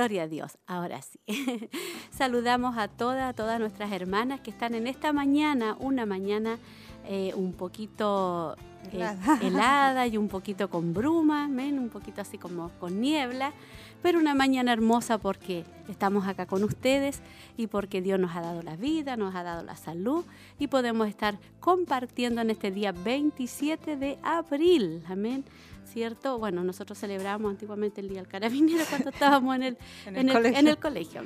Gloria 0.00 0.22
a 0.22 0.28
Dios. 0.28 0.56
Ahora 0.66 1.02
sí. 1.02 1.20
Saludamos 2.10 2.78
a 2.78 2.88
todas, 2.88 3.28
a 3.28 3.34
todas 3.34 3.60
nuestras 3.60 3.92
hermanas 3.92 4.40
que 4.40 4.48
están 4.48 4.72
en 4.74 4.86
esta 4.86 5.12
mañana, 5.12 5.76
una 5.78 6.06
mañana 6.06 6.58
eh, 7.06 7.34
un 7.36 7.52
poquito 7.52 8.56
eh, 8.92 9.06
helada. 9.42 10.06
y 10.06 10.16
un 10.16 10.28
poquito 10.28 10.70
con 10.70 10.94
bruma, 10.94 11.48
un 11.48 11.90
poquito 11.90 12.22
así 12.22 12.38
como 12.38 12.70
con 12.80 12.98
niebla, 13.02 13.52
pero 14.00 14.18
una 14.18 14.34
mañana 14.34 14.72
hermosa 14.72 15.18
porque 15.18 15.66
estamos 15.86 16.26
acá 16.26 16.46
con 16.46 16.64
ustedes 16.64 17.20
y 17.58 17.66
porque 17.66 18.00
Dios 18.00 18.18
nos 18.18 18.34
ha 18.34 18.40
dado 18.40 18.62
la 18.62 18.76
vida, 18.76 19.18
nos 19.18 19.34
ha 19.34 19.42
dado 19.42 19.62
la 19.62 19.76
salud 19.76 20.24
y 20.58 20.68
podemos 20.68 21.08
estar 21.08 21.38
compartiendo 21.60 22.40
en 22.40 22.48
este 22.48 22.70
día 22.70 22.92
27 22.92 23.98
de 23.98 24.18
abril. 24.22 25.04
Amén. 25.10 25.44
¿Cierto? 25.92 26.38
Bueno, 26.38 26.64
nosotros 26.64 26.98
celebramos 26.98 27.50
antiguamente 27.50 28.00
el 28.00 28.08
Día 28.08 28.18
del 28.18 28.28
Carabinero 28.28 28.84
cuando 28.88 29.10
estábamos 29.14 29.56
en 29.56 29.62
el, 29.62 29.78
en 30.06 30.66
el, 30.68 30.78
colegio. 30.78 31.22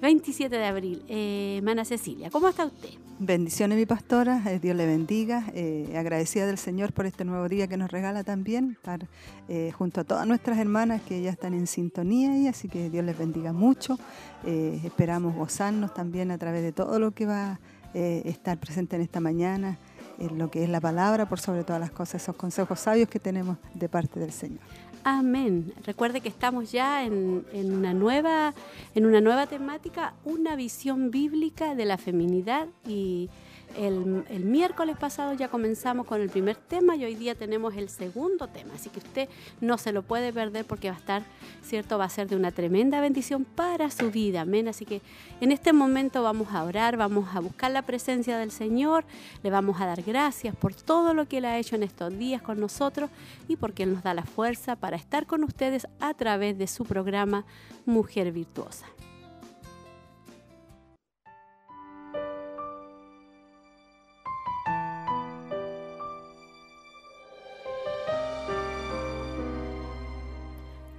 27 0.00 0.56
de 0.56 0.64
abril. 0.64 1.04
Eh, 1.08 1.60
Mana 1.62 1.84
Cecilia, 1.84 2.30
¿cómo 2.30 2.48
está 2.48 2.66
usted? 2.66 2.90
Bendiciones, 3.24 3.78
mi 3.78 3.86
pastora. 3.86 4.42
Eh, 4.46 4.58
Dios 4.58 4.74
le 4.74 4.84
bendiga. 4.84 5.44
Eh, 5.54 5.94
agradecida 5.96 6.44
del 6.44 6.58
Señor 6.58 6.92
por 6.92 7.06
este 7.06 7.24
nuevo 7.24 7.48
día 7.48 7.68
que 7.68 7.76
nos 7.76 7.88
regala 7.88 8.24
también, 8.24 8.72
estar 8.72 9.06
eh, 9.48 9.70
junto 9.70 10.00
a 10.00 10.04
todas 10.04 10.26
nuestras 10.26 10.58
hermanas 10.58 11.02
que 11.02 11.22
ya 11.22 11.30
están 11.30 11.54
en 11.54 11.68
sintonía 11.68 12.36
y 12.36 12.48
así 12.48 12.68
que 12.68 12.90
Dios 12.90 13.04
les 13.04 13.16
bendiga 13.16 13.52
mucho. 13.52 13.96
esperamos 14.44 15.36
gozarnos 15.36 15.94
también 15.94 16.32
a 16.32 16.38
través 16.38 16.62
de 16.62 16.72
todo 16.72 16.98
lo 16.98 17.12
que 17.12 17.26
va 17.26 17.52
a 17.52 17.58
estar 17.94 18.58
presente 18.58 18.96
en 18.96 19.02
esta 19.02 19.20
mañana 19.20 19.78
en 20.18 20.38
lo 20.38 20.50
que 20.50 20.64
es 20.64 20.68
la 20.68 20.80
palabra, 20.80 21.28
por 21.28 21.40
sobre 21.40 21.64
todas 21.64 21.80
las 21.80 21.90
cosas, 21.90 22.22
esos 22.22 22.36
consejos 22.36 22.80
sabios 22.80 23.08
que 23.08 23.18
tenemos 23.18 23.56
de 23.74 23.88
parte 23.88 24.20
del 24.20 24.32
Señor. 24.32 24.60
Amén. 25.04 25.72
Recuerde 25.84 26.20
que 26.20 26.28
estamos 26.28 26.70
ya 26.70 27.04
en, 27.04 27.44
en, 27.52 27.72
una 27.72 27.92
nueva, 27.92 28.54
en 28.94 29.06
una 29.06 29.20
nueva 29.20 29.46
temática, 29.46 30.14
una 30.24 30.54
visión 30.54 31.10
bíblica 31.10 31.74
de 31.74 31.84
la 31.84 31.98
feminidad 31.98 32.68
y 32.86 33.28
el, 33.76 34.44
miércoles 34.44 34.96
pasado 34.96 35.32
ya 35.34 35.48
comenzamos 35.48 36.06
con 36.06 36.20
el 36.20 36.28
primer 36.28 36.56
tema 36.56 36.96
y 36.96 37.04
hoy 37.04 37.14
día 37.14 37.34
tenemos 37.34 37.74
el 37.76 37.88
segundo 37.88 38.48
tema, 38.48 38.74
así 38.74 38.90
que 38.90 38.98
usted 38.98 39.28
no 39.60 39.78
se 39.78 39.92
lo 39.92 40.02
puede 40.02 40.32
perder 40.32 40.64
porque 40.64 40.90
va 40.90 40.96
a 40.96 40.98
estar, 40.98 41.22
¿cierto? 41.62 41.98
Va 41.98 42.04
a 42.04 42.08
ser 42.08 42.28
de 42.28 42.36
una 42.36 42.50
tremenda 42.50 43.00
bendición 43.00 43.44
para 43.44 43.90
su 43.90 44.10
vida, 44.10 44.42
amén. 44.42 44.68
Así 44.68 44.84
que 44.84 45.00
en 45.40 45.52
este 45.52 45.72
momento 45.72 46.22
vamos 46.22 46.48
a 46.52 46.64
orar, 46.64 46.96
vamos 46.96 47.34
a 47.34 47.40
buscar 47.40 47.70
la 47.70 47.82
presencia 47.82 48.38
del 48.38 48.50
Señor, 48.50 49.04
le 49.42 49.50
vamos 49.50 49.80
a 49.80 49.86
dar 49.86 50.02
gracias 50.02 50.54
por 50.56 50.74
todo 50.74 51.14
lo 51.14 51.26
que 51.26 51.38
Él 51.38 51.44
ha 51.44 51.58
hecho 51.58 51.76
en 51.76 51.82
estos 51.82 52.16
días 52.16 52.42
con 52.42 52.60
nosotros 52.60 53.10
y 53.48 53.56
porque 53.56 53.84
Él 53.84 53.94
nos 53.94 54.02
da 54.02 54.14
la 54.14 54.24
fuerza 54.24 54.76
para 54.76 54.96
estar 54.96 55.26
con 55.26 55.44
ustedes 55.44 55.86
a 56.00 56.14
través 56.14 56.58
de 56.58 56.66
su 56.66 56.84
programa 56.84 57.44
Mujer 57.86 58.32
Virtuosa. 58.32 58.86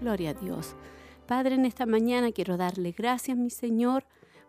Gloria 0.04 0.32
a 0.32 0.34
Dios. 0.34 0.76
Padre, 1.28 1.56
en 1.56 1.64
esta 1.64 1.86
mañana 1.86 2.34
quiero 2.34 2.58
darle 2.58 2.92
gracias, 2.92 3.38
mi 3.38 3.50
Señor, 3.50 4.04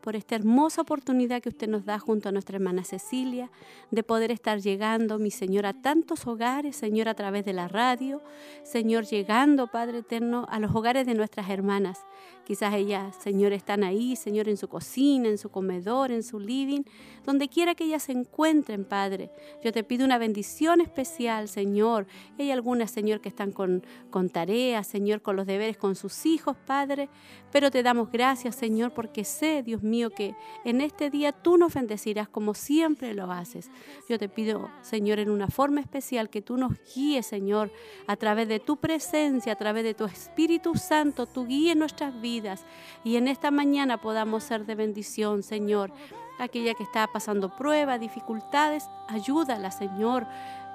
por 0.04 0.16
esta 0.16 0.34
hermosa 0.34 0.82
oportunidad 0.82 1.41
que 1.41 1.48
usted 1.48 1.66
nos 1.66 1.87
da 1.87 1.98
junto 1.98 2.28
a 2.28 2.32
nuestra 2.32 2.56
hermana 2.56 2.84
Cecilia, 2.84 3.50
de 3.91 4.03
poder 4.03 4.31
estar 4.31 4.60
llegando, 4.60 5.19
mi 5.19 5.31
Señor, 5.31 5.65
a 5.65 5.72
tantos 5.72 6.26
hogares, 6.26 6.76
Señor, 6.76 7.09
a 7.09 7.15
través 7.15 7.47
de 7.47 7.54
la 7.54 7.69
radio, 7.69 8.20
Señor, 8.65 9.06
llegando, 9.06 9.66
Padre 9.69 10.00
eterno, 10.00 10.47
a 10.50 10.60
los 10.60 10.75
hogares 10.75 11.06
de 11.06 11.15
nuestras 11.15 11.48
hermanas. 11.48 12.04
Quizás 12.44 12.75
ellas, 12.75 13.16
Señor, 13.19 13.54
están 13.54 13.82
ahí, 13.82 14.16
Señor, 14.16 14.50
en 14.50 14.59
su 14.59 14.69
cocina, 14.69 15.31
en 15.31 15.38
su 15.38 15.48
comedor, 15.48 16.10
en 16.10 16.22
su 16.22 16.38
living, 16.38 16.82
donde 17.25 17.48
quiera 17.48 17.75
que 17.75 17.84
ellas 17.84 18.03
se 18.03 18.12
encuentren, 18.12 18.84
Padre. 18.84 19.31
Yo 19.62 19.72
te 19.72 19.82
pido 19.82 20.04
una 20.04 20.19
bendición 20.19 20.82
especial, 20.82 21.48
Señor. 21.48 22.06
hay 22.38 22.50
algunas, 22.50 22.91
Señor, 22.91 23.22
que 23.22 23.31
están 23.31 23.53
con, 23.53 23.82
con 24.10 24.28
tareas, 24.28 24.86
Señor, 24.86 25.22
con 25.22 25.36
los 25.36 25.47
deberes 25.47 25.78
con 25.78 25.97
sus 25.97 26.26
hijos, 26.26 26.54
Padre. 26.66 27.09
Pero 27.50 27.71
te 27.71 27.82
damos 27.82 28.10
gracias, 28.12 28.56
Señor, 28.56 28.92
porque 28.92 29.25
sé, 29.25 29.62
Dios 29.62 29.82
mío, 29.82 29.94
que 30.15 30.34
en 30.65 30.81
este 30.81 31.10
día 31.10 31.32
tú 31.32 31.56
nos 31.56 31.75
bendecirás 31.75 32.28
como 32.28 32.55
siempre 32.55 33.15
lo 33.15 33.31
haces. 33.31 33.71
Yo 34.09 34.19
te 34.19 34.28
pido, 34.28 34.71
Señor, 34.82 35.19
en 35.19 35.31
una 35.31 35.49
forma 35.49 35.81
especial 35.81 36.28
que 36.28 36.43
tú 36.43 36.56
nos 36.56 36.72
guíes, 36.94 37.27
Señor, 37.27 37.71
a 38.06 38.16
través 38.16 38.49
de 38.49 38.60
tu 38.60 38.77
presencia, 38.77 39.53
a 39.53 39.56
través 39.56 39.84
de 39.84 39.94
tu 39.94 40.04
Espíritu 40.04 40.75
Santo, 40.75 41.27
tú 41.27 41.47
guíes 41.47 41.77
nuestras 41.77 42.21
vidas 42.21 42.65
y 43.04 43.16
en 43.16 43.28
esta 43.28 43.50
mañana 43.50 44.00
podamos 44.00 44.44
ser 44.44 44.66
de 44.66 44.75
bendición, 44.75 45.43
Señor. 45.43 45.93
Aquella 46.38 46.75
que 46.75 46.83
está 46.83 47.06
pasando 47.06 47.54
pruebas, 47.56 48.00
dificultades, 48.00 48.88
ayúdala, 49.09 49.71
Señor 49.71 50.27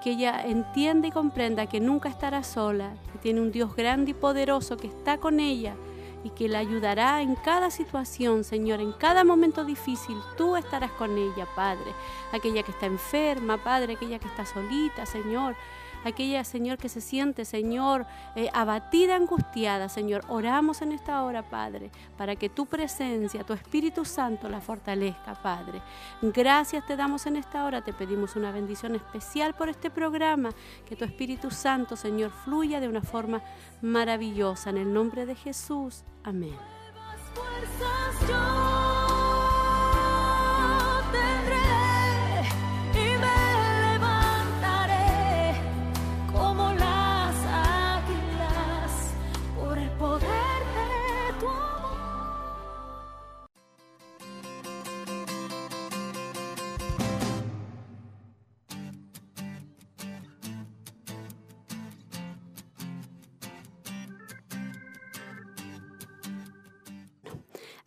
que 0.02 0.12
ella 0.12 0.46
entienda 0.46 1.10
y 1.10 1.12
comprenda 1.12 1.68
que 1.68 1.82
nunca 1.82 2.08
estará 2.08 2.42
sola, 2.42 2.94
que 3.12 3.18
tiene 3.18 3.42
un 3.42 3.52
Dios 3.52 3.76
grande 3.76 4.12
y 4.12 4.14
poderoso 4.14 4.78
que 4.78 4.88
está 4.88 5.18
con 5.18 5.42
ella 5.42 5.76
y 6.24 6.32
que 6.32 6.48
la 6.50 6.60
ayudará 6.60 7.22
en 7.22 7.36
cada 7.36 7.70
situación, 7.70 8.44
Señor, 8.44 8.82
en 8.82 8.92
cada 8.92 9.24
momento 9.24 9.64
difícil. 9.64 10.18
Tú 10.38 10.56
estarás 10.56 10.92
con 10.92 11.18
ella, 11.18 11.48
Padre. 11.56 11.94
Aquella 12.32 12.64
que 12.64 12.72
está 12.72 12.86
enferma, 12.86 13.58
Padre, 13.64 13.94
aquella 13.94 14.20
que 14.20 14.28
está 14.28 14.46
solita, 14.46 15.06
Señor 15.06 15.56
aquella, 16.04 16.44
Señor, 16.44 16.78
que 16.78 16.90
se 16.90 17.02
siente, 17.02 17.46
Señor, 17.46 18.06
eh, 18.36 18.50
abatida, 18.54 19.16
angustiada, 19.16 19.90
Señor. 19.90 20.24
Oramos 20.28 20.82
en 20.82 20.92
esta 20.92 21.24
hora, 21.24 21.44
Padre, 21.44 21.92
para 22.18 22.36
que 22.36 22.50
tu 22.50 22.66
presencia, 22.66 23.44
tu 23.44 23.54
Espíritu 23.54 24.06
Santo 24.06 24.50
la 24.50 24.62
fortalezca, 24.62 25.36
Padre. 25.42 25.82
Gracias 26.22 26.86
te 26.86 26.96
damos 26.96 27.26
en 27.26 27.36
esta 27.36 27.66
hora, 27.66 27.84
te 27.84 27.94
pedimos 27.94 28.36
una 28.36 28.52
bendición 28.52 28.96
especial 28.96 29.54
por 29.54 29.70
este 29.70 29.90
programa, 29.90 30.50
que 30.86 30.96
tu 30.96 31.06
Espíritu 31.06 31.52
Santo, 31.52 31.96
Señor, 31.96 32.32
fluya 32.32 32.80
de 32.80 32.88
una 32.88 33.02
forma 33.02 33.42
maravillosa. 33.82 34.70
En 34.70 34.78
el 34.78 34.94
nombre 34.94 35.26
de 35.26 35.36
Jesús. 35.36 36.04
Amén. 36.24 36.58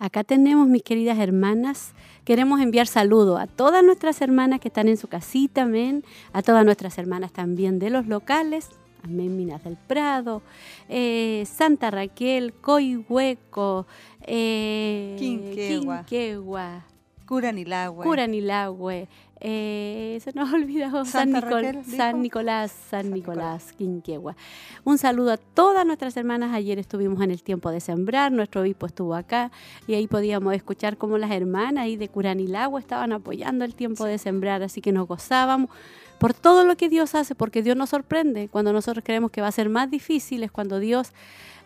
Acá 0.02 0.24
tenemos, 0.24 0.66
mis 0.66 0.82
queridas 0.82 1.16
hermanas, 1.16 1.94
queremos 2.24 2.60
enviar 2.60 2.88
saludos 2.88 3.38
a 3.38 3.46
todas 3.46 3.84
nuestras 3.84 4.20
hermanas 4.20 4.58
que 4.58 4.66
están 4.66 4.88
en 4.88 4.96
su 4.96 5.06
casita, 5.06 5.62
amén, 5.62 6.02
a 6.32 6.42
todas 6.42 6.64
nuestras 6.64 6.98
hermanas 6.98 7.32
también 7.32 7.78
de 7.78 7.88
los 7.88 8.08
locales, 8.08 8.70
amén, 9.04 9.36
Minas 9.36 9.62
del 9.62 9.76
Prado, 9.76 10.42
eh, 10.88 11.44
Santa 11.46 11.92
Raquel, 11.92 12.52
Coihueco, 12.52 13.86
eh, 14.22 15.14
Quinquegua, 15.20 16.84
Curanilagüe, 17.24 18.04
Curanilagüe 18.04 19.08
eh, 19.44 20.20
se 20.22 20.32
nos 20.34 20.48
ha 20.52 20.54
olvidado 20.56 21.04
San, 21.04 21.32
Nicol- 21.32 22.20
Nicolás, 22.20 22.70
San, 22.70 23.02
San 23.02 23.12
Nicolás, 23.12 23.72
Quinquegua. 23.72 24.36
Un 24.84 24.98
saludo 24.98 25.32
a 25.32 25.36
todas 25.36 25.84
nuestras 25.84 26.16
hermanas. 26.16 26.54
Ayer 26.54 26.78
estuvimos 26.78 27.20
en 27.22 27.32
el 27.32 27.42
tiempo 27.42 27.70
de 27.70 27.80
sembrar, 27.80 28.30
nuestro 28.30 28.60
obispo 28.60 28.86
estuvo 28.86 29.14
acá 29.16 29.50
y 29.88 29.94
ahí 29.94 30.06
podíamos 30.06 30.54
escuchar 30.54 30.96
cómo 30.96 31.18
las 31.18 31.32
hermanas 31.32 31.82
ahí 31.84 31.96
de 31.96 32.08
Curanilagua 32.08 32.78
estaban 32.78 33.12
apoyando 33.12 33.64
el 33.64 33.74
tiempo 33.74 34.04
de 34.04 34.18
sembrar, 34.18 34.62
así 34.62 34.80
que 34.80 34.92
nos 34.92 35.08
gozábamos 35.08 35.70
por 36.18 36.34
todo 36.34 36.64
lo 36.64 36.76
que 36.76 36.88
Dios 36.88 37.16
hace, 37.16 37.34
porque 37.34 37.64
Dios 37.64 37.76
nos 37.76 37.90
sorprende. 37.90 38.48
Cuando 38.48 38.72
nosotros 38.72 39.02
creemos 39.04 39.32
que 39.32 39.40
va 39.40 39.48
a 39.48 39.52
ser 39.52 39.68
más 39.68 39.90
difícil 39.90 40.44
es 40.44 40.52
cuando 40.52 40.78
Dios 40.78 41.10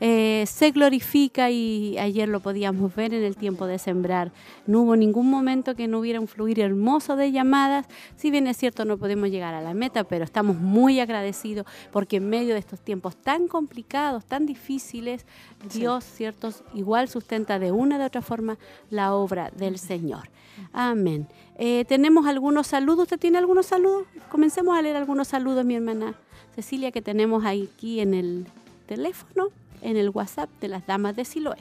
eh, 0.00 0.44
se 0.46 0.70
glorifica 0.70 1.50
y 1.50 1.96
ayer 1.98 2.28
lo 2.28 2.40
podíamos 2.40 2.94
ver 2.94 3.14
en 3.14 3.22
el 3.24 3.36
tiempo 3.36 3.66
de 3.66 3.78
sembrar. 3.78 4.32
No 4.66 4.82
hubo 4.82 4.96
ningún 4.96 5.30
momento 5.30 5.74
que 5.74 5.88
no 5.88 6.00
hubiera 6.00 6.20
un 6.20 6.28
fluir 6.28 6.60
hermoso 6.60 7.16
de 7.16 7.32
llamadas. 7.32 7.86
Si 8.16 8.30
bien 8.30 8.46
es 8.46 8.56
cierto 8.56 8.84
no 8.84 8.98
podemos 8.98 9.30
llegar 9.30 9.54
a 9.54 9.60
la 9.60 9.74
meta, 9.74 10.04
pero 10.04 10.24
estamos 10.24 10.56
muy 10.56 11.00
agradecidos 11.00 11.66
porque 11.92 12.16
en 12.16 12.28
medio 12.28 12.54
de 12.54 12.60
estos 12.60 12.80
tiempos 12.80 13.16
tan 13.16 13.48
complicados, 13.48 14.24
tan 14.24 14.46
difíciles, 14.46 15.26
Sí. 15.68 15.80
Dios, 15.80 16.04
cierto, 16.04 16.50
igual 16.74 17.08
sustenta 17.08 17.58
de 17.58 17.72
una 17.72 17.98
u 17.98 18.02
otra 18.04 18.22
forma 18.22 18.58
la 18.90 19.14
obra 19.14 19.50
del 19.56 19.78
Señor. 19.78 20.28
Amén. 20.72 21.28
Eh, 21.58 21.84
tenemos 21.86 22.26
algunos 22.26 22.66
saludos. 22.66 23.04
¿Usted 23.04 23.18
tiene 23.18 23.38
algunos 23.38 23.66
saludos? 23.66 24.06
Comencemos 24.30 24.76
a 24.78 24.82
leer 24.82 24.96
algunos 24.96 25.28
saludos, 25.28 25.64
mi 25.64 25.74
hermana 25.74 26.14
Cecilia, 26.54 26.92
que 26.92 27.02
tenemos 27.02 27.44
aquí 27.44 28.00
en 28.00 28.14
el 28.14 28.46
teléfono, 28.86 29.48
en 29.82 29.96
el 29.96 30.10
WhatsApp 30.10 30.50
de 30.60 30.68
las 30.68 30.86
damas 30.86 31.16
de 31.16 31.24
Siloé. 31.24 31.58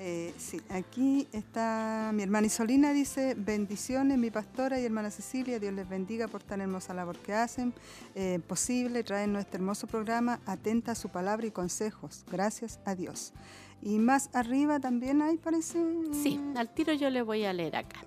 Eh, 0.00 0.32
sí, 0.36 0.60
aquí 0.68 1.26
está 1.32 2.12
mi 2.14 2.22
hermana 2.22 2.46
Isolina, 2.46 2.92
dice, 2.92 3.34
bendiciones, 3.36 4.16
mi 4.16 4.30
pastora 4.30 4.80
y 4.80 4.84
hermana 4.84 5.10
Cecilia, 5.10 5.58
Dios 5.58 5.74
les 5.74 5.88
bendiga 5.88 6.28
por 6.28 6.44
tan 6.44 6.60
hermosa 6.60 6.94
labor 6.94 7.18
que 7.18 7.32
hacen, 7.32 7.74
eh, 8.14 8.38
posible, 8.46 9.02
traen 9.02 9.32
nuestro 9.32 9.56
hermoso 9.56 9.88
programa, 9.88 10.38
atenta 10.46 10.92
a 10.92 10.94
su 10.94 11.08
palabra 11.08 11.48
y 11.48 11.50
consejos, 11.50 12.24
gracias 12.30 12.78
a 12.84 12.94
Dios. 12.94 13.32
Y 13.82 13.98
más 13.98 14.30
arriba 14.34 14.78
también 14.78 15.20
hay, 15.20 15.36
parece... 15.36 15.84
Sí, 16.12 16.40
al 16.54 16.72
tiro 16.72 16.92
yo 16.92 17.10
le 17.10 17.22
voy 17.22 17.44
a 17.44 17.52
leer 17.52 17.74
acá. 17.74 18.04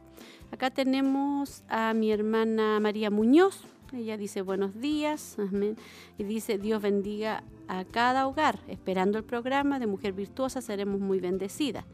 Acá 0.51 0.69
tenemos 0.69 1.63
a 1.67 1.93
mi 1.93 2.11
hermana 2.11 2.79
María 2.79 3.09
Muñoz. 3.09 3.65
Ella 3.93 4.15
dice 4.17 4.41
buenos 4.41 4.79
días, 4.79 5.37
amén. 5.37 5.77
Y 6.17 6.23
dice 6.23 6.57
Dios 6.57 6.81
bendiga 6.81 7.43
a 7.71 7.85
cada 7.85 8.27
hogar. 8.27 8.59
Esperando 8.67 9.17
el 9.17 9.23
programa 9.23 9.79
de 9.79 9.87
Mujer 9.87 10.11
Virtuosa 10.11 10.61
seremos 10.61 10.99
muy 10.99 11.21
bendecidas. 11.21 11.85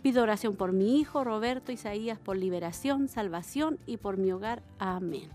Pido 0.00 0.22
oración 0.22 0.54
por 0.54 0.72
mi 0.72 1.00
hijo 1.00 1.24
Roberto 1.24 1.72
Isaías 1.72 2.16
por 2.16 2.36
liberación, 2.36 3.08
salvación 3.08 3.78
y 3.86 3.96
por 3.96 4.18
mi 4.18 4.30
hogar. 4.30 4.62
Amén. 4.78 5.28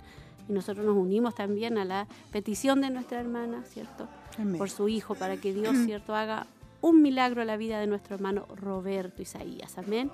Y 0.48 0.54
nosotros 0.54 0.86
nos 0.86 0.96
unimos 0.96 1.36
también 1.36 1.78
a 1.78 1.84
la 1.84 2.08
petición 2.32 2.80
de 2.80 2.90
nuestra 2.90 3.20
hermana, 3.20 3.64
¿cierto? 3.66 4.08
Amén. 4.40 4.58
por 4.58 4.70
su 4.70 4.88
hijo, 4.88 5.14
para 5.14 5.36
que 5.36 5.54
Dios, 5.54 5.76
cierto, 5.86 6.16
haga 6.16 6.48
un 6.82 7.02
milagro 7.02 7.42
en 7.42 7.48
la 7.48 7.58
vida 7.58 7.80
de 7.80 7.88
nuestro 7.88 8.16
hermano 8.16 8.48
Roberto 8.56 9.22
Isaías. 9.22 9.78
Amén. 9.78 10.12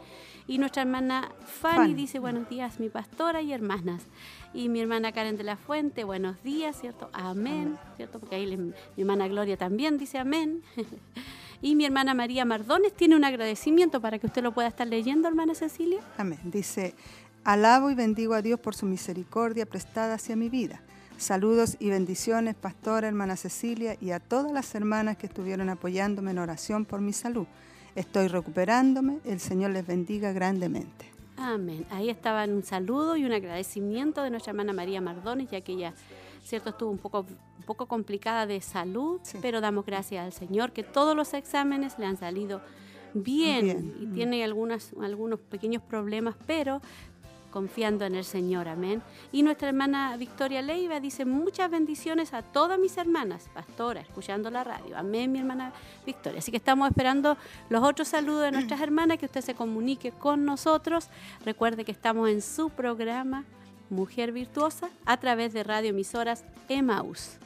Y 0.47 0.57
nuestra 0.57 0.81
hermana 0.83 1.31
Fanny 1.45 1.75
Fanny. 1.77 1.93
dice, 1.93 2.19
buenos 2.19 2.47
días, 2.49 2.79
mi 2.79 2.89
pastora 2.89 3.41
y 3.41 3.51
hermanas. 3.53 4.03
Y 4.53 4.69
mi 4.69 4.79
hermana 4.81 5.11
Karen 5.11 5.37
de 5.37 5.43
la 5.43 5.57
Fuente, 5.57 6.03
buenos 6.03 6.41
días, 6.43 6.79
¿cierto? 6.79 7.09
Amén, 7.13 7.77
¿cierto? 7.95 8.19
Porque 8.19 8.35
ahí 8.35 8.45
le- 8.45 8.57
mi 8.57 8.73
hermana 8.97 9.27
Gloria 9.27 9.57
también 9.57 9.97
dice 9.97 10.17
amén. 10.17 10.61
y 11.61 11.75
mi 11.75 11.85
hermana 11.85 12.13
María 12.13 12.45
Mardones 12.45 12.93
tiene 12.93 13.15
un 13.15 13.23
agradecimiento 13.25 13.99
para 14.01 14.19
que 14.19 14.27
usted 14.27 14.43
lo 14.43 14.53
pueda 14.53 14.67
estar 14.67 14.87
leyendo, 14.87 15.27
hermana 15.27 15.55
Cecilia. 15.55 15.99
Amén. 16.17 16.39
Dice, 16.43 16.95
alabo 17.43 17.89
y 17.89 17.95
bendigo 17.95 18.33
a 18.33 18.41
Dios 18.41 18.59
por 18.59 18.75
su 18.75 18.85
misericordia 18.85 19.65
prestada 19.65 20.15
hacia 20.15 20.35
mi 20.35 20.49
vida. 20.49 20.81
Saludos 21.17 21.77
y 21.79 21.89
bendiciones, 21.89 22.55
pastora, 22.55 23.07
hermana 23.07 23.35
Cecilia, 23.35 23.97
y 23.99 24.11
a 24.11 24.19
todas 24.19 24.51
las 24.51 24.73
hermanas 24.75 25.17
que 25.17 25.25
estuvieron 25.25 25.69
apoyándome 25.69 26.31
en 26.31 26.37
oración 26.37 26.85
por 26.85 27.01
mi 27.01 27.11
salud. 27.11 27.47
Estoy 27.95 28.27
recuperándome, 28.27 29.19
el 29.25 29.39
Señor 29.39 29.71
les 29.71 29.85
bendiga 29.85 30.31
grandemente. 30.31 31.11
Amén. 31.35 31.85
Ahí 31.89 32.09
estaban 32.11 32.51
un 32.51 32.63
saludo 32.63 33.15
y 33.17 33.25
un 33.25 33.31
agradecimiento 33.31 34.21
de 34.21 34.29
nuestra 34.29 34.51
hermana 34.51 34.73
María 34.73 35.01
Mardones, 35.01 35.49
ya 35.49 35.61
que 35.61 35.73
ella, 35.73 35.93
cierto, 36.43 36.69
estuvo 36.69 36.91
un 36.91 36.97
poco, 36.99 37.25
un 37.57 37.63
poco 37.65 37.87
complicada 37.87 38.45
de 38.45 38.61
salud, 38.61 39.19
Sí. 39.23 39.39
pero 39.41 39.59
damos 39.59 39.85
gracias 39.85 40.23
al 40.23 40.33
Señor 40.33 40.71
que 40.71 40.83
todos 40.83 41.15
los 41.15 41.33
exámenes 41.33 41.97
le 41.97 42.05
han 42.05 42.17
salido 42.17 42.61
bien, 43.15 43.65
Bien. 43.65 43.95
y 44.01 44.05
Mm. 44.05 44.13
tiene 44.13 44.43
algunas, 44.43 44.91
algunos 45.01 45.39
pequeños 45.39 45.81
problemas, 45.81 46.35
pero 46.45 46.81
confiando 47.51 48.05
en 48.05 48.15
el 48.15 48.23
Señor, 48.23 48.67
amén. 48.67 49.01
Y 49.31 49.43
nuestra 49.43 49.69
hermana 49.69 50.15
Victoria 50.17 50.61
Leiva 50.61 50.99
dice 50.99 51.25
muchas 51.25 51.69
bendiciones 51.69 52.33
a 52.33 52.41
todas 52.41 52.79
mis 52.79 52.97
hermanas, 52.97 53.49
pastora, 53.53 54.01
escuchando 54.01 54.49
la 54.49 54.63
radio. 54.63 54.97
Amén, 54.97 55.31
mi 55.31 55.39
hermana 55.39 55.73
Victoria. 56.05 56.39
Así 56.39 56.51
que 56.51 56.57
estamos 56.57 56.89
esperando 56.89 57.37
los 57.69 57.83
otros 57.83 58.09
saludos 58.09 58.43
de 58.43 58.51
nuestras 58.51 58.81
hermanas, 58.81 59.17
que 59.17 59.25
usted 59.25 59.41
se 59.41 59.55
comunique 59.55 60.11
con 60.11 60.45
nosotros. 60.45 61.09
Recuerde 61.45 61.85
que 61.85 61.91
estamos 61.91 62.29
en 62.29 62.41
su 62.41 62.69
programa 62.69 63.45
Mujer 63.89 64.31
Virtuosa 64.31 64.89
a 65.05 65.17
través 65.17 65.53
de 65.53 65.63
radioemisoras 65.63 66.43
Emaús. 66.67 67.37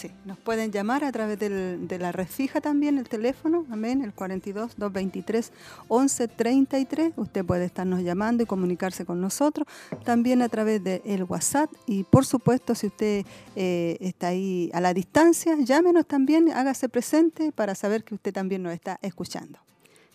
Sí, 0.00 0.10
nos 0.24 0.38
pueden 0.38 0.72
llamar 0.72 1.04
a 1.04 1.12
través 1.12 1.38
de 1.38 1.98
la 1.98 2.10
red 2.10 2.26
fija 2.26 2.62
también, 2.62 2.96
el 2.96 3.06
teléfono, 3.06 3.66
amén, 3.70 4.02
el 4.02 4.14
42 4.14 4.78
223 4.78 5.52
1133. 5.90 7.12
Usted 7.16 7.44
puede 7.44 7.66
estarnos 7.66 8.00
llamando 8.00 8.42
y 8.42 8.46
comunicarse 8.46 9.04
con 9.04 9.20
nosotros. 9.20 9.68
También 10.02 10.40
a 10.40 10.48
través 10.48 10.82
del 10.82 11.24
WhatsApp. 11.24 11.70
Y 11.86 12.04
por 12.04 12.24
supuesto, 12.24 12.74
si 12.74 12.86
usted 12.86 13.26
eh, 13.56 13.98
está 14.00 14.28
ahí 14.28 14.70
a 14.72 14.80
la 14.80 14.94
distancia, 14.94 15.54
llámenos 15.60 16.06
también, 16.06 16.50
hágase 16.50 16.88
presente 16.88 17.52
para 17.52 17.74
saber 17.74 18.02
que 18.02 18.14
usted 18.14 18.32
también 18.32 18.62
nos 18.62 18.72
está 18.72 18.98
escuchando. 19.02 19.58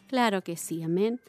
Claro 0.08 0.42
que 0.42 0.58
sí, 0.58 0.82
amén. 0.82 1.20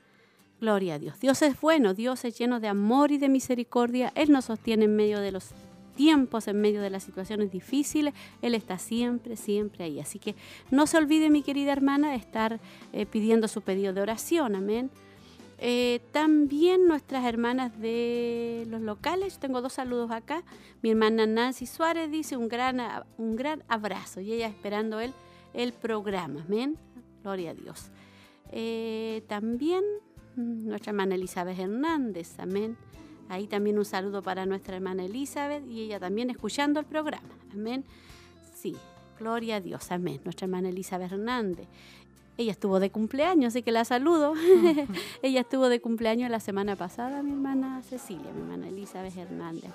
Gloria 0.62 0.94
a 0.94 0.98
Dios. 0.98 1.20
Dios 1.20 1.42
es 1.42 1.60
bueno, 1.60 1.92
Dios 1.92 2.24
es 2.24 2.38
lleno 2.38 2.58
de 2.58 2.68
amor 2.68 3.12
y 3.12 3.18
de 3.18 3.28
misericordia. 3.28 4.14
Él 4.14 4.32
nos 4.32 4.46
sostiene 4.46 4.86
en 4.86 4.96
medio 4.96 5.20
de 5.20 5.30
los 5.30 5.50
tiempos, 5.96 6.46
en 6.46 6.60
medio 6.60 6.80
de 6.80 6.90
las 6.90 7.02
situaciones 7.02 7.50
difíciles. 7.50 8.14
Él 8.42 8.54
está 8.54 8.78
siempre, 8.78 9.36
siempre 9.36 9.84
ahí. 9.84 9.98
Así 9.98 10.20
que 10.20 10.36
no 10.70 10.86
se 10.86 10.98
olvide, 10.98 11.30
mi 11.30 11.42
querida 11.42 11.72
hermana, 11.72 12.10
de 12.10 12.16
estar 12.16 12.60
eh, 12.92 13.06
pidiendo 13.06 13.48
su 13.48 13.62
pedido 13.62 13.92
de 13.92 14.02
oración, 14.02 14.54
amén. 14.54 14.90
Eh, 15.58 16.00
también 16.12 16.86
nuestras 16.86 17.24
hermanas 17.24 17.80
de 17.80 18.66
los 18.68 18.82
locales, 18.82 19.38
tengo 19.38 19.62
dos 19.62 19.72
saludos 19.72 20.10
acá. 20.10 20.44
Mi 20.82 20.90
hermana 20.90 21.26
Nancy 21.26 21.66
Suárez 21.66 22.10
dice 22.10 22.36
un 22.36 22.48
gran, 22.48 22.80
un 23.16 23.36
gran 23.36 23.64
abrazo 23.68 24.20
y 24.20 24.32
ella 24.32 24.48
esperando 24.48 25.00
el, 25.00 25.14
el 25.54 25.72
programa, 25.72 26.42
amén. 26.46 26.76
Gloria 27.22 27.50
a 27.50 27.54
Dios. 27.54 27.90
Eh, 28.52 29.24
también 29.28 29.82
mm, 30.36 30.68
nuestra 30.68 30.90
hermana 30.90 31.14
Elizabeth 31.14 31.58
Hernández, 31.58 32.38
amén. 32.38 32.76
Ahí 33.28 33.46
también 33.46 33.78
un 33.78 33.84
saludo 33.84 34.22
para 34.22 34.46
nuestra 34.46 34.76
hermana 34.76 35.04
Elizabeth 35.04 35.66
y 35.68 35.82
ella 35.82 35.98
también 35.98 36.30
escuchando 36.30 36.80
el 36.80 36.86
programa, 36.86 37.28
amén. 37.52 37.84
Sí, 38.54 38.76
gloria 39.18 39.56
a 39.56 39.60
Dios, 39.60 39.90
amén. 39.90 40.20
Nuestra 40.24 40.46
hermana 40.46 40.68
Elizabeth 40.68 41.12
Hernández. 41.12 41.66
Ella 42.38 42.52
estuvo 42.52 42.80
de 42.80 42.90
cumpleaños, 42.90 43.54
así 43.54 43.62
que 43.62 43.72
la 43.72 43.84
saludo. 43.84 44.34
ella 45.22 45.40
estuvo 45.40 45.68
de 45.68 45.80
cumpleaños 45.80 46.30
la 46.30 46.40
semana 46.40 46.76
pasada, 46.76 47.22
mi 47.22 47.32
hermana 47.32 47.82
Cecilia, 47.82 48.30
mi 48.32 48.42
hermana 48.42 48.68
Elizabeth 48.68 49.16
Hernández. 49.16 49.70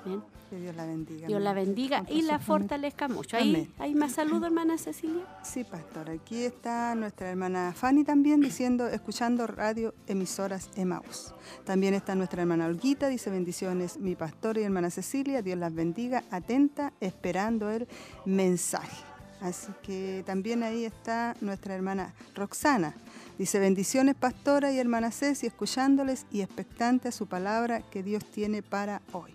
Que 0.50 0.60
Dios 0.60 0.76
la 0.76 0.86
bendiga. 0.86 1.28
Dios 1.28 1.42
la 1.42 1.54
bendiga 1.54 2.06
y 2.10 2.22
la 2.22 2.38
fortalezca 2.38 3.08
mucho. 3.08 3.38
¿Hay. 3.38 3.72
¿Hay 3.80 3.96
más 3.96 4.12
saludos, 4.12 4.44
hermana 4.44 4.78
Cecilia? 4.78 5.24
Sí, 5.44 5.64
pastor. 5.64 6.10
Aquí 6.10 6.44
está 6.44 6.94
nuestra 6.94 7.30
hermana 7.30 7.74
Fanny 7.76 8.04
también 8.04 8.42
diciendo, 8.42 8.88
escuchando 8.88 9.48
radio 9.48 9.94
emisoras 10.08 10.70
Emaús. 10.76 11.34
También 11.64 11.94
está 11.94 12.16
nuestra 12.16 12.42
hermana 12.42 12.68
Olguita, 12.68 13.08
dice 13.08 13.30
bendiciones, 13.30 13.98
mi 13.98 14.16
pastor 14.16 14.58
y 14.58 14.64
hermana 14.64 14.90
Cecilia, 14.90 15.42
Dios 15.42 15.58
las 15.58 15.74
bendiga, 15.74 16.24
atenta, 16.30 16.94
esperando 17.00 17.70
el 17.70 17.88
mensaje. 18.26 19.11
Así 19.42 19.72
que 19.82 20.24
también 20.26 20.62
ahí 20.62 20.86
está 20.86 21.36
nuestra 21.42 21.74
hermana 21.74 22.14
Roxana. 22.36 22.94
Dice 23.40 23.60
bendiciones 23.60 24.14
pastora 24.16 24.72
y 24.72 24.78
hermana 24.78 25.12
Ceci, 25.12 25.48
escuchándoles 25.48 26.28
y 26.32 26.42
expectante 26.42 27.08
a 27.08 27.12
su 27.12 27.26
palabra 27.28 27.82
que 27.82 28.04
Dios 28.04 28.24
tiene 28.24 28.62
para 28.62 29.02
hoy. 29.14 29.34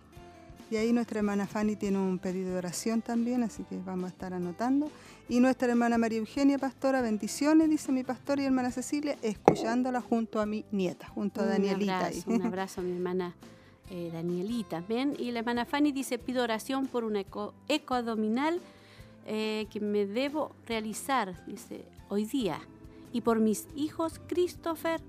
Y 0.70 0.76
ahí 0.76 0.92
nuestra 0.92 1.18
hermana 1.18 1.46
Fanny 1.46 1.76
tiene 1.76 1.98
un 1.98 2.18
pedido 2.18 2.50
de 2.50 2.58
oración 2.58 3.00
también, 3.00 3.42
así 3.42 3.64
que 3.64 3.78
vamos 3.78 4.06
a 4.06 4.08
estar 4.08 4.32
anotando. 4.32 4.90
Y 5.28 5.40
nuestra 5.40 5.68
hermana 5.68 5.98
María 5.98 6.18
Eugenia, 6.18 6.58
pastora, 6.58 7.00
bendiciones, 7.02 7.68
dice 7.68 7.92
mi 7.92 8.02
pastor 8.02 8.40
y 8.40 8.44
hermana 8.44 8.70
Cecilia, 8.70 9.16
escuchándola 9.22 10.00
junto 10.00 10.40
a 10.40 10.46
mi 10.46 10.64
nieta, 10.72 11.08
junto 11.08 11.40
a 11.40 11.46
Danielita. 11.46 11.98
Un 11.98 12.04
abrazo, 12.04 12.30
un 12.30 12.42
abrazo 12.46 12.80
a 12.80 12.84
mi 12.84 12.92
hermana 12.92 13.34
eh, 13.90 14.10
Danielita. 14.12 14.82
¿ven? 14.88 15.14
Y 15.18 15.30
la 15.30 15.40
hermana 15.40 15.64
Fanny 15.64 15.92
dice, 15.92 16.18
pido 16.18 16.42
oración 16.42 16.86
por 16.86 17.04
un 17.04 17.16
eco, 17.16 17.54
eco 17.68 17.94
abdominal 17.94 18.60
eh, 19.26 19.66
que 19.70 19.80
me 19.80 20.06
debo 20.06 20.52
realizar, 20.66 21.44
dice, 21.46 21.84
hoy 22.08 22.24
día. 22.24 22.60
Y 23.12 23.22
por 23.22 23.40
mis 23.40 23.66
hijos 23.74 24.20
Christopher, 24.28 25.00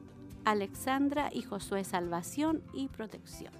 Alexandra 0.43 1.29
y 1.31 1.43
Josué, 1.43 1.83
salvación 1.83 2.63
y 2.73 2.87
protección. 2.87 3.53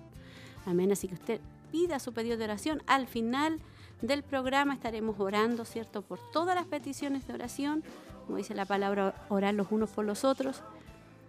Amén. 0.66 0.92
Así 0.92 1.08
que 1.08 1.14
usted 1.14 1.42
pida 1.72 2.00
su 2.00 2.12
pedido 2.12 2.38
de 2.38 2.46
oración. 2.46 2.82
Al 2.88 3.08
final 3.08 3.60
del 4.02 4.24
programa 4.24 4.74
estaremos 4.74 5.20
orando, 5.20 5.64
¿cierto? 5.64 6.02
Por 6.02 6.20
todas 6.32 6.56
las 6.56 6.66
peticiones 6.66 7.28
de 7.28 7.34
oración, 7.34 7.84
como 8.26 8.38
dice 8.38 8.56
la 8.56 8.66
palabra, 8.66 9.14
orar 9.30 9.54
los 9.54 9.72
unos 9.72 9.90
por 9.92 10.06
los 10.06 10.24
otros. 10.24 10.64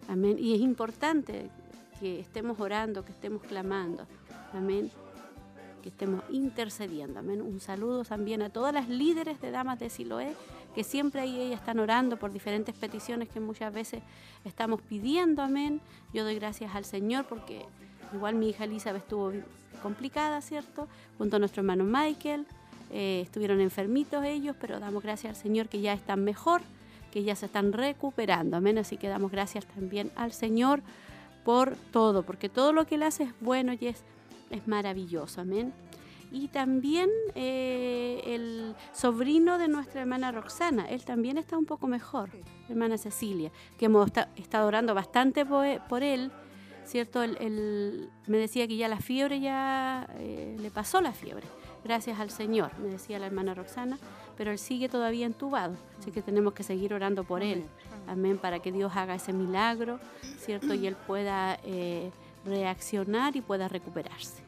Amén. 0.09 0.39
Y 0.39 0.55
es 0.55 0.61
importante 0.61 1.51
que 2.01 2.21
estemos 2.21 2.61
orando, 2.61 3.05
que 3.05 3.13
estemos 3.13 3.43
clamando. 3.43 4.07
Amén. 4.55 4.91
Estemos 5.89 6.23
intercediendo. 6.31 7.19
Amén. 7.21 7.41
Un 7.43 7.61
saludo 7.61 8.05
también 8.05 8.43
a 8.43 8.51
todas 8.51 8.73
las 8.75 8.89
líderes 8.89 9.41
de 9.41 9.51
Damas 9.51 9.79
de 9.79 9.91
Siloé, 9.91 10.35
que 10.75 10.85
siempre 10.85 11.23
ahí 11.23 11.41
ellas 11.41 11.61
están 11.61 11.79
orando 11.79 12.19
por 12.19 12.33
diferentes 12.33 12.75
peticiones 12.75 13.29
que 13.29 13.41
muchas 13.41 13.73
veces 13.73 14.03
estamos 14.45 14.83
pidiendo. 14.83 15.43
Amén. 15.43 15.81
Yo 16.13 16.25
doy 16.25 16.35
gracias 16.35 16.75
al 16.75 16.85
Señor 16.85 17.25
porque 17.27 17.65
igual 18.13 18.35
mi 18.35 18.51
hija 18.51 18.65
Elizabeth 18.65 19.03
estuvo 19.03 19.33
complicada, 19.83 20.41
¿cierto? 20.41 20.89
Junto 21.17 21.37
a 21.37 21.39
nuestro 21.39 21.61
hermano 21.61 21.85
Michael. 21.85 22.47
Eh, 22.91 23.21
estuvieron 23.23 23.61
enfermitos 23.61 24.25
ellos, 24.25 24.57
pero 24.61 24.81
damos 24.81 25.03
gracias 25.03 25.37
al 25.37 25.43
Señor 25.43 25.69
que 25.69 25.81
ya 25.81 25.93
están 25.93 26.25
mejor, 26.25 26.63
que 27.13 27.23
ya 27.23 27.35
se 27.35 27.47
están 27.47 27.73
recuperando. 27.73 28.57
Amén. 28.57 28.79
Así 28.79 28.97
que 28.97 29.09
damos 29.09 29.31
gracias 29.31 29.67
también 29.67 30.11
al 30.17 30.33
Señor 30.33 30.83
por 31.45 31.77
todo, 31.93 32.25
porque 32.25 32.51
todo 32.51 32.73
lo 32.73 32.87
que 32.87 32.97
Él 32.97 33.03
hace 33.03 33.25
es 33.25 33.31
bueno 33.41 33.73
y 33.73 33.87
es, 33.87 34.05
es 34.51 34.67
maravilloso. 34.67 35.41
Amén. 35.41 35.73
Y 36.31 36.49
también 36.49 37.09
eh, 37.35 38.21
el 38.27 38.75
sobrino 38.93 39.59
de 39.59 39.69
nuestra 39.69 40.03
hermana 40.03 40.31
Roxana, 40.31 40.87
él 40.87 41.05
también 41.05 41.39
está 41.39 41.57
un 41.57 41.65
poco 41.65 41.87
mejor, 41.87 42.31
hermana 42.69 42.99
Cecilia, 42.99 43.51
que 43.79 43.87
hemos 43.87 44.11
estado 44.37 44.67
orando 44.67 44.95
bastante 44.95 45.47
por, 45.47 46.03
él, 46.03 46.31
¿cierto? 46.85 47.23
Él, 47.23 48.11
me 48.27 48.37
decía 48.37 48.69
que 48.69 48.77
ya 48.77 48.89
la 48.89 49.01
fiebre, 49.01 49.41
ya 49.41 50.07
eh, 50.19 50.55
le 50.61 50.71
pasó 50.71 51.01
la 51.01 51.13
fiebre 51.13 51.47
gracias 51.85 52.21
al 52.21 52.31
Señor, 52.31 52.71
me 52.79 52.89
decía 52.89 53.19
la 53.19 53.27
hermana 53.27 53.55
Roxana, 53.55 53.99
pero 54.37 54.51
él 54.51 54.59
sigue 54.59 54.89
todavía 54.89 55.27
entubado, 55.27 55.75
así 55.99 56.11
que 56.11 56.23
tenemos 56.23 56.53
que 56.53 56.63
seguir 56.63 56.95
orando 56.95 57.25
por 57.25 57.43
él. 57.43 57.65
Amén, 58.07 58.39
para 58.39 58.61
que 58.61 58.73
Dios 58.73 58.93
haga 58.95 59.15
ese 59.15 59.33
milagro, 59.33 59.99
¿cierto? 60.39 60.75
Y 60.75 60.87
él 60.87 60.97
pueda 61.07 61.59
eh, 61.65 62.11
reaccionar 62.49 63.37
y 63.37 63.41
pueda 63.41 63.69
recuperarse. 63.69 64.43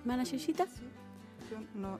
¿Hermana 0.00 0.24
Chuchita? 0.24 0.66
Yo 1.50 1.58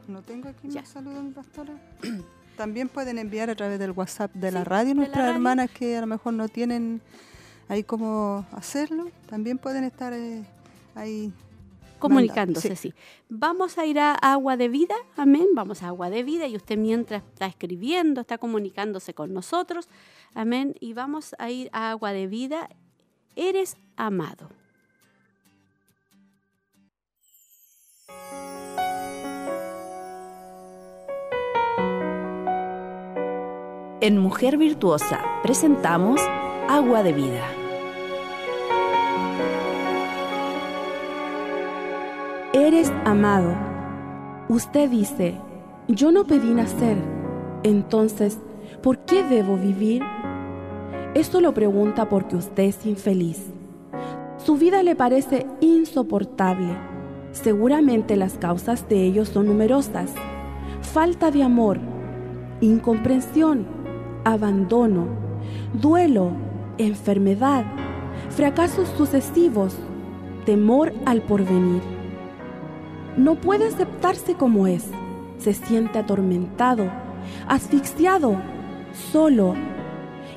no, 0.09 0.23
tengo 0.23 0.49
aquí 0.49 0.69
más 0.69 0.89
saludos, 0.89 1.23
mi 1.23 1.33
pastora. 1.33 1.75
También 2.57 2.89
pueden 2.89 3.19
enviar 3.19 3.51
a 3.51 3.55
través 3.55 3.79
del 3.79 3.91
WhatsApp 3.91 4.33
de 4.33 4.51
la 4.51 4.65
radio 4.65 4.95
nuestras 4.95 5.29
hermanas 5.29 5.71
que 5.71 5.97
a 5.97 6.01
lo 6.01 6.07
mejor 6.07 6.33
no 6.33 6.49
tienen 6.49 7.03
ahí 7.69 7.83
cómo 7.83 8.47
hacerlo. 8.53 9.11
También 9.29 9.59
pueden 9.59 9.85
estar 9.85 10.13
eh, 10.13 10.45
ahí 10.95 11.33
comunicándose, 11.99 12.77
sí. 12.77 12.95
Vamos 13.29 13.79
a 13.79 13.87
ir 13.87 13.99
a 13.99 14.15
Agua 14.15 14.57
de 14.57 14.69
Vida, 14.69 14.95
amén, 15.17 15.47
vamos 15.55 15.83
a 15.83 15.89
Agua 15.89 16.11
de 16.11 16.23
Vida 16.23 16.47
y 16.47 16.57
usted 16.57 16.79
mientras 16.79 17.23
está 17.23 17.47
escribiendo, 17.47 18.21
está 18.21 18.39
comunicándose 18.39 19.15
con 19.15 19.33
nosotros, 19.33 19.89
amén, 20.35 20.75
y 20.81 20.93
vamos 20.93 21.35
a 21.39 21.51
ir 21.51 21.69
a 21.73 21.91
Agua 21.91 22.13
de 22.13 22.27
Vida, 22.27 22.69
eres 23.37 23.76
amado. 23.97 24.49
En 34.00 34.19
Mujer 34.19 34.57
Virtuosa 34.57 35.23
presentamos 35.43 36.21
Agua 36.69 37.02
de 37.02 37.12
Vida. 37.12 37.47
Eres 42.55 42.90
amado. 43.05 43.55
Usted 44.49 44.88
dice, 44.88 45.38
yo 45.88 46.11
no 46.11 46.25
pedí 46.25 46.55
nacer, 46.55 46.97
entonces, 47.64 48.38
¿por 48.83 48.99
qué 49.00 49.23
debo 49.25 49.57
vivir? 49.57 50.02
Esto 51.17 51.41
lo 51.41 51.55
pregunta 51.55 52.11
porque 52.11 52.37
usted 52.37 52.65
es 52.65 52.85
infeliz. 52.85 53.43
Su 54.37 54.59
vida 54.59 54.83
le 54.83 54.95
parece 54.95 55.47
insoportable. 55.61 56.77
Seguramente 57.33 58.17
las 58.17 58.35
causas 58.35 58.87
de 58.91 59.03
ello 59.03 59.25
son 59.25 59.47
numerosas. 59.47 60.13
Falta 60.83 61.31
de 61.31 61.43
amor, 61.43 61.81
incomprensión, 62.61 63.67
abandono, 64.25 65.07
duelo, 65.73 66.33
enfermedad, 66.77 67.65
fracasos 68.29 68.87
sucesivos, 68.99 69.75
temor 70.45 70.93
al 71.07 71.23
porvenir 71.23 71.81
no 73.17 73.37
puede 73.37 73.67
aceptarse 73.67 74.35
como 74.35 74.67
es. 74.67 74.85
Se 75.39 75.55
siente 75.55 75.99
atormentado, 75.99 76.91
asfixiado, 77.49 78.37
solo 79.11 79.55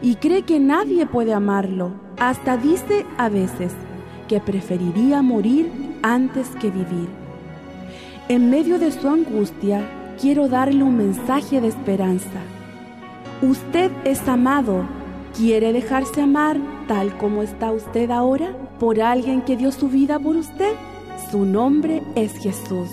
y 0.02 0.16
cree 0.16 0.44
que 0.44 0.60
nadie 0.60 1.06
puede 1.06 1.34
amarlo. 1.34 1.92
Hasta 2.18 2.58
dice 2.58 3.06
a 3.18 3.30
veces 3.30 3.74
que 4.28 4.40
preferiría 4.40 5.22
morir 5.22 5.72
antes 6.02 6.50
que 6.62 6.70
vivir. 6.70 7.10
En 8.28 8.50
medio 8.50 8.78
de 8.78 8.92
su 8.92 9.08
angustia, 9.08 9.90
quiero 10.20 10.48
darle 10.48 10.84
un 10.84 10.98
mensaje 10.98 11.62
de 11.62 11.68
esperanza. 11.68 12.40
Usted 13.42 13.92
es 14.04 14.28
amado. 14.28 14.84
¿Quiere 15.36 15.74
dejarse 15.74 16.22
amar 16.22 16.58
tal 16.88 17.18
como 17.18 17.44
está 17.44 17.72
usted 17.72 18.12
ahora 18.12 18.56
por 18.80 19.02
alguien 19.02 19.42
que 19.42 19.56
dio 19.56 19.72
su 19.72 19.88
vida 19.88 20.20
por 20.20 20.36
usted? 20.36 20.74
Su 21.32 21.46
nombre 21.46 22.02
es 22.16 22.34
Jesús. 22.34 22.90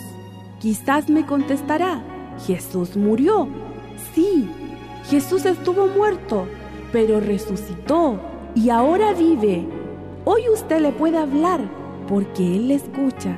Quizás 0.60 1.08
me 1.08 1.26
contestará, 1.26 2.02
Jesús 2.46 2.96
murió. 2.96 3.48
Sí, 4.14 4.48
Jesús 5.08 5.46
estuvo 5.46 5.86
muerto, 5.86 6.46
pero 6.96 7.20
resucitó 7.20 8.18
y 8.54 8.70
ahora 8.70 9.12
vive. 9.12 9.66
Hoy 10.24 10.48
usted 10.50 10.80
le 10.80 10.92
puede 10.92 11.18
hablar 11.18 11.60
porque 12.08 12.56
Él 12.56 12.68
le 12.68 12.76
escucha. 12.76 13.36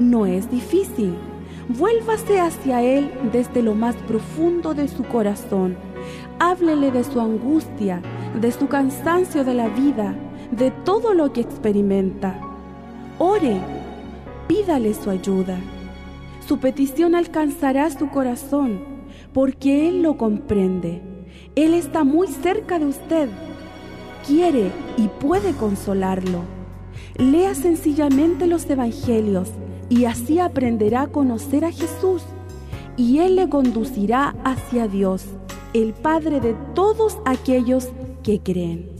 No 0.00 0.26
es 0.26 0.50
difícil. 0.50 1.14
Vuélvase 1.68 2.40
hacia 2.40 2.82
Él 2.82 3.08
desde 3.32 3.62
lo 3.62 3.76
más 3.76 3.94
profundo 4.08 4.74
de 4.74 4.88
su 4.88 5.04
corazón. 5.04 5.76
Háblele 6.40 6.90
de 6.90 7.04
su 7.04 7.20
angustia, 7.20 8.02
de 8.40 8.50
su 8.50 8.66
cansancio 8.66 9.44
de 9.44 9.54
la 9.54 9.68
vida, 9.68 10.16
de 10.50 10.72
todo 10.72 11.14
lo 11.14 11.32
que 11.32 11.42
experimenta. 11.42 12.40
Ore 13.20 13.60
pídale 14.48 14.94
su 14.94 15.10
ayuda. 15.10 15.60
Su 16.44 16.58
petición 16.58 17.14
alcanzará 17.14 17.88
su 17.88 18.08
corazón, 18.08 18.80
porque 19.32 19.88
Él 19.88 20.02
lo 20.02 20.16
comprende. 20.16 21.15
Él 21.56 21.72
está 21.72 22.04
muy 22.04 22.28
cerca 22.28 22.78
de 22.78 22.84
usted. 22.84 23.30
Quiere 24.26 24.70
y 24.98 25.08
puede 25.08 25.54
consolarlo. 25.54 26.42
Lea 27.16 27.54
sencillamente 27.54 28.46
los 28.46 28.68
Evangelios 28.68 29.48
y 29.88 30.04
así 30.04 30.38
aprenderá 30.38 31.02
a 31.02 31.06
conocer 31.06 31.64
a 31.64 31.72
Jesús. 31.72 32.22
Y 32.98 33.20
Él 33.20 33.36
le 33.36 33.48
conducirá 33.48 34.36
hacia 34.44 34.86
Dios, 34.86 35.24
el 35.72 35.94
Padre 35.94 36.40
de 36.40 36.54
todos 36.74 37.16
aquellos 37.24 37.88
que 38.22 38.40
creen. 38.40 38.90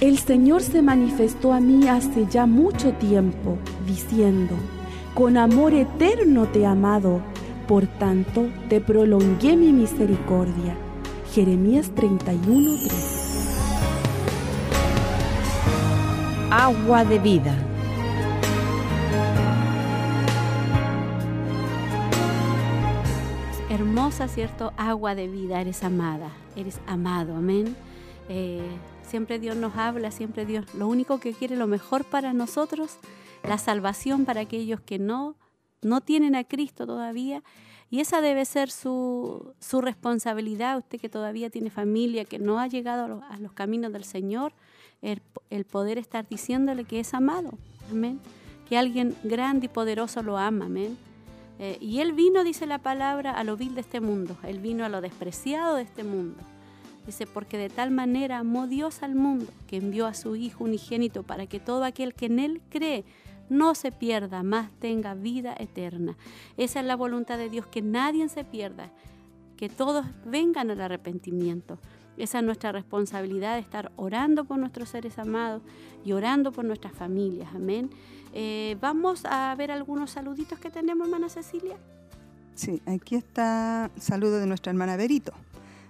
El 0.00 0.18
Señor 0.18 0.62
se 0.62 0.82
manifestó 0.82 1.52
a 1.52 1.60
mí 1.60 1.86
hace 1.86 2.26
ya 2.28 2.46
mucho 2.46 2.92
tiempo, 2.94 3.56
diciendo, 3.86 4.56
con 5.14 5.36
amor 5.36 5.74
eterno 5.74 6.46
te 6.46 6.62
he 6.62 6.66
amado, 6.66 7.20
por 7.70 7.86
tanto 7.86 8.48
te 8.68 8.80
prolongué 8.80 9.56
mi 9.56 9.72
misericordia. 9.72 10.76
Jeremías 11.32 11.92
31:3 11.94 12.90
Agua 16.50 17.04
de 17.04 17.20
vida. 17.20 17.54
Hermosa, 23.68 24.26
¿cierto? 24.26 24.72
Agua 24.76 25.14
de 25.14 25.28
vida, 25.28 25.60
eres 25.60 25.84
amada, 25.84 26.32
eres 26.56 26.80
amado, 26.88 27.36
amén. 27.36 27.76
Eh, 28.28 28.68
Siempre 29.10 29.40
Dios 29.40 29.56
nos 29.56 29.76
habla, 29.76 30.12
siempre 30.12 30.46
Dios, 30.46 30.72
lo 30.72 30.86
único 30.86 31.18
que 31.18 31.32
quiere 31.32 31.56
lo 31.56 31.66
mejor 31.66 32.04
para 32.04 32.32
nosotros, 32.32 32.98
la 33.42 33.58
salvación 33.58 34.24
para 34.24 34.42
aquellos 34.42 34.80
que 34.80 35.00
no, 35.00 35.34
no 35.82 36.00
tienen 36.00 36.34
a 36.34 36.44
Cristo 36.44 36.86
todavía. 36.86 37.42
Y 37.90 38.00
esa 38.00 38.20
debe 38.20 38.44
ser 38.44 38.70
su, 38.70 39.52
su 39.58 39.80
responsabilidad, 39.80 40.78
usted 40.78 41.00
que 41.00 41.08
todavía 41.08 41.50
tiene 41.50 41.70
familia, 41.70 42.24
que 42.24 42.38
no 42.38 42.60
ha 42.60 42.68
llegado 42.68 43.22
a 43.28 43.36
los, 43.38 43.52
caminos 43.52 43.92
del 43.92 44.04
Señor, 44.04 44.52
el, 45.02 45.64
poder 45.64 45.98
estar 45.98 46.28
diciéndole 46.28 46.84
que 46.84 47.00
es 47.00 47.14
amado, 47.14 47.50
amén. 47.90 48.20
Que 48.68 48.78
alguien 48.78 49.16
grande 49.24 49.66
y 49.66 49.68
poderoso 49.68 50.22
lo 50.22 50.38
ama, 50.38 50.66
amén. 50.66 50.96
Eh, 51.58 51.78
y 51.80 51.98
Él 51.98 52.12
vino, 52.12 52.44
dice 52.44 52.66
la 52.66 52.78
palabra, 52.78 53.32
a 53.32 53.42
lo 53.42 53.56
vil 53.56 53.74
de 53.74 53.80
este 53.80 54.00
mundo, 54.00 54.36
Él 54.44 54.60
vino 54.60 54.84
a 54.84 54.88
lo 54.88 55.00
despreciado 55.00 55.74
de 55.74 55.82
este 55.82 56.04
mundo 56.04 56.36
Dice, 57.06 57.26
porque 57.26 57.56
de 57.56 57.70
tal 57.70 57.90
manera 57.90 58.38
amó 58.38 58.66
Dios 58.66 59.02
al 59.02 59.14
mundo 59.14 59.46
que 59.66 59.76
envió 59.78 60.06
a 60.06 60.14
su 60.14 60.36
Hijo 60.36 60.64
unigénito 60.64 61.22
para 61.22 61.46
que 61.46 61.58
todo 61.58 61.84
aquel 61.84 62.14
que 62.14 62.26
en 62.26 62.38
Él 62.38 62.60
cree 62.68 63.04
no 63.50 63.74
se 63.74 63.92
pierda, 63.92 64.42
más 64.42 64.70
tenga 64.78 65.14
vida 65.14 65.54
eterna. 65.58 66.16
Esa 66.56 66.80
es 66.80 66.86
la 66.86 66.96
voluntad 66.96 67.36
de 67.36 67.50
Dios, 67.50 67.66
que 67.66 67.82
nadie 67.82 68.28
se 68.28 68.44
pierda, 68.44 68.90
que 69.56 69.68
todos 69.68 70.06
vengan 70.24 70.70
al 70.70 70.80
arrepentimiento. 70.80 71.78
Esa 72.16 72.38
es 72.38 72.44
nuestra 72.44 72.72
responsabilidad 72.72 73.54
de 73.54 73.60
estar 73.60 73.92
orando 73.96 74.44
por 74.44 74.58
nuestros 74.58 74.88
seres 74.90 75.18
amados 75.18 75.62
y 76.04 76.12
orando 76.12 76.52
por 76.52 76.64
nuestras 76.64 76.92
familias. 76.92 77.48
Amén. 77.54 77.90
Eh, 78.32 78.76
vamos 78.80 79.24
a 79.24 79.54
ver 79.56 79.70
algunos 79.70 80.12
saluditos 80.12 80.58
que 80.58 80.70
tenemos, 80.70 81.06
hermana 81.06 81.28
Cecilia. 81.28 81.76
Sí, 82.54 82.80
aquí 82.86 83.16
está 83.16 83.90
saludo 83.98 84.38
de 84.38 84.46
nuestra 84.46 84.70
hermana 84.70 84.96
Berito. 84.96 85.32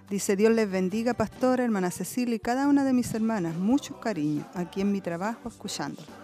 Dice, 0.09 0.35
Dios 0.35 0.53
les 0.53 0.69
bendiga, 0.69 1.13
pastora, 1.13 1.63
hermana 1.63 1.91
Cecilia 1.91 2.35
y 2.35 2.39
cada 2.39 2.67
una 2.67 2.83
de 2.83 2.93
mis 2.93 3.13
hermanas. 3.13 3.55
Mucho 3.57 3.99
cariño 3.99 4.45
aquí 4.53 4.81
en 4.81 4.91
mi 4.91 5.01
trabajo 5.01 5.49
escuchándolo. 5.49 6.20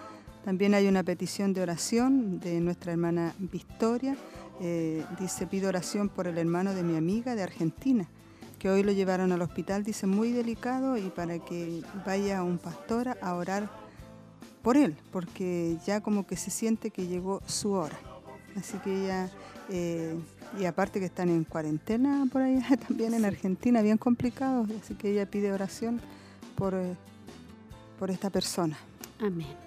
También 0.48 0.74
hay 0.75 0.88
una 0.88 1.04
petición 1.04 1.54
de 1.54 1.62
oración 1.62 2.39
de 2.39 2.62
nuestra 2.62 2.94
hermana 2.94 3.36
Victoria. 3.38 4.16
Eh, 4.62 5.04
dice, 5.20 5.46
pido 5.46 5.68
oración 5.68 6.08
por 6.08 6.25
el 6.25 6.38
hermano 6.38 6.74
de 6.74 6.84
mi 6.84 6.96
amiga 6.96 7.36
de 7.36 7.44
Argentina, 7.44 8.08
que 8.58 8.70
hoy 8.70 8.82
lo 8.82 8.94
llevaron 8.94 9.34
al 9.34 9.42
hospital, 9.42 9.84
dice, 9.84 10.08
muy 10.08 10.32
delicado 10.32 10.96
y 10.96 11.10
para 11.10 11.38
que 11.39 11.84
vaya 12.06 12.44
un 12.44 12.60
pastor 12.60 13.18
a 13.22 13.34
orar 13.36 13.70
por 14.62 14.77
él, 14.77 14.96
porque 15.12 15.80
ya 15.86 16.00
como 16.00 16.25
que 16.25 16.38
se 16.38 16.50
siente 16.50 16.92
que 16.92 17.08
llegó 17.08 17.42
su 17.46 17.74
hora. 17.74 18.00
Así 18.56 18.77
que 18.77 19.04
ella, 19.04 19.30
eh, 19.70 20.16
y 20.58 20.63
aparte 20.63 21.01
que 21.01 21.08
están 21.08 21.27
en 21.27 21.44
cuarentena 21.44 22.25
por 22.32 22.42
allá 22.42 22.77
también 22.88 23.13
en 23.13 23.25
Argentina, 23.25 23.82
bien 23.82 23.98
complicado, 23.98 24.66
así 24.82 24.96
que 24.96 25.12
ella 25.12 25.30
pide 25.30 25.51
oración 25.51 26.00
por, 26.56 26.74
eh, 26.74 26.96
por 28.00 28.12
esta 28.12 28.30
persona. 28.30 28.77
Amén. 29.20 29.67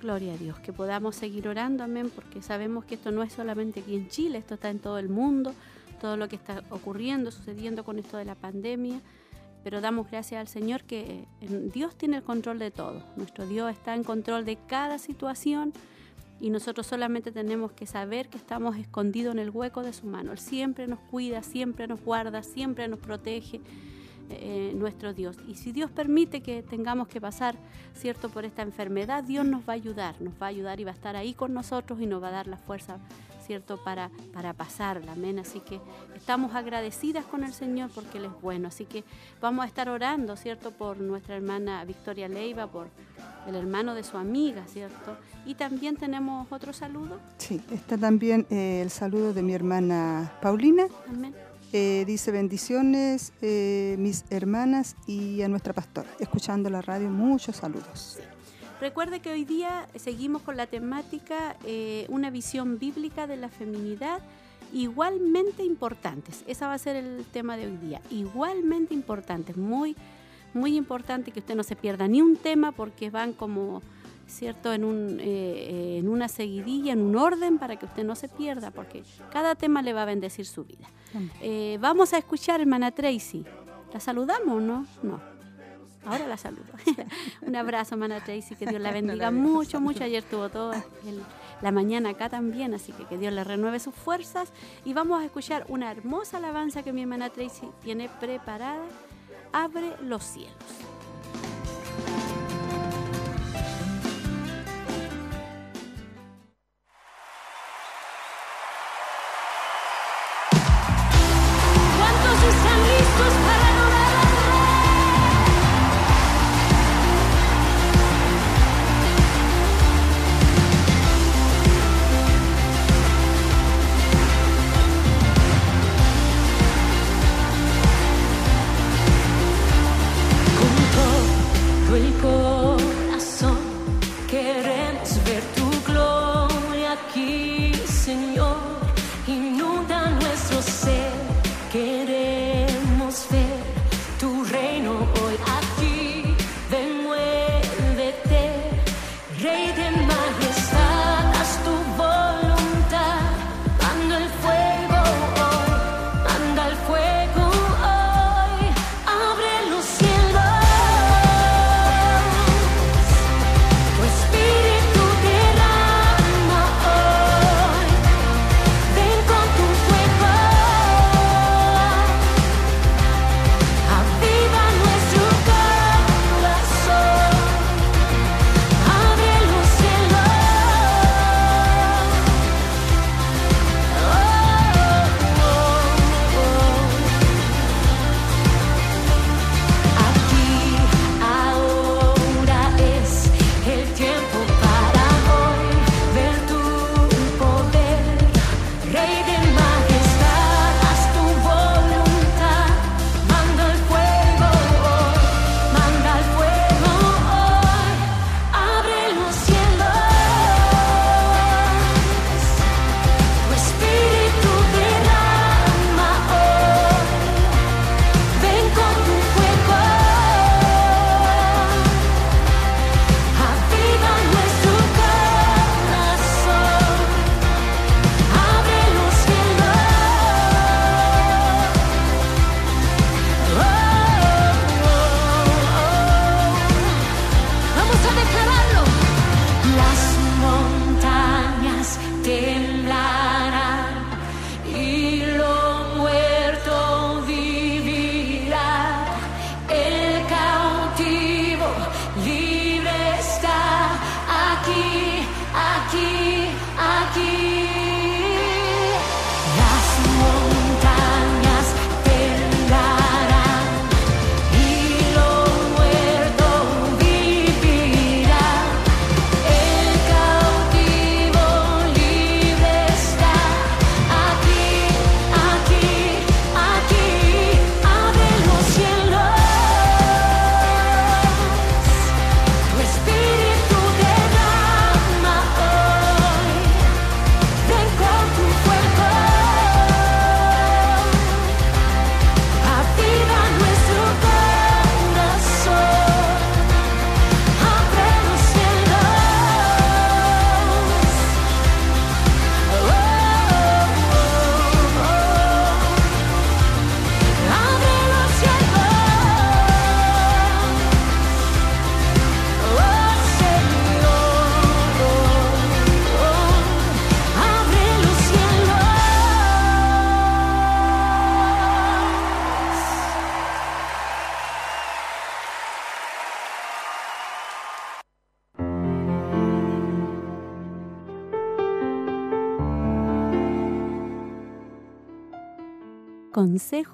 Gloria 0.00 0.32
a 0.32 0.36
Dios, 0.38 0.58
que 0.60 0.72
podamos 0.72 1.14
seguir 1.14 1.46
orando, 1.46 1.84
amén, 1.84 2.10
porque 2.14 2.40
sabemos 2.40 2.86
que 2.86 2.94
esto 2.94 3.10
no 3.10 3.22
es 3.22 3.34
solamente 3.34 3.80
aquí 3.80 3.94
en 3.94 4.08
Chile, 4.08 4.38
esto 4.38 4.54
está 4.54 4.70
en 4.70 4.78
todo 4.78 4.98
el 4.98 5.10
mundo, 5.10 5.52
todo 6.00 6.16
lo 6.16 6.26
que 6.26 6.36
está 6.36 6.62
ocurriendo, 6.70 7.30
sucediendo 7.30 7.84
con 7.84 7.98
esto 7.98 8.16
de 8.16 8.24
la 8.24 8.34
pandemia, 8.34 9.00
pero 9.62 9.82
damos 9.82 10.10
gracias 10.10 10.40
al 10.40 10.48
Señor 10.48 10.84
que 10.84 11.26
Dios 11.74 11.96
tiene 11.96 12.16
el 12.16 12.22
control 12.22 12.58
de 12.58 12.70
todo, 12.70 13.02
nuestro 13.16 13.46
Dios 13.46 13.70
está 13.70 13.94
en 13.94 14.02
control 14.02 14.46
de 14.46 14.56
cada 14.66 14.98
situación 14.98 15.74
y 16.40 16.48
nosotros 16.48 16.86
solamente 16.86 17.30
tenemos 17.30 17.72
que 17.72 17.84
saber 17.84 18.30
que 18.30 18.38
estamos 18.38 18.78
escondidos 18.78 19.34
en 19.34 19.40
el 19.40 19.50
hueco 19.50 19.82
de 19.82 19.92
su 19.92 20.06
mano. 20.06 20.32
Él 20.32 20.38
siempre 20.38 20.86
nos 20.86 20.98
cuida, 20.98 21.42
siempre 21.42 21.86
nos 21.86 22.00
guarda, 22.02 22.42
siempre 22.42 22.88
nos 22.88 22.98
protege 23.00 23.60
eh, 24.30 24.72
nuestro 24.74 25.12
Dios. 25.12 25.36
Y 25.46 25.56
si 25.56 25.72
Dios 25.72 25.90
permite 25.90 26.40
que 26.40 26.62
tengamos 26.62 27.08
que 27.08 27.20
pasar, 27.20 27.56
¿cierto?, 27.94 28.28
por 28.28 28.44
esta 28.44 28.62
enfermedad, 28.62 29.24
Dios 29.24 29.44
nos 29.44 29.62
va 29.62 29.72
a 29.72 29.76
ayudar, 29.76 30.20
nos 30.20 30.34
va 30.34 30.46
a 30.46 30.48
ayudar 30.50 30.80
y 30.80 30.84
va 30.84 30.92
a 30.92 30.94
estar 30.94 31.16
ahí 31.16 31.34
con 31.34 31.52
nosotros 31.52 32.00
y 32.00 32.06
nos 32.06 32.22
va 32.22 32.28
a 32.28 32.32
dar 32.32 32.46
la 32.46 32.56
fuerza, 32.56 32.98
¿cierto?, 33.46 33.82
para, 33.82 34.10
para 34.32 34.52
pasarla. 34.52 35.12
Amén. 35.12 35.38
Así 35.38 35.60
que 35.60 35.80
estamos 36.14 36.54
agradecidas 36.54 37.24
con 37.24 37.44
el 37.44 37.52
Señor 37.52 37.90
porque 37.94 38.18
Él 38.18 38.26
es 38.26 38.42
bueno. 38.42 38.68
Así 38.68 38.84
que 38.84 39.04
vamos 39.40 39.64
a 39.64 39.68
estar 39.68 39.88
orando, 39.88 40.36
¿cierto?, 40.36 40.70
por 40.70 40.98
nuestra 40.98 41.36
hermana 41.36 41.84
Victoria 41.84 42.28
Leiva, 42.28 42.66
por 42.66 42.88
el 43.46 43.54
hermano 43.54 43.94
de 43.94 44.04
su 44.04 44.16
amiga, 44.16 44.66
¿cierto? 44.66 45.16
Y 45.46 45.54
también 45.54 45.96
tenemos 45.96 46.46
otro 46.50 46.72
saludo. 46.72 47.18
Sí, 47.38 47.60
está 47.70 47.98
también 47.98 48.46
eh, 48.50 48.82
el 48.82 48.90
saludo 48.90 49.32
de 49.32 49.42
mi 49.42 49.54
hermana 49.54 50.32
Paulina. 50.40 50.86
Amén 51.08 51.49
eh, 51.72 52.04
dice 52.06 52.32
bendiciones 52.32 53.32
eh, 53.42 53.94
mis 53.98 54.24
hermanas 54.30 54.96
y 55.06 55.42
a 55.42 55.48
nuestra 55.48 55.72
pastora. 55.72 56.08
Escuchando 56.18 56.68
la 56.68 56.82
radio, 56.82 57.08
muchos 57.08 57.56
saludos. 57.56 58.18
Recuerde 58.80 59.20
que 59.20 59.30
hoy 59.30 59.44
día 59.44 59.86
seguimos 59.94 60.42
con 60.42 60.56
la 60.56 60.66
temática 60.66 61.56
eh, 61.64 62.06
una 62.08 62.30
visión 62.30 62.78
bíblica 62.78 63.26
de 63.26 63.36
la 63.36 63.48
feminidad 63.48 64.20
igualmente 64.72 65.62
importantes. 65.62 66.44
Esa 66.46 66.66
va 66.66 66.74
a 66.74 66.78
ser 66.78 66.96
el 66.96 67.24
tema 67.30 67.56
de 67.56 67.66
hoy 67.66 67.76
día. 67.76 68.00
Igualmente 68.10 68.94
importantes, 68.94 69.56
muy, 69.56 69.96
muy 70.54 70.76
importante 70.76 71.30
que 71.30 71.40
usted 71.40 71.54
no 71.54 71.62
se 71.62 71.76
pierda 71.76 72.08
ni 72.08 72.22
un 72.22 72.36
tema 72.36 72.72
porque 72.72 73.10
van 73.10 73.32
como 73.32 73.82
¿cierto? 74.30 74.72
En, 74.72 74.84
un, 74.84 75.18
eh, 75.20 75.98
en 75.98 76.08
una 76.08 76.28
seguidilla, 76.28 76.92
en 76.92 77.02
un 77.02 77.16
orden 77.16 77.58
para 77.58 77.76
que 77.76 77.86
usted 77.86 78.04
no 78.04 78.14
se 78.14 78.28
pierda, 78.28 78.70
porque 78.70 79.02
cada 79.30 79.54
tema 79.54 79.82
le 79.82 79.92
va 79.92 80.02
a 80.02 80.06
bendecir 80.06 80.46
su 80.46 80.64
vida. 80.64 80.88
Eh, 81.42 81.78
vamos 81.80 82.12
a 82.12 82.18
escuchar, 82.18 82.60
hermana 82.60 82.90
Tracy. 82.92 83.44
¿La 83.92 84.00
saludamos 84.00 84.62
no? 84.62 84.86
No. 85.02 85.20
Ahora 86.06 86.26
la 86.26 86.36
saludo. 86.36 86.72
un 87.42 87.56
abrazo, 87.56 87.94
hermana 87.94 88.24
Tracy, 88.24 88.54
que 88.54 88.66
Dios 88.66 88.80
la 88.80 88.90
bendiga 88.92 89.30
mucho, 89.30 89.80
mucho. 89.80 90.04
Ayer 90.04 90.22
tuvo 90.22 90.48
toda 90.48 90.82
la 91.60 91.72
mañana 91.72 92.10
acá 92.10 92.28
también, 92.28 92.72
así 92.74 92.92
que 92.92 93.04
que 93.04 93.18
Dios 93.18 93.32
le 93.32 93.44
renueve 93.44 93.80
sus 93.80 93.94
fuerzas. 93.94 94.52
Y 94.84 94.94
vamos 94.94 95.20
a 95.20 95.24
escuchar 95.24 95.66
una 95.68 95.90
hermosa 95.90 96.38
alabanza 96.38 96.82
que 96.82 96.92
mi 96.92 97.02
hermana 97.02 97.30
Tracy 97.30 97.68
tiene 97.82 98.08
preparada. 98.08 98.84
Abre 99.52 99.94
los 100.02 100.22
cielos. 100.22 100.54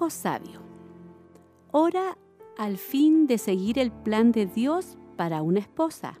Sabio. 0.09 0.61
Ora 1.71 2.17
al 2.57 2.77
fin 2.77 3.27
de 3.27 3.37
seguir 3.37 3.77
el 3.77 3.91
plan 3.91 4.31
de 4.31 4.45
Dios 4.45 4.97
para 5.15 5.41
una 5.41 5.59
esposa. 5.59 6.19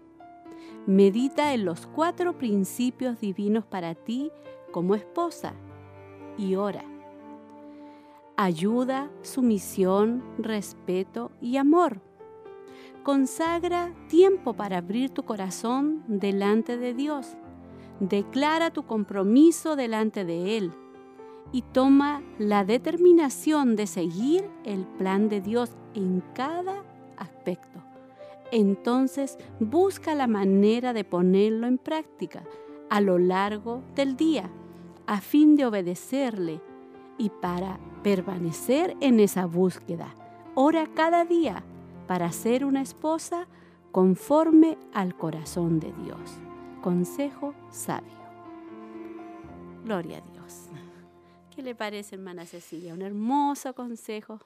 Medita 0.85 1.53
en 1.53 1.65
los 1.65 1.87
cuatro 1.87 2.37
principios 2.37 3.19
divinos 3.19 3.65
para 3.65 3.95
ti 3.95 4.31
como 4.71 4.95
esposa 4.95 5.53
y 6.37 6.55
ora. 6.55 6.83
Ayuda, 8.35 9.09
sumisión, 9.21 10.23
respeto 10.37 11.31
y 11.41 11.57
amor. 11.57 12.01
Consagra 13.03 13.93
tiempo 14.07 14.53
para 14.53 14.77
abrir 14.77 15.09
tu 15.09 15.23
corazón 15.23 16.03
delante 16.07 16.77
de 16.77 16.93
Dios. 16.93 17.35
Declara 17.99 18.69
tu 18.71 18.83
compromiso 18.83 19.75
delante 19.75 20.23
de 20.23 20.57
Él 20.57 20.71
y 21.51 21.61
toma 21.61 22.21
la 22.39 22.63
determinación 22.63 23.75
de 23.75 23.87
seguir 23.87 24.49
el 24.63 24.85
plan 24.85 25.29
de 25.29 25.41
Dios 25.41 25.71
en 25.93 26.23
cada 26.33 26.83
aspecto. 27.17 27.79
Entonces 28.51 29.37
busca 29.59 30.15
la 30.15 30.27
manera 30.27 30.93
de 30.93 31.03
ponerlo 31.03 31.67
en 31.67 31.77
práctica 31.77 32.43
a 32.89 33.01
lo 33.01 33.17
largo 33.17 33.83
del 33.95 34.15
día 34.15 34.49
a 35.07 35.21
fin 35.21 35.55
de 35.55 35.65
obedecerle 35.65 36.61
y 37.17 37.29
para 37.29 37.79
permanecer 38.03 38.95
en 38.99 39.19
esa 39.19 39.45
búsqueda. 39.45 40.13
Ora 40.53 40.85
cada 40.93 41.25
día 41.25 41.63
para 42.07 42.31
ser 42.31 42.65
una 42.65 42.81
esposa 42.81 43.47
conforme 43.91 44.77
al 44.93 45.15
corazón 45.15 45.79
de 45.79 45.93
Dios. 46.03 46.37
Consejo 46.81 47.53
sabio. 47.69 48.17
Gloria 49.83 50.17
a 50.17 50.31
Dios. 50.31 50.69
¿Qué 51.57 51.63
le 51.63 51.73
parece, 51.73 52.13
hermana 52.13 52.45
Cecilia? 52.45 52.93
Un 52.93 53.01
hermoso 53.01 53.73
consejo. 53.73 54.39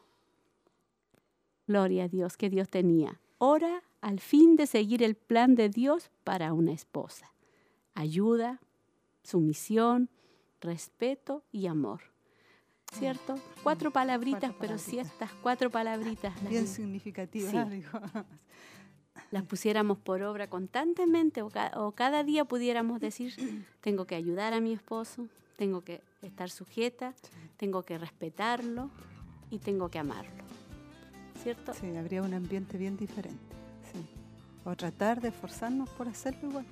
Gloria 1.68 2.06
a 2.06 2.08
Dios 2.08 2.38
que 2.38 2.50
Dios 2.50 2.70
tenía. 2.70 3.20
Ora 3.38 3.84
al 4.00 4.22
fin 4.22 4.56
de 4.56 4.66
seguir 4.66 5.04
el 5.04 5.16
plan 5.16 5.56
de 5.56 5.68
Dios 5.68 6.10
para 6.24 6.54
una 6.54 6.72
esposa. 6.72 7.34
Ayuda, 7.96 8.62
sumisión, 9.24 10.08
respeto 10.62 11.44
y 11.52 11.68
amor. 11.68 12.00
¿Cierto? 12.94 13.36
Cuatro 13.62 13.92
palabritas, 13.92 14.54
pero 14.58 14.78
si 14.78 14.98
estas 15.00 15.34
cuatro 15.34 15.70
palabritas... 15.70 16.34
Bien 16.50 16.66
significativas, 16.66 17.68
las 19.32 19.44
pusiéramos 19.44 19.98
por 19.98 20.24
obra 20.24 20.50
constantemente 20.50 21.42
o, 21.42 21.50
o, 21.76 21.92
cada 21.92 22.24
día 22.24 22.46
pudiéramos 22.46 23.02
decir, 23.02 23.36
tengo 23.82 24.06
que 24.06 24.16
ayudar 24.16 24.54
a 24.54 24.62
mi 24.62 24.72
esposo, 24.72 25.28
tengo 25.58 25.82
que 25.82 26.00
estar 26.22 26.50
sujeta, 26.50 27.14
tengo 27.58 27.84
que 27.84 27.98
respetarlo 27.98 28.90
y 29.50 29.60
tengo 29.60 29.90
que 29.90 30.00
amarlo. 30.00 30.44
¿Cierto? 31.42 31.74
Sí, 31.74 31.96
habría 31.96 32.22
un 32.22 32.34
ambiente 32.34 32.78
bien 32.78 32.98
diferente. 32.98 33.56
Sí. 33.92 34.06
O 34.64 34.76
tratar 34.76 35.22
de 35.22 35.30
esforzarnos 35.30 35.90
por 35.90 36.08
hacerlo 36.08 36.50
igual. 36.50 36.66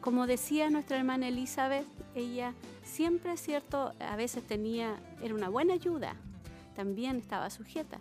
Como 0.00 0.26
decía 0.26 0.70
nuestra 0.70 0.96
hermana 0.96 1.28
Elizabeth, 1.28 1.86
ella 2.14 2.54
siempre, 2.82 3.36
cierto, 3.36 3.92
a 4.00 4.16
veces 4.16 4.46
tenía, 4.46 4.98
era 5.22 5.34
una 5.34 5.48
buena 5.48 5.74
ayuda, 5.74 6.16
también 6.74 7.16
estaba 7.16 7.50
sujeta, 7.50 8.00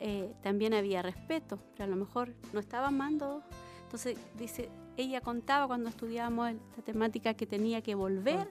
eh, 0.00 0.34
también 0.42 0.74
había 0.74 1.00
respeto, 1.00 1.58
pero 1.72 1.84
a 1.84 1.86
lo 1.86 1.96
mejor 1.96 2.34
no 2.52 2.60
estaba 2.60 2.88
amando. 2.88 3.42
Entonces, 3.84 4.18
dice, 4.38 4.68
ella 4.96 5.20
contaba 5.20 5.66
cuando 5.66 5.88
estudiábamos 5.88 6.52
la 6.76 6.82
temática 6.84 7.34
que 7.34 7.46
tenía 7.46 7.82
que 7.82 7.94
volver, 7.94 8.48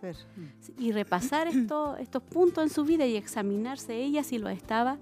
y 0.78 0.92
repasar 0.92 1.48
esto, 1.48 1.96
estos 1.98 2.24
puntos 2.24 2.64
en 2.64 2.70
su 2.70 2.84
vida 2.84 3.06
y 3.06 3.16
examinarse 3.16 3.96
ella 3.96 4.24
si 4.24 4.38
lo 4.38 4.50
estaba, 4.50 4.98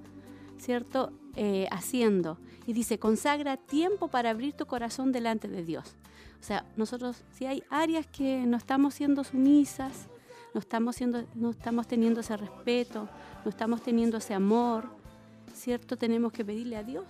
¿cierto?, 0.57 1.11
eh, 1.35 1.67
haciendo. 1.71 2.37
Y 2.67 2.73
dice, 2.73 2.99
consagra 2.99 3.57
tiempo 3.57 4.09
para 4.09 4.29
abrir 4.29 4.53
tu 4.53 4.65
corazón 4.65 5.11
delante 5.11 5.47
de 5.47 5.63
Dios. 5.63 5.95
O 6.39 6.43
sea, 6.43 6.65
nosotros, 6.75 7.23
si 7.31 7.45
hay 7.45 7.63
áreas 7.69 8.07
que 8.07 8.45
no 8.45 8.57
estamos 8.57 8.95
siendo 8.95 9.23
sumisas, 9.23 10.07
no 10.53 10.59
estamos, 10.59 10.95
siendo, 10.95 11.23
no 11.35 11.51
estamos 11.51 11.87
teniendo 11.87 12.19
ese 12.19 12.35
respeto, 12.35 13.07
no 13.45 13.49
estamos 13.49 13.81
teniendo 13.81 14.17
ese 14.17 14.33
amor, 14.33 14.89
¿cierto? 15.53 15.97
Tenemos 15.97 16.31
que 16.31 16.43
pedirle 16.43 16.75
a 16.77 16.83
Dios, 16.83 17.05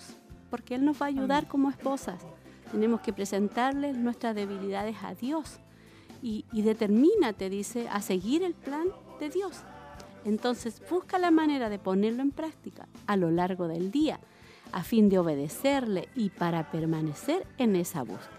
porque 0.49 0.75
Él 0.75 0.85
nos 0.85 1.01
va 1.01 1.07
a 1.07 1.09
ayudar 1.09 1.47
como 1.47 1.69
esposas. 1.69 2.21
Tenemos 2.71 3.01
que 3.01 3.13
presentarle 3.13 3.93
nuestras 3.93 4.35
debilidades 4.35 4.97
a 5.03 5.13
Dios 5.13 5.59
y, 6.21 6.45
y 6.53 6.61
dice, 7.49 7.89
a 7.89 8.01
seguir 8.01 8.43
el 8.43 8.53
plan 8.53 8.87
de 9.19 9.29
Dios. 9.29 9.57
Entonces 10.23 10.81
busca 10.89 11.17
la 11.17 11.31
manera 11.31 11.69
de 11.69 11.79
ponerlo 11.79 12.21
en 12.21 12.31
práctica 12.31 12.87
a 13.07 13.17
lo 13.17 13.31
largo 13.31 13.67
del 13.67 13.91
día 13.91 14.19
a 14.71 14.83
fin 14.83 15.09
de 15.09 15.19
obedecerle 15.19 16.07
y 16.15 16.29
para 16.29 16.71
permanecer 16.71 17.45
en 17.57 17.75
esa 17.75 18.03
búsqueda. 18.03 18.29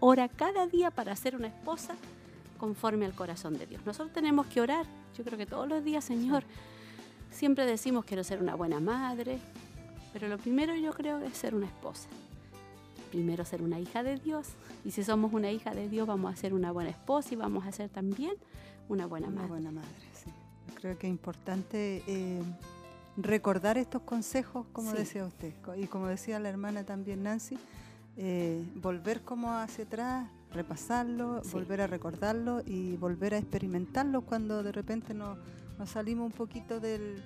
Ora 0.00 0.28
cada 0.28 0.66
día 0.66 0.90
para 0.90 1.16
ser 1.16 1.34
una 1.34 1.48
esposa 1.48 1.94
conforme 2.58 3.06
al 3.06 3.14
corazón 3.14 3.56
de 3.58 3.66
Dios. 3.66 3.82
Nosotros 3.86 4.12
tenemos 4.12 4.46
que 4.46 4.60
orar, 4.60 4.84
yo 5.16 5.24
creo 5.24 5.38
que 5.38 5.46
todos 5.46 5.68
los 5.68 5.82
días, 5.82 6.04
Señor, 6.04 6.44
siempre 7.30 7.64
decimos 7.64 8.04
quiero 8.04 8.24
ser 8.24 8.42
una 8.42 8.54
buena 8.54 8.80
madre, 8.80 9.38
pero 10.12 10.28
lo 10.28 10.38
primero 10.38 10.74
yo 10.74 10.92
creo 10.92 11.18
es 11.20 11.36
ser 11.36 11.54
una 11.54 11.66
esposa 11.66 12.08
primero 13.08 13.44
ser 13.44 13.62
una 13.62 13.80
hija 13.80 14.02
de 14.02 14.16
Dios. 14.16 14.48
Y 14.84 14.92
si 14.92 15.02
somos 15.04 15.32
una 15.32 15.50
hija 15.50 15.72
de 15.74 15.88
Dios, 15.88 16.06
vamos 16.06 16.32
a 16.32 16.36
ser 16.36 16.54
una 16.54 16.72
buena 16.72 16.90
esposa 16.90 17.34
y 17.34 17.36
vamos 17.36 17.66
a 17.66 17.72
ser 17.72 17.88
también 17.88 18.34
una 18.88 19.06
buena 19.06 19.28
madre. 19.28 19.40
Una 19.40 19.48
buena 19.48 19.70
madre, 19.72 19.88
sí. 20.12 20.30
Creo 20.74 20.98
que 20.98 21.06
es 21.06 21.10
importante 21.10 22.02
eh, 22.06 22.42
recordar 23.16 23.78
estos 23.78 24.02
consejos, 24.02 24.66
como 24.72 24.92
decía 24.92 25.24
usted, 25.24 25.52
y 25.76 25.86
como 25.86 26.06
decía 26.06 26.38
la 26.38 26.48
hermana 26.48 26.84
también 26.84 27.24
Nancy, 27.24 27.58
eh, 28.16 28.64
volver 28.76 29.22
como 29.22 29.52
hacia 29.52 29.84
atrás, 29.84 30.28
repasarlo, 30.52 31.42
volver 31.52 31.80
a 31.80 31.86
recordarlo 31.86 32.62
y 32.64 32.96
volver 32.96 33.34
a 33.34 33.38
experimentarlo 33.38 34.22
cuando 34.22 34.62
de 34.62 34.72
repente 34.72 35.14
nos, 35.14 35.36
nos 35.78 35.90
salimos 35.90 36.26
un 36.26 36.32
poquito 36.32 36.80
del, 36.80 37.22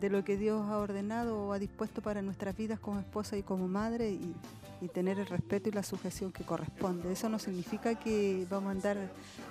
de 0.00 0.10
lo 0.10 0.24
que 0.24 0.36
Dios 0.36 0.62
ha 0.68 0.78
ordenado 0.78 1.46
o 1.46 1.52
ha 1.52 1.58
dispuesto 1.58 2.02
para 2.02 2.22
nuestras 2.22 2.56
vidas 2.56 2.80
como 2.80 2.98
esposa 2.98 3.36
y 3.36 3.42
como 3.42 3.68
madre 3.68 4.10
y, 4.10 4.34
y 4.80 4.88
tener 4.88 5.18
el 5.18 5.26
respeto 5.26 5.68
y 5.68 5.72
la 5.72 5.82
sujeción 5.82 6.32
que 6.32 6.44
corresponde. 6.44 7.12
Eso 7.12 7.28
no 7.28 7.38
significa 7.38 7.94
que 7.94 8.46
vamos 8.50 8.68
a 8.68 8.72
andar, 8.72 8.96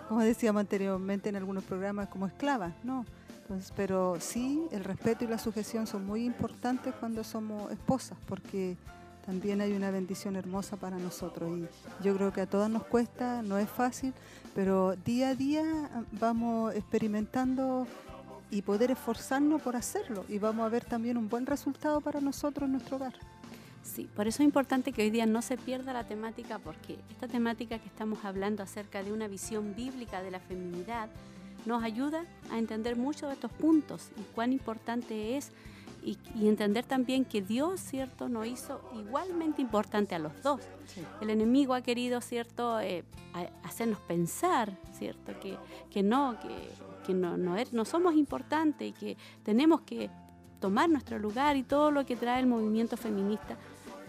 como 0.07 0.21
decíamos 0.21 0.61
anteriormente 0.61 1.29
en 1.29 1.35
algunos 1.35 1.63
programas, 1.63 2.07
como 2.07 2.27
esclavas, 2.27 2.73
no. 2.83 3.05
Entonces, 3.41 3.73
pero 3.75 4.17
sí, 4.19 4.61
el 4.71 4.83
respeto 4.83 5.25
y 5.25 5.27
la 5.27 5.39
sujeción 5.39 5.87
son 5.87 6.05
muy 6.05 6.23
importantes 6.23 6.93
cuando 6.99 7.23
somos 7.23 7.71
esposas, 7.71 8.17
porque 8.27 8.77
también 9.25 9.61
hay 9.61 9.73
una 9.73 9.91
bendición 9.91 10.35
hermosa 10.35 10.77
para 10.77 10.97
nosotros. 10.97 11.57
Y 11.57 12.03
yo 12.03 12.15
creo 12.15 12.31
que 12.31 12.41
a 12.41 12.45
todas 12.45 12.69
nos 12.69 12.83
cuesta, 12.83 13.41
no 13.41 13.57
es 13.57 13.69
fácil, 13.69 14.13
pero 14.53 14.95
día 15.05 15.29
a 15.29 15.35
día 15.35 15.63
vamos 16.19 16.75
experimentando 16.75 17.87
y 18.51 18.61
poder 18.61 18.91
esforzarnos 18.91 19.61
por 19.61 19.75
hacerlo. 19.75 20.25
Y 20.27 20.39
vamos 20.39 20.65
a 20.65 20.69
ver 20.69 20.85
también 20.85 21.17
un 21.17 21.29
buen 21.29 21.45
resultado 21.45 22.01
para 22.01 22.21
nosotros 22.21 22.65
en 22.65 22.73
nuestro 22.73 22.97
hogar. 22.97 23.13
Sí, 23.83 24.07
por 24.15 24.27
eso 24.27 24.43
es 24.43 24.47
importante 24.47 24.91
que 24.91 25.03
hoy 25.03 25.09
día 25.09 25.25
no 25.25 25.41
se 25.41 25.57
pierda 25.57 25.93
la 25.93 26.05
temática, 26.05 26.59
porque 26.59 26.99
esta 27.09 27.27
temática 27.27 27.79
que 27.79 27.87
estamos 27.87 28.23
hablando 28.25 28.63
acerca 28.63 29.03
de 29.03 29.11
una 29.11 29.27
visión 29.27 29.75
bíblica 29.75 30.21
de 30.21 30.31
la 30.31 30.39
feminidad 30.39 31.09
nos 31.65 31.83
ayuda 31.83 32.25
a 32.51 32.57
entender 32.57 32.95
mucho 32.95 33.27
de 33.27 33.33
estos 33.33 33.51
puntos 33.51 34.09
y 34.17 34.21
cuán 34.33 34.53
importante 34.53 35.37
es 35.37 35.51
y, 36.03 36.17
entender 36.47 36.85
también 36.85 37.25
que 37.25 37.41
Dios, 37.41 37.79
¿cierto?, 37.79 38.29
nos 38.29 38.47
hizo 38.47 38.81
igualmente 38.95 39.61
importante 39.61 40.15
a 40.15 40.19
los 40.19 40.41
dos. 40.41 40.61
El 41.21 41.29
enemigo 41.29 41.73
ha 41.73 41.81
querido, 41.81 42.21
¿cierto?, 42.21 42.79
eh, 42.79 43.03
hacernos 43.63 43.99
pensar, 43.99 44.71
¿cierto?, 44.97 45.37
que, 45.39 45.57
que 45.91 46.01
no, 46.01 46.37
que, 46.39 46.55
que 47.05 47.13
no, 47.13 47.37
no, 47.37 47.55
no 47.71 47.85
somos 47.85 48.15
importantes 48.15 48.89
y 48.89 48.91
que 48.93 49.17
tenemos 49.43 49.81
que 49.81 50.09
tomar 50.59 50.89
nuestro 50.89 51.19
lugar 51.19 51.57
y 51.57 51.63
todo 51.63 51.91
lo 51.91 52.05
que 52.05 52.15
trae 52.15 52.39
el 52.39 52.47
movimiento 52.47 52.97
feminista, 52.97 53.55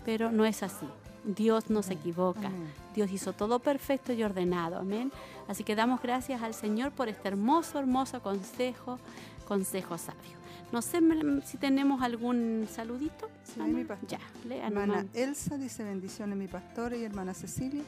pero 0.05 0.31
no 0.31 0.45
es 0.45 0.63
así. 0.63 0.87
Dios 1.25 1.71
no 1.71 1.83
se 1.83 1.95
equivoca. 1.95 2.51
Dios 2.95 3.11
hizo 3.11 3.33
todo 3.33 3.59
perfecto 3.59 4.13
y 4.13 4.23
ordenado. 4.23 4.79
Amén. 4.79 5.13
Así 5.49 5.65
que 5.65 5.75
damos 5.75 6.01
gracias 6.01 6.43
al 6.43 6.55
Señor 6.55 6.93
por 6.93 7.09
este 7.09 7.29
hermoso, 7.29 7.79
hermoso 7.79 8.23
consejo, 8.23 8.99
consejo 9.47 9.99
sabio. 9.99 10.41
No 10.73 10.83
sé 10.83 11.01
si 11.45 11.59
tenemos 11.59 12.01
algún 12.01 12.67
saludito. 12.71 13.29
Sí, 13.43 13.61
mi 13.61 13.85
pastor. 13.85 14.09
Ya, 14.09 14.21
Hermana 14.65 15.05
Elsa 15.15 15.57
dice 15.59 15.83
bendiciones 15.83 16.39
mi 16.39 16.47
pastor 16.47 16.95
y 16.95 17.05
hermana 17.05 17.35
Cecilia, 17.35 17.83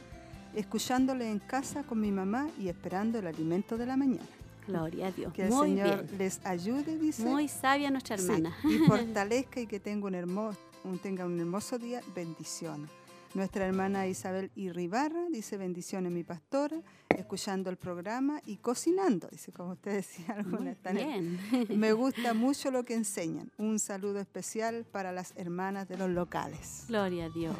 escuchándole 0.53 1.29
en 1.29 1.39
casa 1.39 1.83
con 1.83 2.01
mi 2.01 2.11
mamá 2.11 2.49
y 2.59 2.67
esperando 2.67 3.19
el 3.19 3.27
alimento 3.27 3.77
de 3.77 3.85
la 3.85 3.95
mañana. 3.95 4.27
Gloria 4.67 5.07
a 5.07 5.11
Dios. 5.11 5.33
Que 5.33 5.43
el 5.43 5.51
Señor 5.51 6.05
les 6.17 6.45
ayude, 6.45 6.97
dice. 6.97 7.23
Muy 7.23 7.47
sabia 7.47 7.89
nuestra 7.91 8.15
hermana. 8.15 8.55
y 8.63 8.77
fortalezca 8.87 9.59
y 9.59 9.67
que 9.67 9.79
tenga 9.79 10.07
un, 10.07 10.15
hermoso, 10.15 10.59
tenga 11.01 11.25
un 11.25 11.39
hermoso 11.39 11.77
día. 11.77 12.01
Bendiciones. 12.15 12.89
Nuestra 13.33 13.65
hermana 13.65 14.05
Isabel 14.05 14.51
Irribarra 14.53 15.25
dice 15.31 15.57
bendiciones 15.57 16.11
mi 16.11 16.23
pastora, 16.23 16.77
escuchando 17.09 17.71
el 17.71 17.77
programa 17.77 18.39
y 18.45 18.57
cocinando, 18.57 19.27
dice 19.31 19.51
como 19.51 19.71
usted 19.71 19.95
decía 19.95 20.35
alguna 20.37 20.75
Bien. 20.93 21.39
Me 21.69 21.93
gusta 21.93 22.35
mucho 22.35 22.69
lo 22.69 22.83
que 22.83 22.93
enseñan. 22.93 23.51
Un 23.57 23.79
saludo 23.79 24.19
especial 24.19 24.85
para 24.91 25.11
las 25.11 25.33
hermanas 25.35 25.87
de 25.87 25.97
los 25.97 26.11
locales. 26.11 26.85
Gloria 26.87 27.25
a 27.25 27.29
Dios. 27.29 27.55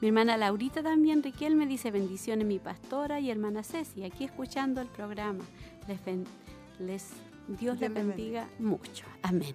Mi 0.00 0.08
hermana 0.08 0.36
Laurita 0.36 0.84
también, 0.84 1.22
Riquel, 1.22 1.56
me 1.56 1.66
dice 1.66 1.90
bendiciones 1.90 2.46
mi 2.46 2.60
pastora 2.60 3.18
y 3.18 3.30
hermana 3.30 3.64
Ceci, 3.64 4.04
aquí 4.04 4.24
escuchando 4.24 4.80
el 4.80 4.88
programa. 4.88 5.42
Les, 5.88 6.00
les 6.78 7.10
Dios 7.48 7.78
les 7.78 7.92
bendiga 7.92 8.48
mucho. 8.58 9.04
Amén. 9.22 9.54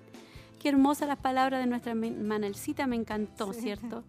Qué 0.60 0.70
hermosa 0.70 1.06
las 1.06 1.18
palabras 1.18 1.60
de 1.60 1.68
nuestra 1.68 1.92
hermana 1.92 2.48
Elcita, 2.48 2.88
me 2.88 2.96
encantó, 2.96 3.52
¿cierto? 3.54 4.04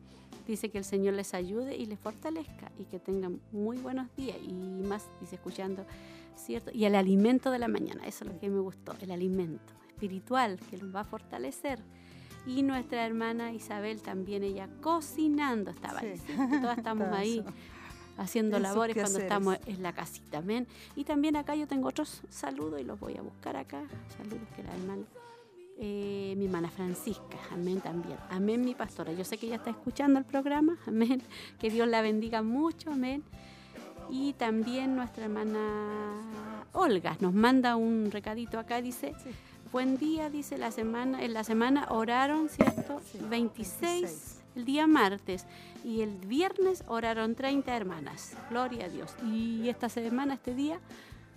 Dice 0.47 0.71
que 0.71 0.79
el 0.79 0.85
Señor 0.85 1.15
les 1.15 1.35
ayude 1.35 1.77
y 1.77 1.87
les 1.87 1.99
fortalezca 1.99 2.71
y 2.79 2.85
que 2.85 2.99
tengan 2.99 3.41
muy 3.53 3.79
buenos 3.79 4.15
días 4.17 4.37
y 4.43 4.53
más, 4.53 5.09
dice 5.21 5.37
escuchando, 5.37 5.87
¿cierto? 6.37 6.71
Y 6.75 6.85
el 6.85 6.95
alimento 6.95 7.51
de 7.51 7.59
la 7.59 7.69
mañana, 7.69 8.05
eso 8.07 8.25
es 8.25 8.33
lo 8.33 8.39
que 8.39 8.51
me 8.51 8.61
gustó, 8.61 8.95
el 9.01 9.13
alimento 9.13 9.73
espiritual 9.89 10.59
que 10.71 10.77
los 10.77 10.95
va 10.95 11.01
a 11.01 11.05
fortalecer. 11.05 11.79
Y 12.45 12.63
nuestra 12.63 13.07
hermana 13.07 13.53
Isabel 13.53 14.03
también, 14.03 14.43
ella 14.43 14.69
cocinando 14.81 15.71
estaba 15.71 16.01
ahí, 16.01 16.21
todas 16.61 16.79
estamos 16.79 17.09
ahí 17.13 17.45
haciendo 18.23 18.59
labores 18.59 18.97
cuando 18.97 19.19
estamos 19.19 19.59
en 19.67 19.83
la 19.83 19.93
casita, 19.93 20.39
amén. 20.39 20.67
Y 20.97 21.05
también 21.05 21.37
acá 21.37 21.55
yo 21.55 21.67
tengo 21.67 21.89
otros 21.89 22.23
saludos 22.31 22.81
y 22.81 22.85
los 22.85 22.99
voy 22.99 23.17
a 23.17 23.23
buscar 23.23 23.57
acá, 23.57 23.83
saludos 24.17 24.49
que 24.57 24.63
la 24.63 24.75
hermana 24.75 25.03
eh, 25.79 26.35
mi 26.37 26.45
hermana 26.45 26.71
Francisca, 26.71 27.39
amén 27.51 27.81
también. 27.81 28.19
Amén, 28.31 28.65
mi 28.65 28.75
pastora. 28.75 29.13
Yo 29.13 29.25
sé 29.25 29.37
que 29.37 29.47
ella 29.47 29.57
está 29.57 29.71
escuchando 29.71 30.19
el 30.19 30.25
programa, 30.25 30.77
amén. 30.87 31.23
Que 31.59 31.71
Dios 31.71 31.89
la 31.89 32.03
bendiga 32.03 32.43
mucho, 32.43 32.91
amén. 32.91 33.25
Y 34.11 34.35
también 34.35 34.95
nuestra 34.95 35.25
hermana 35.25 36.61
Olga 36.73 37.17
nos 37.21 37.33
manda 37.33 37.77
un 37.77 38.11
recadito 38.11 38.59
acá, 38.59 38.83
dice, 38.83 39.15
buen 39.73 39.97
día, 39.97 40.29
dice 40.31 40.59
la 40.59 40.71
semana, 40.71 41.25
en 41.25 41.33
la 41.33 41.43
semana 41.43 41.87
oraron, 41.89 42.49
¿cierto? 42.49 43.01
26 43.31 44.42
el 44.57 44.65
día 44.65 44.87
martes 44.87 45.47
y 45.85 46.03
el 46.03 46.17
viernes 46.19 46.85
oraron 46.87 47.35
30 47.35 47.77
hermanas. 47.77 48.37
Gloria 48.51 48.87
a 48.87 48.89
Dios. 48.89 49.15
Y 49.25 49.69
esta 49.69 49.89
semana, 49.89 50.35
este 50.35 50.55
día, 50.55 50.79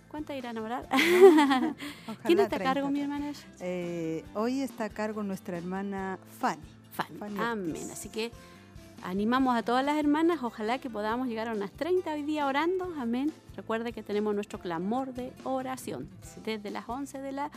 ¿Cuántas 0.08 0.36
irán 0.36 0.56
a 0.56 0.62
orar? 0.62 0.88
¿Quién 2.24 2.38
está 2.38 2.56
a 2.56 2.60
cargo, 2.60 2.88
mi 2.88 3.00
hermana? 3.00 3.32
Eh, 3.60 4.24
hoy 4.34 4.60
está 4.60 4.84
a 4.84 4.88
cargo 4.88 5.22
nuestra 5.22 5.58
hermana 5.58 6.18
Fanny. 6.38 6.62
Fanny. 6.92 7.38
Amén. 7.38 7.90
Así 7.92 8.08
que 8.08 8.30
animamos 9.02 9.56
a 9.56 9.62
todas 9.62 9.84
las 9.84 9.98
hermanas, 9.98 10.38
ojalá 10.42 10.78
que 10.78 10.88
podamos 10.88 11.28
llegar 11.28 11.48
a 11.48 11.52
unas 11.52 11.70
30 11.72 12.14
hoy 12.14 12.22
día 12.22 12.46
orando. 12.46 12.94
Amén. 12.98 13.32
Recuerde 13.56 13.92
que 13.92 14.02
tenemos 14.02 14.34
nuestro 14.34 14.58
clamor 14.58 15.12
de 15.12 15.32
oración 15.44 16.08
desde 16.44 16.70
las 16.70 16.88
11 16.88 17.20
de 17.20 17.32
la 17.32 17.50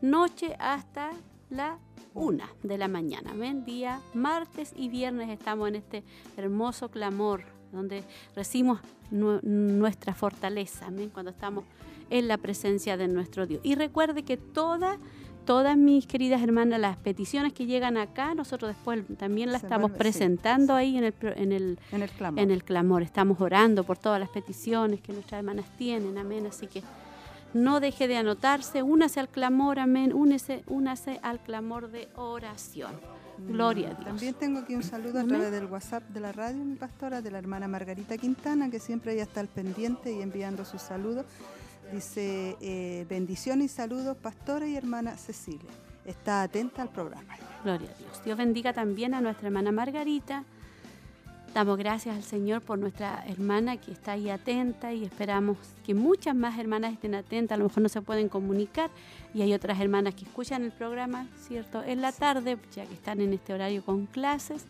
noche 0.00 0.56
hasta 0.58 1.10
la 1.52 1.78
1 2.14 2.44
de 2.62 2.78
la 2.78 2.88
mañana. 2.88 3.30
Amén. 3.32 3.64
Día 3.64 4.00
martes 4.14 4.72
y 4.76 4.88
viernes 4.88 5.30
estamos 5.30 5.68
en 5.68 5.76
este 5.76 6.02
hermoso 6.36 6.90
clamor 6.90 7.44
donde 7.70 8.04
recibimos 8.34 8.80
nuestra 9.10 10.14
fortaleza, 10.14 10.86
amén, 10.86 11.10
cuando 11.12 11.30
estamos 11.30 11.64
en 12.10 12.28
la 12.28 12.36
presencia 12.36 12.96
de 12.96 13.08
nuestro 13.08 13.46
Dios. 13.46 13.60
Y 13.62 13.74
recuerde 13.74 14.22
que 14.24 14.36
todas, 14.36 14.98
todas 15.46 15.76
mis 15.76 16.06
queridas 16.06 16.42
hermanas, 16.42 16.78
las 16.80 16.98
peticiones 16.98 17.54
que 17.54 17.64
llegan 17.64 17.96
acá, 17.96 18.34
nosotros 18.34 18.74
después 18.74 19.02
también 19.18 19.50
las 19.52 19.62
estamos 19.62 19.90
presentando 19.92 20.74
ahí 20.74 20.98
en 20.98 21.04
el, 21.04 21.14
en, 21.22 21.52
el, 21.52 21.78
en, 21.92 22.02
el 22.02 22.10
clamor. 22.10 22.40
en 22.40 22.50
el 22.50 22.64
clamor. 22.64 23.02
Estamos 23.02 23.40
orando 23.40 23.84
por 23.84 23.96
todas 23.96 24.20
las 24.20 24.28
peticiones 24.28 25.00
que 25.00 25.12
nuestras 25.14 25.38
hermanas 25.38 25.66
tienen, 25.78 26.18
amén. 26.18 26.46
Así 26.46 26.66
que 26.66 26.82
no 27.54 27.80
deje 27.80 28.08
de 28.08 28.16
anotarse, 28.16 28.82
únase 28.82 29.20
al 29.20 29.28
clamor, 29.28 29.78
amén, 29.78 30.12
únese, 30.12 30.64
únase 30.66 31.20
al 31.22 31.40
clamor 31.40 31.90
de 31.90 32.08
oración. 32.16 32.92
Gloria 33.38 33.88
a 33.88 33.94
Dios. 33.94 34.04
También 34.04 34.34
tengo 34.34 34.60
aquí 34.60 34.74
un 34.74 34.82
saludo 34.82 35.20
a 35.20 35.24
través 35.24 35.50
del 35.50 35.66
WhatsApp 35.66 36.04
de 36.10 36.20
la 36.20 36.32
radio, 36.32 36.64
mi 36.64 36.76
pastora, 36.76 37.22
de 37.22 37.30
la 37.30 37.38
hermana 37.38 37.66
Margarita 37.66 38.16
Quintana, 38.16 38.70
que 38.70 38.78
siempre 38.78 39.14
ella 39.14 39.24
está 39.24 39.40
al 39.40 39.48
pendiente 39.48 40.12
y 40.12 40.22
enviando 40.22 40.64
sus 40.64 40.82
saludos. 40.82 41.26
Dice, 41.92 42.56
eh, 42.60 43.04
bendiciones 43.08 43.72
y 43.72 43.74
saludos, 43.74 44.16
pastora 44.16 44.66
y 44.66 44.76
hermana 44.76 45.16
Cecilia. 45.16 45.70
Está 46.04 46.42
atenta 46.42 46.82
al 46.82 46.90
programa. 46.90 47.36
Gloria 47.64 47.90
a 47.90 47.98
Dios. 47.98 48.24
Dios 48.24 48.36
bendiga 48.36 48.72
también 48.72 49.14
a 49.14 49.20
nuestra 49.20 49.48
hermana 49.48 49.72
Margarita. 49.72 50.44
Damos 51.54 51.76
gracias 51.76 52.16
al 52.16 52.22
Señor 52.22 52.62
por 52.62 52.78
nuestra 52.78 53.24
hermana 53.26 53.76
que 53.76 53.92
está 53.92 54.12
ahí 54.12 54.30
atenta 54.30 54.94
y 54.94 55.04
esperamos 55.04 55.58
que 55.84 55.92
muchas 55.92 56.34
más 56.34 56.58
hermanas 56.58 56.94
estén 56.94 57.14
atentas. 57.14 57.56
A 57.56 57.58
lo 57.58 57.64
mejor 57.64 57.82
no 57.82 57.90
se 57.90 58.00
pueden 58.00 58.30
comunicar 58.30 58.90
y 59.34 59.42
hay 59.42 59.52
otras 59.52 59.78
hermanas 59.78 60.14
que 60.14 60.24
escuchan 60.24 60.64
el 60.64 60.72
programa, 60.72 61.26
¿cierto? 61.46 61.82
En 61.84 62.00
la 62.00 62.12
tarde, 62.12 62.56
ya 62.74 62.86
que 62.86 62.94
están 62.94 63.20
en 63.20 63.34
este 63.34 63.52
horario 63.52 63.84
con 63.84 64.06
clases. 64.06 64.64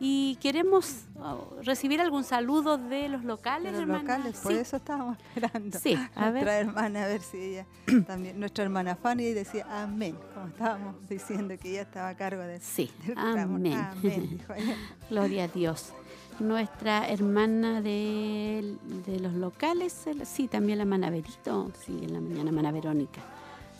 Y 0.00 0.36
queremos 0.36 1.04
oh, 1.18 1.56
recibir 1.62 2.00
algún 2.00 2.24
saludo 2.24 2.78
de 2.78 3.08
los 3.08 3.24
locales, 3.24 3.72
de 3.72 3.84
los 3.84 3.88
locales, 3.88 4.36
por 4.38 4.52
eso 4.52 4.76
estábamos 4.76 5.18
esperando. 5.18 5.78
Sí, 5.78 5.98
a 6.14 6.30
nuestra 6.30 6.58
hermana, 6.58 7.04
a 7.04 7.08
ver 7.08 7.22
si 7.22 7.38
ella 7.38 7.66
también, 8.06 8.38
nuestra 8.38 8.64
hermana 8.64 8.94
Fanny 8.94 9.32
decía 9.32 9.66
amén, 9.70 10.14
como 10.34 10.48
estábamos 10.48 11.08
diciendo 11.08 11.54
que 11.58 11.70
ella 11.70 11.82
estaba 11.82 12.10
a 12.10 12.14
cargo 12.14 12.42
de, 12.42 12.60
sí, 12.60 12.90
amén. 13.16 13.72
amén 13.72 14.42
Gloria 15.08 15.44
a 15.44 15.48
Dios 15.48 15.94
nuestra 16.40 17.08
hermana 17.08 17.80
de, 17.80 18.76
los 19.20 19.34
locales, 19.34 20.06
sí, 20.24 20.48
también 20.48 20.78
la 20.78 20.84
hermana 20.84 21.10
Berito, 21.10 21.70
sí, 21.84 22.00
en 22.02 22.12
la 22.12 22.20
mañana 22.20 22.50
hermana 22.50 22.72
Verónica. 22.72 23.20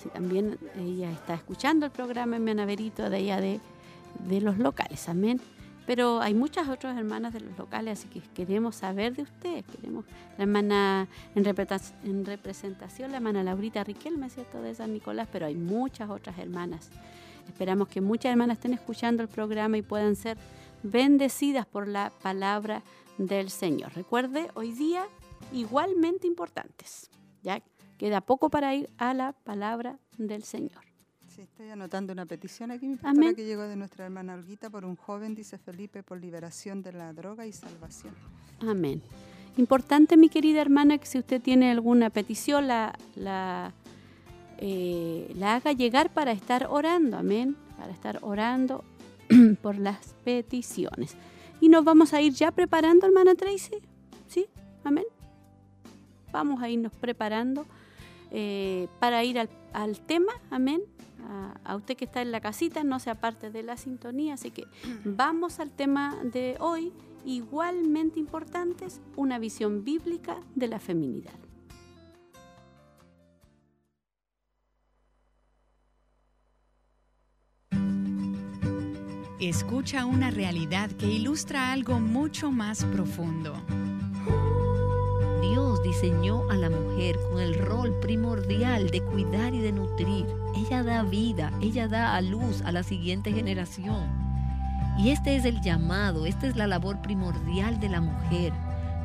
Sí, 0.03 0.09
también 0.09 0.59
ella 0.79 1.11
está 1.11 1.35
escuchando 1.35 1.87
el 1.87 1.93
programa 1.93 2.37
en 2.37 2.45
Verito 2.45 3.09
de 3.11 3.19
ella 3.19 3.41
de, 3.41 3.61
de 4.29 4.41
los 4.41 4.59
locales, 4.59 5.09
amén. 5.09 5.41
Pero 5.87 6.21
hay 6.21 6.35
muchas 6.35 6.69
otras 6.69 6.99
hermanas 6.99 7.33
de 7.33 7.41
los 7.41 7.57
locales, 7.57 8.01
así 8.01 8.09
que 8.09 8.21
queremos 8.35 8.75
saber 8.75 9.15
de 9.15 9.23
usted. 9.23 9.65
Queremos 9.65 10.05
la 10.37 10.43
hermana 10.43 11.07
en, 11.37 11.45
representación, 12.25 13.13
la 13.13 13.19
hermana 13.19 13.45
Laurita 13.45 13.85
Riquelme, 13.85 14.29
¿cierto? 14.29 14.61
De 14.61 14.75
San 14.75 14.93
Nicolás, 14.93 15.29
pero 15.31 15.47
hay 15.47 15.55
muchas 15.55 16.11
otras 16.11 16.39
hermanas. 16.39 16.91
Esperamos 17.47 17.87
que 17.87 18.01
muchas 18.01 18.31
hermanas 18.33 18.57
estén 18.57 18.75
escuchando 18.75 19.23
el 19.23 19.29
programa 19.29 19.79
y 19.79 19.83
puedan 19.83 20.17
ser 20.17 20.37
bendecidas 20.91 21.67
por 21.67 21.89
la 21.89 22.11
palabra 22.23 22.83
del 23.19 23.51
Señor. 23.51 23.93
Recuerde, 23.95 24.51
hoy 24.55 24.73
día 24.73 25.05
igualmente 25.53 26.27
importantes. 26.27 27.11
Ya 27.43 27.63
queda 27.99 28.21
poco 28.21 28.51
para 28.51 28.75
ir 28.75 28.91
a 28.99 29.15
la 29.15 29.33
palabra 29.33 29.99
del 30.19 30.43
Señor. 30.43 30.85
Sí, 31.29 31.43
estoy 31.43 31.69
anotando 31.69 32.13
una 32.13 32.25
petición 32.25 32.71
aquí, 32.71 32.87
mi 32.87 32.97
pastora, 32.97 33.35
que 33.35 33.45
llegó 33.45 33.63
de 33.63 33.77
nuestra 33.77 34.07
hermana 34.07 34.35
Olguita 34.35 34.71
por 34.71 34.85
un 34.85 34.97
joven, 34.97 35.35
dice 35.35 35.59
Felipe, 35.59 36.03
por 36.03 36.19
liberación 36.19 36.83
de 36.83 36.93
la 36.93 37.13
droga 37.13 37.47
y 37.47 37.53
salvación. 37.53 38.15
Amén. 38.61 39.03
Importante, 39.59 40.17
mi 40.17 40.29
querida 40.29 40.61
hermana, 40.61 40.99
que 40.99 41.07
si 41.07 41.19
usted 41.19 41.41
tiene 41.43 41.71
alguna 41.71 42.09
petición, 42.11 42.69
la, 42.69 42.99
la, 43.15 43.73
eh, 44.59 45.31
la 45.35 45.57
haga 45.57 45.73
llegar 45.73 46.11
para 46.11 46.33
estar 46.33 46.67
orando. 46.71 47.19
Amén. 47.19 47.57
Para 47.79 47.93
estar 47.93 48.19
orando 48.23 48.83
por 49.63 49.79
las 49.79 50.15
peticiones. 50.25 51.17
Y 51.61 51.69
nos 51.69 51.85
vamos 51.85 52.13
a 52.13 52.21
ir 52.21 52.33
ya 52.33 52.51
preparando, 52.51 53.07
hermana 53.07 53.35
Tracy. 53.35 53.77
¿Sí? 54.27 54.47
Amén. 54.85 55.05
Vamos 56.33 56.63
a 56.63 56.69
irnos 56.69 56.93
preparando 56.93 57.67
eh, 58.31 58.89
para 59.01 59.25
ir 59.25 59.39
al, 59.39 60.01
tema. 60.01 60.33
Amén. 60.51 60.83
A, 61.29 61.59
a, 61.65 61.77
usted 61.77 61.97
que 61.97 62.05
está 62.05 62.23
en 62.23 62.31
la 62.31 62.41
casita, 62.41 62.85
no 62.85 62.99
sea 62.99 63.15
parte 63.15 63.51
de 63.51 63.63
la 63.63 63.77
sintonía. 63.77 64.35
Así 64.35 64.51
que 64.51 64.65
vamos 65.05 65.61
al 65.61 65.71
tema 65.71 66.17
de 66.23 66.57
hoy, 66.61 66.93
igualmente 67.25 68.21
importantes, 68.21 69.01
una 69.17 69.39
visión 69.39 69.85
bíblica 69.85 70.37
de 70.55 70.69
la 70.69 70.79
feminidad. 70.79 71.46
Escucha 79.41 80.07
una 80.07 80.31
realidad 80.31 80.91
que 80.91 81.07
ilustra 81.07 81.73
algo 81.73 82.01
mucho 82.01 82.51
más 82.51 82.85
profundo. 82.85 83.55
Dios 85.43 85.83
diseñó 85.83 86.49
a 86.51 86.57
la 86.57 86.71
mujer 86.71 87.17
con 87.31 87.41
el 87.41 87.59
rol 87.59 87.93
primordial 88.01 88.91
de 88.91 89.03
cuidar 89.03 89.55
y 89.55 89.61
de 89.61 89.73
nutrir. 89.73 90.27
Ella 90.57 90.83
da 90.83 91.03
vida, 91.03 91.53
ella 91.61 91.87
da 91.87 92.15
a 92.15 92.21
luz 92.23 92.63
a 92.63 92.73
la 92.73 92.83
siguiente 92.83 93.33
generación. 93.33 94.07
Y 94.99 95.11
este 95.11 95.37
es 95.37 95.45
el 95.45 95.61
llamado, 95.61 96.25
esta 96.25 96.47
es 96.47 96.57
la 96.57 96.67
labor 96.67 97.03
primordial 97.03 97.79
de 97.79 97.91
la 97.91 98.01
mujer, 98.01 98.53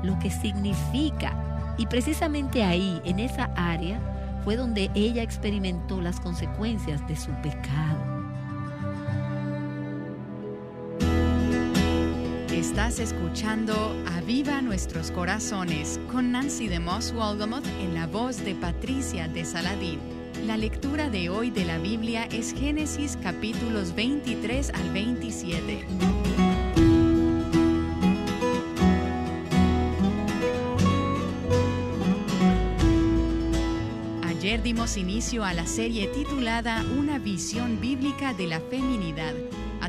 lo 0.01 0.17
que 0.19 0.31
significa. 0.31 1.75
Y 1.77 1.85
precisamente 1.87 2.63
ahí, 2.63 3.01
en 3.03 3.19
esa 3.19 3.51
área, 3.55 3.99
fue 4.45 4.55
donde 4.55 4.89
ella 4.95 5.23
experimentó 5.23 6.01
las 6.01 6.21
consecuencias 6.21 7.05
de 7.07 7.17
su 7.17 7.31
pecado. 7.41 8.10
Estás 12.61 12.99
escuchando 12.99 13.73
Aviva 14.15 14.61
Nuestros 14.61 15.09
Corazones 15.09 15.99
con 16.11 16.31
Nancy 16.31 16.67
de 16.67 16.79
Moss 16.79 17.11
Walgamoth 17.11 17.65
en 17.79 17.95
la 17.95 18.05
voz 18.05 18.45
de 18.45 18.53
Patricia 18.53 19.27
de 19.27 19.45
Saladín. 19.45 19.99
La 20.45 20.57
lectura 20.57 21.09
de 21.09 21.31
hoy 21.31 21.49
de 21.49 21.65
la 21.65 21.79
Biblia 21.79 22.25
es 22.25 22.53
Génesis 22.53 23.17
capítulos 23.23 23.95
23 23.95 24.69
al 24.75 24.91
27. 24.91 25.87
Ayer 34.21 34.61
dimos 34.61 34.97
inicio 34.97 35.43
a 35.43 35.55
la 35.55 35.65
serie 35.65 36.09
titulada 36.09 36.85
Una 36.95 37.17
visión 37.17 37.81
bíblica 37.81 38.35
de 38.35 38.45
la 38.45 38.59
feminidad. 38.59 39.33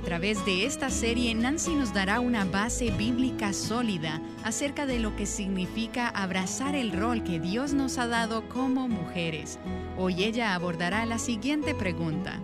Través 0.04 0.44
de 0.44 0.66
esta 0.66 0.90
serie, 0.90 1.32
Nancy 1.34 1.76
nos 1.76 1.94
dará 1.94 2.18
una 2.18 2.44
base 2.44 2.90
bíblica 2.90 3.52
sólida 3.52 4.20
acerca 4.42 4.84
de 4.84 4.98
lo 4.98 5.14
que 5.14 5.26
significa 5.26 6.08
abrazar 6.08 6.74
el 6.74 6.90
rol 6.90 7.22
que 7.22 7.38
Dios 7.38 7.72
nos 7.72 7.98
ha 7.98 8.08
dado 8.08 8.48
como 8.48 8.88
mujeres. 8.88 9.60
Hoy 9.96 10.24
ella 10.24 10.54
abordará 10.54 11.06
la 11.06 11.18
siguiente 11.18 11.76
pregunta. 11.76 12.42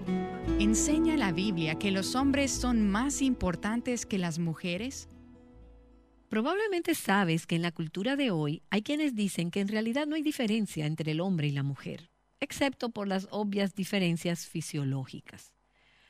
¿Enseña 0.60 1.16
la 1.16 1.32
Biblia 1.32 1.74
que 1.74 1.90
los 1.90 2.14
hombres 2.14 2.52
son 2.52 2.88
más 2.88 3.22
importantes 3.22 4.06
que 4.06 4.18
las 4.18 4.38
mujeres? 4.38 5.08
Probablemente 6.28 6.94
sabes 6.94 7.44
que 7.44 7.56
en 7.56 7.62
la 7.62 7.72
cultura 7.72 8.14
de 8.14 8.30
hoy 8.30 8.62
hay 8.70 8.82
quienes 8.82 9.16
dicen 9.16 9.50
que 9.50 9.60
en 9.60 9.68
realidad 9.68 10.06
no 10.06 10.14
hay 10.14 10.22
diferencia 10.22 10.86
entre 10.86 11.10
el 11.10 11.20
hombre 11.20 11.48
y 11.48 11.52
la 11.52 11.64
mujer, 11.64 12.10
excepto 12.38 12.90
por 12.90 13.08
las 13.08 13.26
obvias 13.30 13.74
diferencias 13.74 14.46
fisiológicas. 14.46 15.57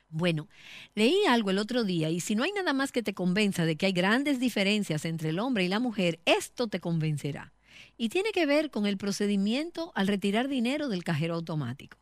Bueno, 0.09 0.47
leí 0.95 1.25
algo 1.27 1.51
el 1.51 1.59
otro 1.59 1.83
día 1.83 2.09
y 2.09 2.19
si 2.19 2.33
no 2.35 2.43
hay 2.43 2.51
nada 2.51 2.73
más 2.73 2.91
que 2.91 3.03
te 3.03 3.13
convenza 3.13 3.65
de 3.65 3.75
que 3.75 3.85
hay 3.85 3.91
grandes 3.91 4.39
diferencias 4.39 5.05
entre 5.05 5.29
el 5.29 5.39
hombre 5.39 5.65
y 5.65 5.67
la 5.67 5.79
mujer, 5.79 6.19
esto 6.25 6.67
te 6.67 6.79
convencerá. 6.79 7.53
Y 7.95 8.09
tiene 8.09 8.31
que 8.31 8.45
ver 8.45 8.71
con 8.71 8.87
el 8.87 8.97
procedimiento 8.97 9.91
al 9.93 10.07
retirar 10.07 10.47
dinero 10.47 10.89
del 10.89 11.03
cajero 11.03 11.35
automático. 11.35 11.97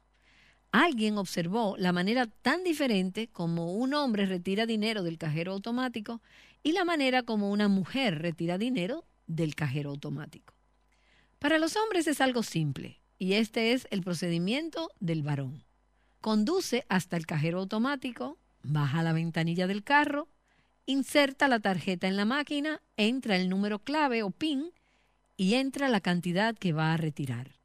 Alguien 0.71 1.17
observó 1.17 1.75
la 1.77 1.91
manera 1.91 2.27
tan 2.27 2.63
diferente 2.63 3.27
como 3.27 3.73
un 3.73 3.93
hombre 3.93 4.25
retira 4.25 4.65
dinero 4.65 5.03
del 5.03 5.17
cajero 5.17 5.53
automático 5.53 6.21
y 6.63 6.71
la 6.71 6.85
manera 6.85 7.23
como 7.23 7.51
una 7.51 7.67
mujer 7.67 8.21
retira 8.21 8.57
dinero 8.57 9.05
del 9.27 9.55
cajero 9.55 9.89
automático. 9.89 10.53
Para 11.39 11.59
los 11.59 11.75
hombres 11.75 12.07
es 12.07 12.21
algo 12.21 12.41
simple 12.43 13.01
y 13.19 13.33
este 13.33 13.73
es 13.73 13.87
el 13.91 14.01
procedimiento 14.01 14.91
del 14.99 15.23
varón. 15.23 15.66
Conduce 16.21 16.85
hasta 16.89 17.17
el 17.17 17.25
cajero 17.25 17.59
automático, 17.59 18.37
baja 18.63 19.03
la 19.03 19.13
ventanilla 19.13 19.67
del 19.67 19.83
carro, 19.83 20.27
inserta 20.85 21.47
la 21.47 21.59
tarjeta 21.59 22.07
en 22.07 22.15
la 22.15 22.25
máquina, 22.25 22.81
entra 22.95 23.35
el 23.35 23.49
número 23.49 23.79
clave 23.79 24.23
o 24.23 24.31
PIN 24.31 24.71
y 25.35 25.53
entra 25.53 25.89
la 25.89 26.01
cantidad 26.01 26.55
que 26.55 26.73
va 26.73 26.93
a 26.93 26.97
retirar. 26.97 27.57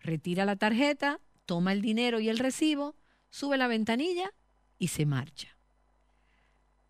Retira 0.00 0.44
la 0.44 0.56
tarjeta, 0.56 1.20
toma 1.46 1.72
el 1.72 1.80
dinero 1.80 2.20
y 2.20 2.28
el 2.28 2.38
recibo, 2.38 2.94
sube 3.30 3.56
la 3.56 3.68
ventanilla 3.68 4.30
y 4.78 4.88
se 4.88 5.06
marcha. 5.06 5.56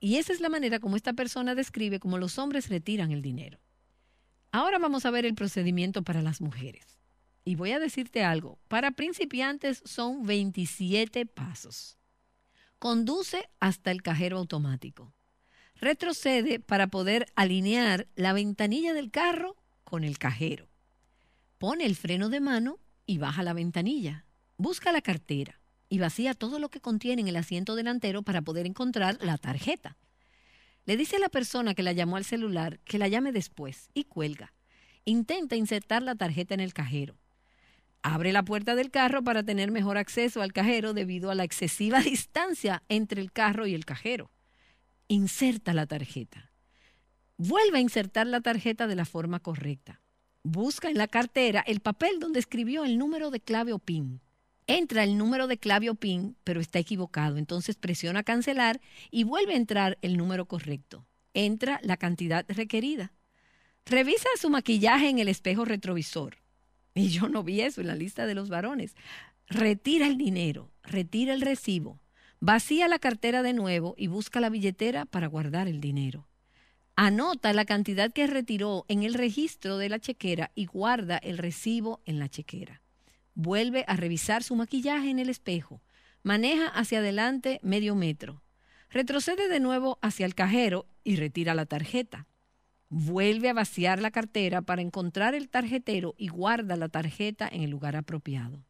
Y 0.00 0.16
esa 0.16 0.32
es 0.32 0.40
la 0.40 0.48
manera 0.48 0.80
como 0.80 0.96
esta 0.96 1.12
persona 1.12 1.54
describe 1.54 2.00
cómo 2.00 2.18
los 2.18 2.38
hombres 2.38 2.68
retiran 2.68 3.12
el 3.12 3.22
dinero. 3.22 3.60
Ahora 4.52 4.78
vamos 4.78 5.06
a 5.06 5.10
ver 5.10 5.24
el 5.24 5.34
procedimiento 5.34 6.02
para 6.02 6.22
las 6.22 6.40
mujeres. 6.40 6.98
Y 7.44 7.56
voy 7.56 7.72
a 7.72 7.78
decirte 7.78 8.24
algo, 8.24 8.58
para 8.68 8.92
principiantes 8.92 9.82
son 9.84 10.26
27 10.26 11.26
pasos. 11.26 11.98
Conduce 12.78 13.48
hasta 13.60 13.90
el 13.90 14.02
cajero 14.02 14.38
automático. 14.38 15.12
Retrocede 15.76 16.60
para 16.60 16.86
poder 16.86 17.26
alinear 17.34 18.08
la 18.14 18.32
ventanilla 18.32 18.94
del 18.94 19.10
carro 19.10 19.56
con 19.84 20.04
el 20.04 20.18
cajero. 20.18 20.68
Pone 21.58 21.84
el 21.84 21.96
freno 21.96 22.30
de 22.30 22.40
mano 22.40 22.78
y 23.06 23.18
baja 23.18 23.42
la 23.42 23.52
ventanilla. 23.52 24.24
Busca 24.56 24.92
la 24.92 25.02
cartera 25.02 25.60
y 25.88 25.98
vacía 25.98 26.34
todo 26.34 26.58
lo 26.58 26.70
que 26.70 26.80
contiene 26.80 27.22
en 27.22 27.28
el 27.28 27.36
asiento 27.36 27.74
delantero 27.74 28.22
para 28.22 28.42
poder 28.42 28.66
encontrar 28.66 29.18
la 29.20 29.36
tarjeta. 29.36 29.98
Le 30.86 30.96
dice 30.96 31.16
a 31.16 31.20
la 31.20 31.28
persona 31.28 31.74
que 31.74 31.82
la 31.82 31.92
llamó 31.92 32.16
al 32.16 32.24
celular 32.24 32.78
que 32.80 32.98
la 32.98 33.08
llame 33.08 33.32
después 33.32 33.90
y 33.94 34.04
cuelga. 34.04 34.52
Intenta 35.04 35.56
insertar 35.56 36.02
la 36.02 36.14
tarjeta 36.14 36.54
en 36.54 36.60
el 36.60 36.72
cajero. 36.72 37.16
Abre 38.04 38.30
la 38.30 38.44
puerta 38.44 38.76
del 38.76 38.92
carro 38.92 39.24
para 39.24 39.42
tener 39.42 39.72
mejor 39.72 39.96
acceso 39.96 40.42
al 40.42 40.52
cajero 40.52 40.94
debido 40.94 41.32
a 41.32 41.34
la 41.34 41.42
excesiva 41.42 41.98
distancia 42.02 42.84
entre 42.88 43.20
el 43.20 43.32
carro 43.32 43.66
y 43.66 43.74
el 43.74 43.84
cajero. 43.84 44.30
Inserta 45.08 45.74
la 45.74 45.86
tarjeta. 45.86 46.52
Vuelve 47.36 47.78
a 47.78 47.80
insertar 47.80 48.28
la 48.28 48.40
tarjeta 48.40 48.86
de 48.86 48.94
la 48.94 49.06
forma 49.06 49.40
correcta. 49.40 50.00
Busca 50.44 50.88
en 50.88 50.98
la 50.98 51.08
cartera 51.08 51.64
el 51.66 51.80
papel 51.80 52.20
donde 52.20 52.38
escribió 52.38 52.84
el 52.84 52.98
número 52.98 53.32
de 53.32 53.40
clave 53.40 53.72
o 53.72 53.80
PIN 53.80 54.20
entra 54.66 55.04
el 55.04 55.18
número 55.18 55.46
de 55.46 55.58
clave 55.58 55.90
o 55.90 55.94
PIN, 55.94 56.36
pero 56.44 56.60
está 56.60 56.78
equivocado. 56.78 57.36
Entonces 57.36 57.76
presiona 57.76 58.22
cancelar 58.22 58.80
y 59.10 59.24
vuelve 59.24 59.54
a 59.54 59.58
entrar 59.58 59.98
el 60.02 60.16
número 60.16 60.46
correcto. 60.46 61.06
Entra 61.34 61.80
la 61.82 61.96
cantidad 61.96 62.44
requerida. 62.48 63.12
Revisa 63.84 64.28
su 64.38 64.50
maquillaje 64.50 65.08
en 65.08 65.18
el 65.18 65.28
espejo 65.28 65.64
retrovisor. 65.64 66.38
Y 66.94 67.08
yo 67.08 67.28
no 67.28 67.42
vi 67.42 67.60
eso 67.60 67.80
en 67.80 67.88
la 67.88 67.96
lista 67.96 68.26
de 68.26 68.34
los 68.34 68.48
varones. 68.48 68.94
Retira 69.48 70.06
el 70.06 70.16
dinero, 70.16 70.70
retira 70.82 71.34
el 71.34 71.40
recibo, 71.40 72.00
vacía 72.40 72.88
la 72.88 72.98
cartera 72.98 73.42
de 73.42 73.52
nuevo 73.52 73.94
y 73.98 74.06
busca 74.06 74.40
la 74.40 74.48
billetera 74.48 75.04
para 75.04 75.26
guardar 75.26 75.68
el 75.68 75.80
dinero. 75.80 76.28
Anota 76.96 77.52
la 77.52 77.64
cantidad 77.64 78.12
que 78.12 78.28
retiró 78.28 78.84
en 78.88 79.02
el 79.02 79.14
registro 79.14 79.78
de 79.78 79.88
la 79.88 79.98
chequera 79.98 80.52
y 80.54 80.66
guarda 80.66 81.18
el 81.18 81.38
recibo 81.38 82.00
en 82.04 82.20
la 82.20 82.28
chequera. 82.28 82.82
Vuelve 83.34 83.84
a 83.88 83.96
revisar 83.96 84.44
su 84.44 84.54
maquillaje 84.54 85.10
en 85.10 85.18
el 85.18 85.28
espejo. 85.28 85.82
Maneja 86.22 86.68
hacia 86.68 87.00
adelante 87.00 87.58
medio 87.62 87.96
metro. 87.96 88.44
Retrocede 88.90 89.48
de 89.48 89.58
nuevo 89.58 89.98
hacia 90.02 90.24
el 90.24 90.36
cajero 90.36 90.86
y 91.02 91.16
retira 91.16 91.54
la 91.54 91.66
tarjeta. 91.66 92.28
Vuelve 92.96 93.48
a 93.48 93.54
vaciar 93.54 94.00
la 94.00 94.12
cartera 94.12 94.62
para 94.62 94.80
encontrar 94.80 95.34
el 95.34 95.48
tarjetero 95.48 96.14
y 96.16 96.28
guarda 96.28 96.76
la 96.76 96.88
tarjeta 96.88 97.48
en 97.50 97.62
el 97.62 97.70
lugar 97.70 97.96
apropiado. 97.96 98.64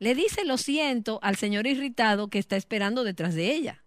Le 0.00 0.16
dice 0.16 0.44
lo 0.44 0.58
siento 0.58 1.20
al 1.22 1.36
señor 1.36 1.68
irritado 1.68 2.26
que 2.26 2.40
está 2.40 2.56
esperando 2.56 3.04
detrás 3.04 3.36
de 3.36 3.54
ella. 3.54 3.84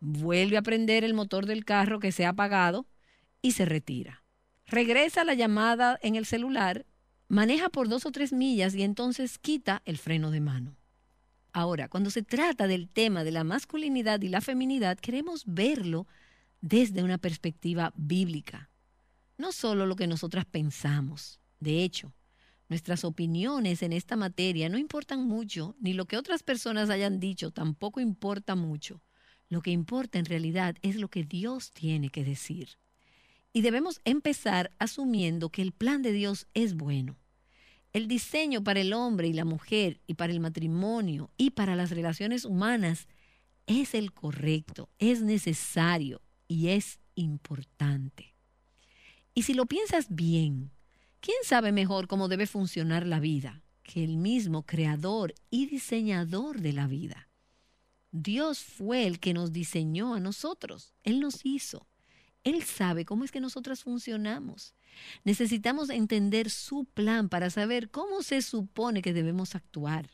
Vuelve 0.00 0.56
a 0.56 0.62
prender 0.62 1.04
el 1.04 1.12
motor 1.12 1.44
del 1.44 1.66
carro 1.66 2.00
que 2.00 2.12
se 2.12 2.24
ha 2.24 2.30
apagado 2.30 2.86
y 3.42 3.52
se 3.52 3.66
retira. 3.66 4.24
Regresa 4.64 5.22
la 5.22 5.34
llamada 5.34 5.98
en 6.00 6.16
el 6.16 6.24
celular 6.24 6.86
maneja 7.28 7.68
por 7.68 7.90
dos 7.90 8.06
o 8.06 8.10
tres 8.10 8.32
millas 8.32 8.74
y 8.74 8.84
entonces 8.84 9.36
quita 9.36 9.82
el 9.84 9.98
freno 9.98 10.30
de 10.30 10.40
mano. 10.40 10.78
Ahora, 11.52 11.88
cuando 11.88 12.08
se 12.08 12.22
trata 12.22 12.66
del 12.66 12.88
tema 12.88 13.22
de 13.22 13.32
la 13.32 13.44
masculinidad 13.44 14.22
y 14.22 14.28
la 14.28 14.40
feminidad, 14.40 14.96
queremos 14.98 15.44
verlo 15.44 16.06
desde 16.62 17.02
una 17.02 17.18
perspectiva 17.18 17.92
bíblica, 17.96 18.67
no 19.38 19.52
solo 19.52 19.86
lo 19.86 19.96
que 19.96 20.06
nosotras 20.06 20.44
pensamos. 20.44 21.40
De 21.60 21.82
hecho, 21.82 22.12
nuestras 22.68 23.04
opiniones 23.04 23.82
en 23.82 23.92
esta 23.92 24.16
materia 24.16 24.68
no 24.68 24.76
importan 24.76 25.26
mucho, 25.26 25.74
ni 25.80 25.94
lo 25.94 26.04
que 26.06 26.18
otras 26.18 26.42
personas 26.42 26.90
hayan 26.90 27.18
dicho 27.18 27.50
tampoco 27.50 28.00
importa 28.00 28.54
mucho. 28.54 29.00
Lo 29.48 29.62
que 29.62 29.70
importa 29.70 30.18
en 30.18 30.26
realidad 30.26 30.76
es 30.82 30.96
lo 30.96 31.08
que 31.08 31.24
Dios 31.24 31.72
tiene 31.72 32.10
que 32.10 32.24
decir. 32.24 32.76
Y 33.54 33.62
debemos 33.62 34.00
empezar 34.04 34.72
asumiendo 34.78 35.48
que 35.48 35.62
el 35.62 35.72
plan 35.72 36.02
de 36.02 36.12
Dios 36.12 36.46
es 36.52 36.74
bueno. 36.74 37.16
El 37.94 38.06
diseño 38.06 38.62
para 38.62 38.80
el 38.80 38.92
hombre 38.92 39.28
y 39.28 39.32
la 39.32 39.46
mujer 39.46 40.02
y 40.06 40.14
para 40.14 40.32
el 40.32 40.40
matrimonio 40.40 41.30
y 41.38 41.50
para 41.50 41.74
las 41.74 41.90
relaciones 41.90 42.44
humanas 42.44 43.08
es 43.66 43.94
el 43.94 44.12
correcto, 44.12 44.90
es 44.98 45.22
necesario 45.22 46.20
y 46.46 46.68
es 46.68 47.00
importante. 47.14 48.37
Y 49.38 49.42
si 49.42 49.54
lo 49.54 49.66
piensas 49.66 50.06
bien, 50.08 50.72
¿quién 51.20 51.36
sabe 51.44 51.70
mejor 51.70 52.08
cómo 52.08 52.26
debe 52.26 52.48
funcionar 52.48 53.06
la 53.06 53.20
vida 53.20 53.62
que 53.84 54.02
el 54.02 54.16
mismo 54.16 54.66
creador 54.66 55.32
y 55.48 55.66
diseñador 55.66 56.60
de 56.60 56.72
la 56.72 56.88
vida? 56.88 57.28
Dios 58.10 58.58
fue 58.58 59.06
el 59.06 59.20
que 59.20 59.34
nos 59.34 59.52
diseñó 59.52 60.14
a 60.14 60.18
nosotros, 60.18 60.92
Él 61.04 61.20
nos 61.20 61.46
hizo. 61.46 61.86
Él 62.42 62.64
sabe 62.64 63.04
cómo 63.04 63.22
es 63.22 63.30
que 63.30 63.38
nosotras 63.38 63.84
funcionamos. 63.84 64.74
Necesitamos 65.22 65.88
entender 65.88 66.50
su 66.50 66.86
plan 66.86 67.28
para 67.28 67.48
saber 67.48 67.92
cómo 67.92 68.24
se 68.24 68.42
supone 68.42 69.02
que 69.02 69.12
debemos 69.12 69.54
actuar. 69.54 70.10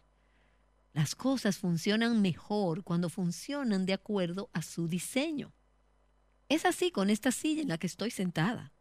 Las 0.92 1.14
cosas 1.14 1.56
funcionan 1.56 2.20
mejor 2.20 2.84
cuando 2.84 3.08
funcionan 3.08 3.86
de 3.86 3.94
acuerdo 3.94 4.50
a 4.52 4.60
su 4.60 4.86
diseño. 4.86 5.54
Es 6.50 6.66
así 6.66 6.90
con 6.90 7.08
esta 7.08 7.32
silla 7.32 7.62
en 7.62 7.68
la 7.68 7.78
que 7.78 7.86
estoy 7.86 8.10
sentada. 8.10 8.73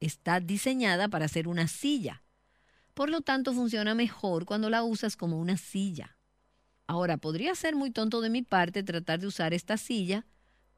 Está 0.00 0.40
diseñada 0.40 1.08
para 1.08 1.28
ser 1.28 1.48
una 1.48 1.68
silla. 1.68 2.22
Por 2.94 3.10
lo 3.10 3.20
tanto, 3.20 3.52
funciona 3.52 3.94
mejor 3.94 4.44
cuando 4.44 4.70
la 4.70 4.82
usas 4.82 5.16
como 5.16 5.38
una 5.38 5.56
silla. 5.56 6.16
Ahora, 6.86 7.16
podría 7.16 7.54
ser 7.54 7.74
muy 7.74 7.90
tonto 7.90 8.20
de 8.20 8.30
mi 8.30 8.42
parte 8.42 8.82
tratar 8.82 9.20
de 9.20 9.26
usar 9.26 9.52
esta 9.52 9.76
silla 9.76 10.26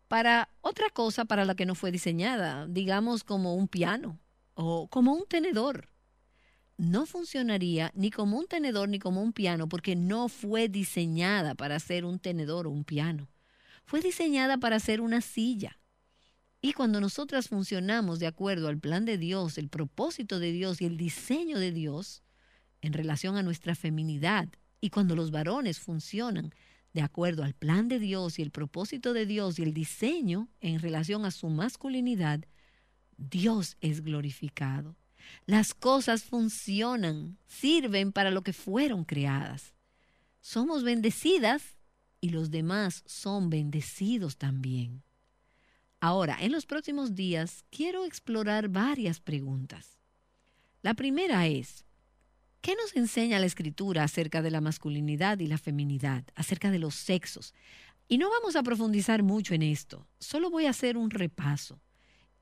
para 0.09 0.49
otra 0.63 0.89
cosa 0.91 1.27
para 1.27 1.45
la 1.45 1.55
que 1.55 1.67
no 1.67 1.75
fue 1.75 1.93
diseñada, 1.93 2.67
digamos 2.67 3.25
como 3.25 3.55
un 3.55 3.69
piano 3.69 4.19
o 4.55 4.89
como 4.89 5.13
un 5.13 5.27
tenedor. 5.27 5.91
No 6.79 7.07
funcionaría 7.07 7.93
ni 7.95 8.11
como 8.11 8.39
un 8.39 8.47
tenedor 8.47 8.89
ni 8.89 8.99
como 8.99 9.23
un 9.23 9.33
piano 9.33 9.69
porque 9.69 9.97
no 9.97 10.29
fue 10.29 10.69
diseñada 10.69 11.55
para 11.55 11.79
ser 11.79 12.05
un 12.05 12.19
tenedor 12.19 12.67
o 12.67 12.71
un 12.71 12.85
piano. 12.85 13.29
Fue 13.85 14.01
diseñada 14.01 14.59
para 14.59 14.81
ser 14.81 15.01
una 15.01 15.21
silla. 15.21 15.79
Y 16.61 16.73
cuando 16.73 17.01
nosotras 17.01 17.49
funcionamos 17.49 18.19
de 18.19 18.27
acuerdo 18.27 18.69
al 18.69 18.79
plan 18.79 19.05
de 19.05 19.17
Dios, 19.17 19.59
el 19.59 19.69
propósito 19.69 20.41
de 20.41 20.51
Dios 20.51 20.81
y 20.81 20.87
el 20.87 20.97
diseño 20.97 21.59
de 21.59 21.71
Dios 21.71 22.23
en 22.81 22.93
relación 22.93 23.37
a 23.37 23.43
nuestra 23.43 23.75
feminidad, 23.75 24.49
y 24.81 24.91
cuando 24.91 25.15
los 25.17 25.31
varones 25.31 25.79
funcionan 25.79 26.53
de 26.93 27.03
acuerdo 27.03 27.45
al 27.45 27.55
plan 27.55 27.89
de 27.89 27.99
Dios 27.99 28.39
y 28.39 28.43
el 28.43 28.51
propósito 28.51 29.13
de 29.13 29.27
Dios 29.27 29.59
y 29.59 29.63
el 29.63 29.73
diseño 29.73 30.49
en 30.61 30.81
relación 30.81 31.25
a 31.25 31.31
su 31.31 31.49
masculinidad, 31.49 32.45
Dios 33.17 33.77
es 33.81 34.03
glorificado. 34.03 34.97
Las 35.47 35.75
cosas 35.75 36.23
funcionan, 36.23 37.39
sirven 37.47 38.13
para 38.13 38.31
lo 38.31 38.43
que 38.43 38.53
fueron 38.53 39.05
creadas. 39.05 39.75
Somos 40.41 40.83
bendecidas 40.83 41.77
y 42.21 42.31
los 42.31 42.51
demás 42.51 43.03
son 43.07 43.51
bendecidos 43.51 44.39
también. 44.39 45.03
Ahora, 46.01 46.37
en 46.41 46.53
los 46.53 46.67
próximos 46.67 47.15
días 47.15 47.65
quiero 47.71 48.05
explorar 48.05 48.69
varias 48.69 49.21
preguntas. 49.21 49.99
La 50.83 50.95
primera 50.95 51.47
es, 51.47 51.85
¿Qué 52.61 52.75
nos 52.75 52.95
enseña 52.97 53.39
la 53.39 53.47
escritura 53.47 54.03
acerca 54.03 54.43
de 54.43 54.51
la 54.51 54.61
masculinidad 54.61 55.39
y 55.39 55.47
la 55.47 55.59
feminidad, 55.59 56.25
acerca 56.35 56.71
de 56.71 56.79
los 56.79 56.95
sexos? 56.95 57.55
Y 58.09 58.19
no 58.19 58.31
vamos 58.31 58.57
a 58.57 58.63
profundizar 58.63 59.23
mucho 59.23 59.55
en 59.55 59.63
esto, 59.63 60.07
solo 60.19 60.51
voy 60.51 60.67
a 60.67 60.71
hacer 60.71 60.97
un 60.97 61.11
repaso. 61.11 61.81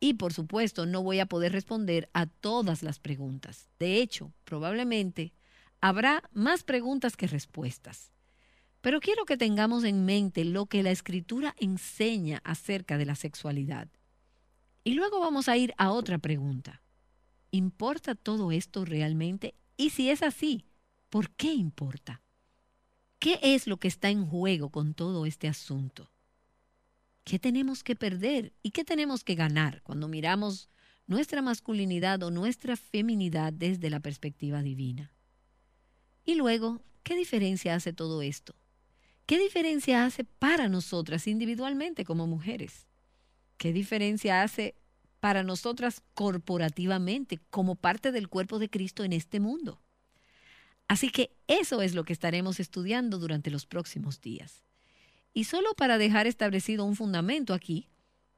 Y 0.01 0.15
por 0.15 0.33
supuesto 0.33 0.87
no 0.87 1.03
voy 1.03 1.21
a 1.21 1.27
poder 1.27 1.53
responder 1.53 2.09
a 2.13 2.27
todas 2.27 2.83
las 2.83 2.99
preguntas. 2.99 3.69
De 3.79 4.01
hecho, 4.01 4.33
probablemente 4.45 5.33
habrá 5.81 6.23
más 6.33 6.65
preguntas 6.65 7.17
que 7.17 7.27
respuestas. 7.27 8.11
Pero 8.87 9.01
quiero 9.01 9.25
que 9.25 9.37
tengamos 9.37 9.83
en 9.83 10.05
mente 10.05 10.45
lo 10.45 10.67
que 10.67 10.85
la 10.85 10.93
escritura 10.93 11.57
enseña 11.59 12.41
acerca 12.45 12.97
de 12.97 13.05
la 13.05 13.17
sexualidad. 13.17 13.89
Y 14.85 14.95
luego 14.95 15.19
vamos 15.19 15.49
a 15.49 15.57
ir 15.57 15.75
a 15.77 15.91
otra 15.91 16.19
pregunta. 16.19 16.83
¿Importa 17.51 18.15
todo 18.15 18.53
esto 18.53 18.85
realmente 18.85 19.57
y 19.77 19.91
si 19.91 20.09
es 20.09 20.23
así, 20.23 20.67
¿por 21.11 21.31
qué 21.31 21.53
importa? 21.53 22.23
¿Qué 23.19 23.41
es 23.43 23.67
lo 23.67 23.79
que 23.79 23.89
está 23.89 24.09
en 24.11 24.25
juego 24.25 24.71
con 24.71 24.95
todo 24.95 25.27
este 25.27 25.49
asunto? 25.49 26.13
¿Qué 27.25 27.41
tenemos 27.41 27.83
que 27.83 27.97
perder 27.97 28.55
y 28.63 28.71
qué 28.71 28.85
tenemos 28.85 29.25
que 29.25 29.35
ganar 29.35 29.83
cuando 29.83 30.07
miramos 30.07 30.71
nuestra 31.09 31.43
masculinidad 31.43 32.23
o 32.23 32.31
nuestra 32.31 32.77
feminidad 32.77 33.53
desde 33.53 33.91
la 33.91 33.99
perspectiva 33.99 34.63
divina? 34.63 35.11
Y 36.25 36.37
luego, 36.37 36.85
¿qué 37.03 37.17
diferencia 37.17 37.75
hace 37.75 37.93
todo 37.93 38.23
esto? 38.23 38.55
¿Qué 39.27 39.39
diferencia 39.39 40.05
hace 40.05 40.25
para 40.25 40.69
nosotras 40.69 41.27
individualmente 41.27 42.05
como 42.05 42.27
mujeres? 42.27 42.87
¿Qué 43.59 43.73
diferencia 43.73 44.43
hace 44.43 44.77
para 45.27 45.43
nosotras 45.43 46.03
corporativamente 46.15 47.41
como 47.51 47.75
parte 47.75 48.13
del 48.13 48.29
cuerpo 48.29 48.59
de 48.59 48.71
Cristo 48.71 49.05
en 49.05 49.13
este 49.13 49.41
mundo. 49.41 49.83
Así 50.89 51.11
que 51.11 51.37
eso 51.49 51.83
es 51.83 51.95
lo 51.95 52.05
que 52.05 52.13
estaremos 52.13 52.61
estudiando 52.61 53.19
durante 53.19 53.51
los 53.51 53.67
próximos 53.67 54.21
días. 54.21 54.63
Y 55.35 55.45
solo 55.45 55.75
para 55.75 55.99
dejar 55.99 56.27
establecido 56.27 56.85
un 56.85 56.95
fundamento 56.95 57.55
aquí, 57.55 57.89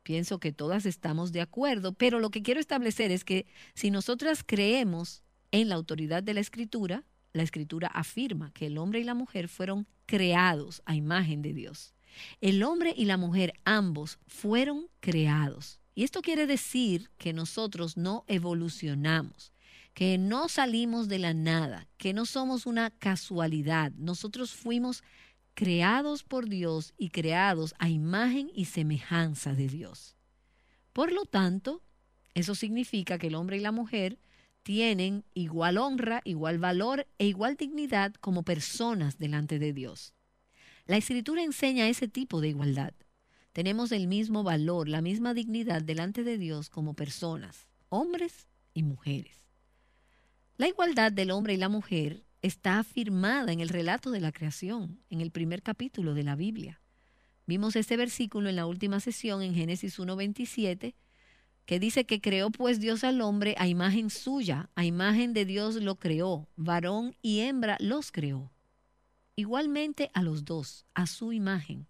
pienso 0.03 0.41
que 0.41 0.53
todas 0.53 0.87
estamos 0.87 1.31
de 1.33 1.43
acuerdo, 1.43 1.93
pero 1.93 2.21
lo 2.21 2.31
que 2.31 2.43
quiero 2.43 2.59
establecer 2.59 3.13
es 3.13 3.25
que 3.25 3.47
si 3.75 3.91
nosotras 3.91 4.43
creemos 4.43 5.23
en 5.51 5.69
la 5.69 5.75
autoridad 5.75 6.23
de 6.23 6.35
la 6.35 6.41
escritura, 6.41 7.05
la 7.35 7.43
escritura 7.43 7.89
afirma 7.89 8.51
que 8.53 8.67
el 8.67 8.79
hombre 8.79 9.01
y 9.01 9.05
la 9.05 9.15
mujer 9.15 9.49
fueron 9.49 9.87
creados 10.09 10.83
a 10.87 10.97
imagen 10.97 11.43
de 11.43 11.53
Dios. 11.53 11.95
El 12.41 12.63
hombre 12.65 12.95
y 12.97 13.05
la 13.05 13.19
mujer 13.19 13.53
ambos 13.65 14.19
fueron 14.27 14.89
creados. 15.01 15.79
Y 15.95 16.03
esto 16.03 16.23
quiere 16.23 16.47
decir 16.47 17.11
que 17.19 17.33
nosotros 17.33 17.97
no 17.97 18.25
evolucionamos, 18.27 19.53
que 19.93 20.17
no 20.17 20.49
salimos 20.49 21.09
de 21.09 21.19
la 21.19 21.35
nada, 21.35 21.87
que 21.99 22.15
no 22.15 22.25
somos 22.25 22.67
una 22.67 22.91
casualidad. 22.91 23.93
Nosotros 23.97 24.55
fuimos 24.55 25.05
creados 25.55 26.25
por 26.25 26.49
Dios 26.49 26.95
y 26.97 27.11
creados 27.11 27.75
a 27.79 27.91
imagen 27.91 28.51
y 28.55 28.65
semejanza 28.65 29.55
de 29.55 29.69
Dios. 29.69 30.17
Por 30.95 31.13
lo 31.13 31.27
tanto, 31.27 31.83
eso 32.35 32.55
significa 32.55 33.19
que 33.19 33.27
el 33.27 33.35
hombre 33.35 33.59
y 33.59 33.61
la 33.61 33.73
mujer 33.73 34.19
tienen 34.63 35.25
igual 35.35 35.79
honra, 35.79 36.21
igual 36.25 36.59
valor 36.59 37.07
e 37.19 37.27
igual 37.27 37.57
dignidad 37.57 38.15
como 38.15 38.43
personas 38.43 39.19
delante 39.19 39.59
de 39.59 39.73
Dios. 39.73 40.15
La 40.87 40.97
escritura 40.97 41.43
enseña 41.43 41.89
ese 41.89 42.09
tipo 42.09 42.41
de 42.41 42.49
igualdad 42.49 42.93
tenemos 43.59 43.91
el 43.91 44.07
mismo 44.07 44.45
valor, 44.45 44.89
la 44.89 45.01
misma 45.01 45.35
dignidad 45.35 45.83
delante 45.83 46.23
de 46.23 46.39
Dios 46.39 46.71
como 46.71 46.95
personas, 46.95 47.67
hombres 47.89 48.47
y 48.73 48.85
mujeres. 48.85 49.49
La 50.59 50.69
igualdad 50.69 51.11
del 51.11 51.33
hombre 51.33 51.55
y 51.55 51.57
la 51.57 51.69
mujer 51.69 52.25
está 52.41 52.79
afirmada 52.79 53.53
en 53.53 53.59
el 53.59 53.69
relato 53.69 54.13
de 54.13 54.21
la 54.21 54.31
creación, 54.31 55.01
en 55.11 55.21
el 55.21 55.33
primer 55.33 55.65
capítulo 55.65 56.15
de 56.15 56.23
la 56.23 56.37
Biblia. 56.37 56.81
Vimos 57.47 57.75
este 57.75 57.97
versículo 57.97 58.49
en 58.49 58.55
la 58.55 58.67
última 58.67 59.01
sesión 59.01 59.43
en 59.43 59.57
Génesis 59.57 59.99
1.27, 59.99 60.95
que 61.69 61.79
dice 61.79 62.07
que 62.07 62.21
creó 62.21 62.49
pues 62.51 62.81
Dios 62.81 63.05
al 63.05 63.21
hombre 63.21 63.55
a 63.59 63.69
imagen 63.69 64.09
suya, 64.09 64.71
a 64.75 64.87
imagen 64.87 65.35
de 65.35 65.45
Dios 65.45 65.77
lo 65.77 65.97
creó, 65.97 66.49
varón 66.57 67.15
y 67.23 67.41
hembra 67.41 67.77
los 67.79 68.11
creó. 68.11 68.51
Igualmente 69.37 70.11
a 70.15 70.23
los 70.23 70.45
dos, 70.45 70.87
a 70.95 71.07
su 71.07 71.33
imagen 71.33 71.87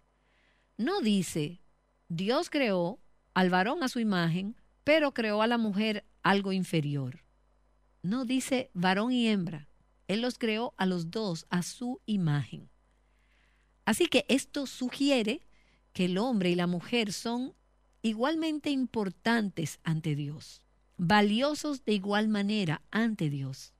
no 0.79 1.01
dice, 1.01 1.61
Dios 2.07 2.49
creó 2.49 3.01
al 3.33 3.49
varón 3.49 3.83
a 3.83 3.89
su 3.89 3.99
imagen, 3.99 4.55
pero 4.85 5.13
creó 5.13 5.41
a 5.41 5.47
la 5.47 5.57
mujer 5.57 6.05
algo 6.23 6.53
inferior. 6.53 7.25
No 8.01 8.23
dice 8.23 8.71
varón 8.73 9.11
y 9.11 9.27
hembra. 9.27 9.67
Él 10.07 10.21
los 10.21 10.37
creó 10.37 10.73
a 10.77 10.85
los 10.85 11.11
dos 11.11 11.45
a 11.49 11.63
su 11.63 11.99
imagen. 12.05 12.69
Así 13.83 14.05
que 14.05 14.25
esto 14.29 14.65
sugiere 14.67 15.41
que 15.91 16.05
el 16.05 16.17
hombre 16.17 16.49
y 16.49 16.55
la 16.55 16.65
mujer 16.65 17.11
son 17.11 17.53
igualmente 18.01 18.69
importantes 18.69 19.79
ante 19.83 20.15
Dios, 20.15 20.61
valiosos 20.97 21.85
de 21.85 21.93
igual 21.93 22.27
manera 22.27 22.81
ante 22.91 23.29
Dios. 23.29 23.73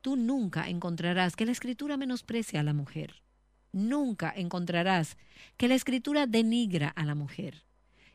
Tú 0.00 0.16
nunca 0.16 0.68
encontrarás 0.68 1.36
que 1.36 1.46
la 1.46 1.52
escritura 1.52 1.96
menosprecie 1.96 2.58
a 2.58 2.62
la 2.62 2.72
mujer 2.72 3.22
nunca 3.72 4.32
encontrarás 4.36 5.16
que 5.56 5.68
la 5.68 5.74
escritura 5.74 6.26
denigra 6.26 6.88
a 6.88 7.04
la 7.04 7.14
mujer. 7.14 7.64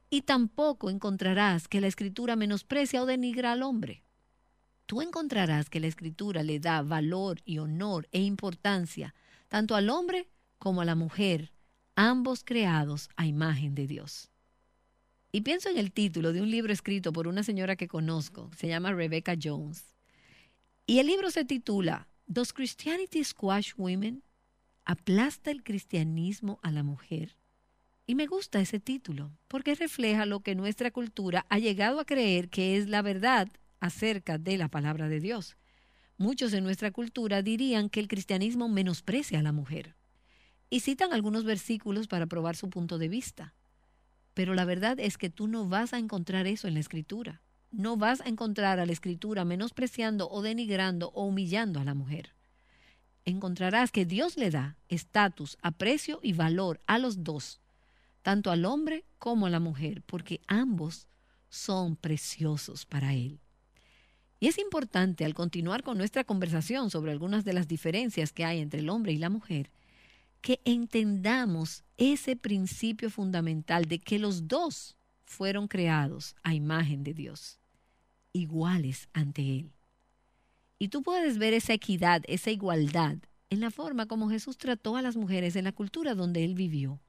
Y 0.10 0.22
tampoco 0.22 0.90
encontrarás 0.90 1.68
que 1.68 1.82
la 1.82 1.88
escritura 1.88 2.36
menosprecia 2.36 3.02
o 3.02 3.06
denigra 3.06 3.52
al 3.52 3.64
hombre. 3.64 4.04
Tú 4.86 5.02
encontrarás 5.02 5.70
que 5.70 5.82
la 5.82 5.88
escritura 5.88 6.44
le 6.44 6.60
da 6.60 6.82
valor 6.82 7.42
y 7.44 7.58
honor 7.58 8.08
e 8.12 8.22
importancia 8.22 9.14
tanto 9.50 9.76
al 9.76 9.90
hombre 9.90 10.30
como 10.60 10.82
a 10.82 10.86
la 10.86 10.96
mujer, 10.96 11.52
ambos 11.96 12.44
creados 12.46 13.10
a 13.18 13.26
imagen 13.26 13.76
de 13.76 13.88
Dios. 13.88 14.32
Y 15.38 15.42
pienso 15.42 15.70
en 15.70 15.78
el 15.78 15.92
título 15.92 16.34
de 16.34 16.42
un 16.42 16.50
libro 16.50 16.74
escrito 16.74 17.14
por 17.14 17.28
una 17.28 17.44
señora 17.44 17.76
que 17.76 17.88
conozco, 17.88 18.50
se 18.58 18.68
llama 18.68 18.92
Rebecca 18.92 19.36
Jones. 19.40 19.94
Y 20.88 20.98
el 20.98 21.06
libro 21.06 21.30
se 21.30 21.46
titula 21.46 22.08
Does 22.26 22.54
Christianity 22.54 23.24
Squash 23.24 23.74
Women? 23.78 24.24
aplasta 24.84 25.52
el 25.52 25.62
cristianismo 25.62 26.60
a 26.64 26.72
la 26.72 26.82
mujer. 26.82 27.38
Y 28.08 28.16
me 28.16 28.26
gusta 28.26 28.60
ese 28.60 28.80
título, 28.80 29.30
porque 29.48 29.76
refleja 29.76 30.26
lo 30.26 30.40
que 30.40 30.56
nuestra 30.56 30.90
cultura 30.90 31.46
ha 31.50 31.60
llegado 31.60 32.00
a 32.00 32.06
creer 32.06 32.50
que 32.50 32.76
es 32.76 32.88
la 32.88 33.04
verdad 33.04 33.48
acerca 33.80 34.40
de 34.40 34.58
la 34.58 34.70
palabra 34.70 35.08
de 35.08 35.20
Dios. 35.20 35.56
Muchos 36.18 36.52
en 36.54 36.64
nuestra 36.64 36.90
cultura 36.90 37.44
dirían 37.44 37.90
que 37.90 38.00
el 38.00 38.08
cristianismo 38.08 38.70
menosprecia 38.70 39.38
a 39.38 39.44
la 39.44 39.52
mujer. 39.52 39.94
Y 40.72 40.80
citan 40.80 41.14
algunos 41.14 41.44
versículos 41.44 42.08
para 42.08 42.26
probar 42.26 42.56
su 42.56 42.72
punto 42.72 42.98
de 42.98 43.08
vista. 43.08 43.54
Pero 44.38 44.54
la 44.54 44.66
verdad 44.66 45.00
es 45.00 45.18
que 45.18 45.32
tú 45.32 45.48
no 45.48 45.68
vas 45.68 45.94
a 45.94 45.98
encontrar 45.98 46.46
eso 46.46 46.68
en 46.68 46.76
la 46.76 46.80
escritura. 46.80 47.42
No 47.72 47.98
vas 47.98 48.22
a 48.22 48.28
encontrar 48.30 48.80
a 48.80 48.86
la 48.86 48.92
escritura 48.92 49.44
menospreciando 49.46 50.30
o 50.30 50.44
denigrando 50.44 51.10
o 51.10 51.26
humillando 51.26 51.80
a 51.80 51.84
la 51.84 51.96
mujer 51.96 52.38
encontrarás 53.28 53.92
que 53.92 54.06
Dios 54.06 54.38
le 54.38 54.52
da 54.52 54.78
estatus, 54.88 55.58
aprecio 55.62 56.20
y 56.24 56.32
valor 56.32 56.80
a 56.88 56.98
los 56.98 57.26
dos, 57.26 57.60
tanto 58.22 58.52
al 58.52 58.64
hombre 58.64 59.06
como 59.20 59.48
a 59.48 59.50
la 59.50 59.60
mujer, 59.60 60.02
porque 60.06 60.40
ambos 60.48 61.08
son 61.50 61.98
preciosos 61.98 62.86
para 62.86 63.14
Él. 63.14 63.42
Y 64.40 64.48
es 64.48 64.58
importante, 64.58 65.26
al 65.26 65.34
continuar 65.34 65.84
con 65.84 65.98
nuestra 65.98 66.24
conversación 66.24 66.90
sobre 66.90 67.12
algunas 67.12 67.44
de 67.44 67.52
las 67.52 67.68
diferencias 67.68 68.32
que 68.32 68.46
hay 68.46 68.60
entre 68.60 68.80
el 68.80 68.90
hombre 68.90 69.12
y 69.12 69.18
la 69.18 69.30
mujer, 69.30 69.72
que 70.48 70.62
entendamos 70.64 71.84
ese 71.98 72.38
principio 72.38 73.10
fundamental 73.10 73.84
de 73.84 74.00
que 74.00 74.18
los 74.18 74.48
dos 74.48 74.96
fueron 75.26 75.68
creados 75.68 76.38
a 76.42 76.54
imagen 76.54 77.04
de 77.04 77.14
Dios, 77.14 77.60
iguales 78.32 79.10
ante 79.12 79.42
Él. 79.42 79.74
Y 80.80 80.88
tú 80.88 81.04
puedes 81.04 81.38
ver 81.38 81.54
esa 81.54 81.74
equidad, 81.74 82.22
esa 82.30 82.50
igualdad, 82.50 83.18
en 83.50 83.60
la 83.60 83.72
forma 83.72 84.06
como 84.06 84.30
Jesús 84.30 84.58
trató 84.58 84.96
a 84.96 85.02
las 85.02 85.18
mujeres 85.18 85.58
en 85.58 85.66
la 85.66 85.74
cultura 85.74 86.16
donde 86.16 86.46
Él 86.46 86.56
vivió, 86.56 87.02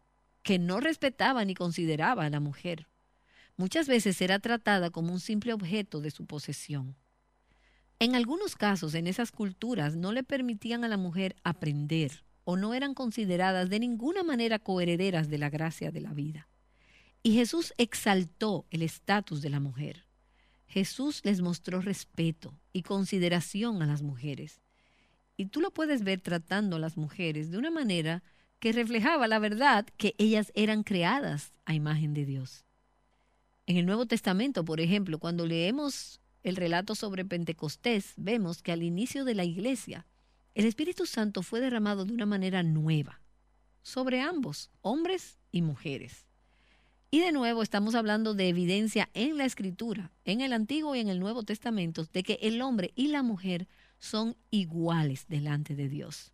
que 0.43 0.59
no 0.59 0.81
respetaba 0.81 1.45
ni 1.45 1.55
consideraba 1.55 2.25
a 2.25 2.31
la 2.31 2.41
mujer. 2.41 2.89
Muchas 3.57 3.87
veces 3.87 4.21
era 4.21 4.41
tratada 4.41 4.91
como 4.91 5.13
un 5.13 5.21
simple 5.21 5.53
objeto 5.53 6.01
de 6.01 6.11
su 6.11 6.27
posesión. 6.27 6.97
En 8.01 8.17
algunos 8.17 8.57
casos, 8.57 8.95
en 8.95 9.07
esas 9.07 9.31
culturas, 9.31 9.95
no 9.95 10.11
le 10.11 10.25
permitían 10.25 10.83
a 10.83 10.89
la 10.89 10.97
mujer 10.97 11.37
aprender 11.45 12.25
o 12.51 12.57
no 12.57 12.73
eran 12.73 12.95
consideradas 12.95 13.69
de 13.69 13.79
ninguna 13.79 14.23
manera 14.23 14.59
coherederas 14.59 15.29
de 15.29 15.37
la 15.37 15.51
gracia 15.51 15.91
de 15.91 16.01
la 16.01 16.15
vida. 16.15 16.49
Y 17.23 17.35
Jesús 17.35 17.75
exaltó 17.77 18.65
el 18.71 18.81
estatus 18.81 19.43
de 19.43 19.51
la 19.51 19.61
mujer. 19.61 20.07
Jesús 20.67 21.21
les 21.25 21.43
mostró 21.43 21.83
respeto 21.83 22.59
y 22.73 22.85
consideración 22.85 23.83
a 23.83 23.87
las 23.87 24.01
mujeres. 24.01 24.63
Y 25.37 25.45
tú 25.45 25.61
lo 25.61 25.73
puedes 25.73 26.05
ver 26.05 26.23
tratando 26.23 26.77
a 26.77 26.79
las 26.79 26.97
mujeres 26.97 27.51
de 27.51 27.59
una 27.59 27.71
manera 27.71 28.23
que 28.61 28.73
reflejaba 28.73 29.29
la 29.29 29.41
verdad 29.41 29.87
que 29.99 30.15
ellas 30.17 30.51
eran 30.55 30.85
creadas 30.85 31.53
a 31.67 31.75
imagen 31.75 32.15
de 32.15 32.25
Dios. 32.25 32.65
En 33.67 33.77
el 33.77 33.85
Nuevo 33.85 34.07
Testamento, 34.07 34.65
por 34.65 34.81
ejemplo, 34.81 35.19
cuando 35.19 35.45
leemos 35.45 36.23
el 36.43 36.57
relato 36.57 36.95
sobre 36.95 37.27
Pentecostés, 37.27 38.15
vemos 38.17 38.63
que 38.63 38.73
al 38.73 38.83
inicio 38.83 39.27
de 39.27 39.35
la 39.35 39.45
iglesia, 39.45 40.07
el 40.59 40.65
Espíritu 40.65 41.07
Santo 41.07 41.45
fue 41.45 41.61
derramado 41.61 42.05
de 42.05 42.13
una 42.13 42.27
manera 42.27 42.65
nueva 42.65 43.21
sobre 43.83 44.21
ambos, 44.21 44.71
hombres 44.83 45.39
y 45.53 45.63
mujeres. 45.63 46.27
Y 47.13 47.21
de 47.21 47.31
nuevo 47.31 47.63
estamos 47.63 47.95
hablando 47.95 48.35
de 48.35 48.49
evidencia 48.49 49.09
en 49.15 49.37
la 49.37 49.45
Escritura, 49.45 50.11
en 50.25 50.41
el 50.41 50.53
Antiguo 50.53 50.97
y 50.97 50.99
en 50.99 51.11
el 51.11 51.21
Nuevo 51.21 51.45
Testamento, 51.45 52.09
de 52.13 52.25
que 52.25 52.41
el 52.43 52.61
hombre 52.61 52.91
y 52.97 53.07
la 53.07 53.23
mujer 53.23 53.69
son 54.01 54.37
iguales 54.51 55.27
delante 55.29 55.77
de 55.77 55.89
Dios. 55.89 56.33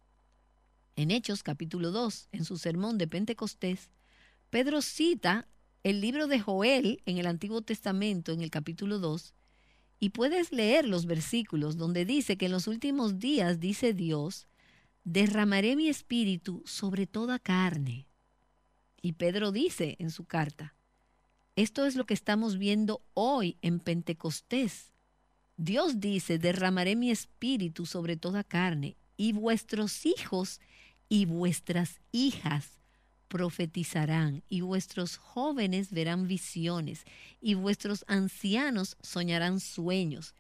En 0.97 1.11
Hechos 1.11 1.43
capítulo 1.43 1.91
2, 1.91 2.29
en 2.33 2.47
su 2.47 2.57
sermón 2.57 2.97
de 2.97 3.07
Pentecostés, 3.07 3.91
Pedro 4.49 4.81
cita 4.81 5.47
el 5.83 6.01
libro 6.01 6.29
de 6.29 6.41
Joel 6.41 7.03
en 7.05 7.19
el 7.19 7.27
Antiguo 7.27 7.61
Testamento, 7.61 8.33
en 8.33 8.41
el 8.41 8.51
capítulo 8.51 9.01
2, 9.01 9.35
y 10.05 10.11
puedes 10.11 10.53
leer 10.53 10.87
los 10.87 11.07
versículos 11.07 11.79
donde 11.79 12.05
dice 12.05 12.37
que 12.37 12.45
en 12.45 12.53
los 12.53 12.67
últimos 12.67 13.21
días, 13.21 13.59
dice 13.59 13.95
Dios, 13.95 14.47
derramaré 15.03 15.77
mi 15.77 15.89
espíritu 15.89 16.63
sobre 16.67 17.07
toda 17.07 17.39
carne. 17.39 18.07
Y 19.01 19.13
Pedro 19.13 19.51
dice 19.51 19.97
en 19.99 20.11
su 20.11 20.27
carta, 20.27 20.75
esto 21.57 21.87
es 21.87 21.97
lo 21.97 22.05
que 22.05 22.13
estamos 22.13 22.59
viendo 22.59 23.01
hoy 23.15 23.57
en 23.63 23.81
Pentecostés. 23.81 24.93
Dios 25.57 26.01
dice, 26.01 26.39
derramaré 26.39 26.97
mi 26.97 27.11
espíritu 27.11 27.87
sobre 27.87 28.19
toda 28.19 28.45
carne, 28.45 28.99
y 29.17 29.33
vuestros 29.33 30.05
hijos 30.05 30.61
y 31.09 31.25
vuestras 31.25 32.03
hijas 32.13 32.83
profetizarán, 33.35 34.45
y 34.49 34.61
vuestros 34.61 35.17
jóvenes 35.17 35.91
verán 35.91 36.29
visiones, 36.29 37.05
y 37.41 37.55
vuestros 37.55 38.05
ancianos 38.07 38.97
soñarán 39.03 39.59
sueños. 39.59 40.37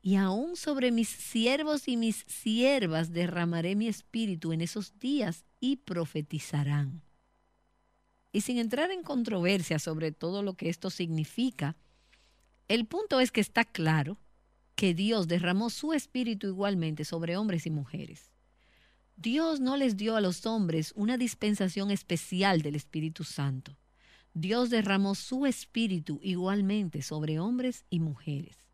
Y 0.00 0.16
aún 0.16 0.56
sobre 0.56 0.90
mis 0.90 1.10
siervos 1.10 1.88
y 1.88 1.98
mis 1.98 2.24
siervas 2.26 3.12
derramaré 3.12 3.76
mi 3.76 3.86
espíritu 3.86 4.54
en 4.54 4.62
esos 4.62 4.98
días 4.98 5.44
y 5.60 5.76
profetizarán. 5.76 7.02
Y 8.32 8.40
sin 8.40 8.56
entrar 8.56 8.90
en 8.92 9.02
controversia 9.02 9.78
sobre 9.78 10.10
todo 10.10 10.42
lo 10.42 10.54
que 10.54 10.70
esto 10.70 10.88
significa, 10.88 11.76
el 12.66 12.86
punto 12.86 13.20
es 13.20 13.30
que 13.30 13.42
está 13.42 13.66
claro 13.66 14.16
que 14.74 14.94
Dios 14.94 15.28
derramó 15.28 15.68
su 15.68 15.92
espíritu 15.92 16.46
igualmente 16.46 17.04
sobre 17.04 17.36
hombres 17.36 17.66
y 17.66 17.70
mujeres. 17.70 18.27
Dios 19.20 19.58
no 19.58 19.76
les 19.76 19.96
dio 19.96 20.14
a 20.14 20.20
los 20.20 20.46
hombres 20.46 20.92
una 20.94 21.16
dispensación 21.16 21.90
especial 21.90 22.62
del 22.62 22.76
Espíritu 22.76 23.24
Santo. 23.24 23.76
Dios 24.32 24.70
derramó 24.70 25.16
su 25.16 25.44
espíritu 25.44 26.20
igualmente 26.22 27.02
sobre 27.02 27.40
hombres 27.40 27.84
y 27.90 27.98
mujeres. 27.98 28.64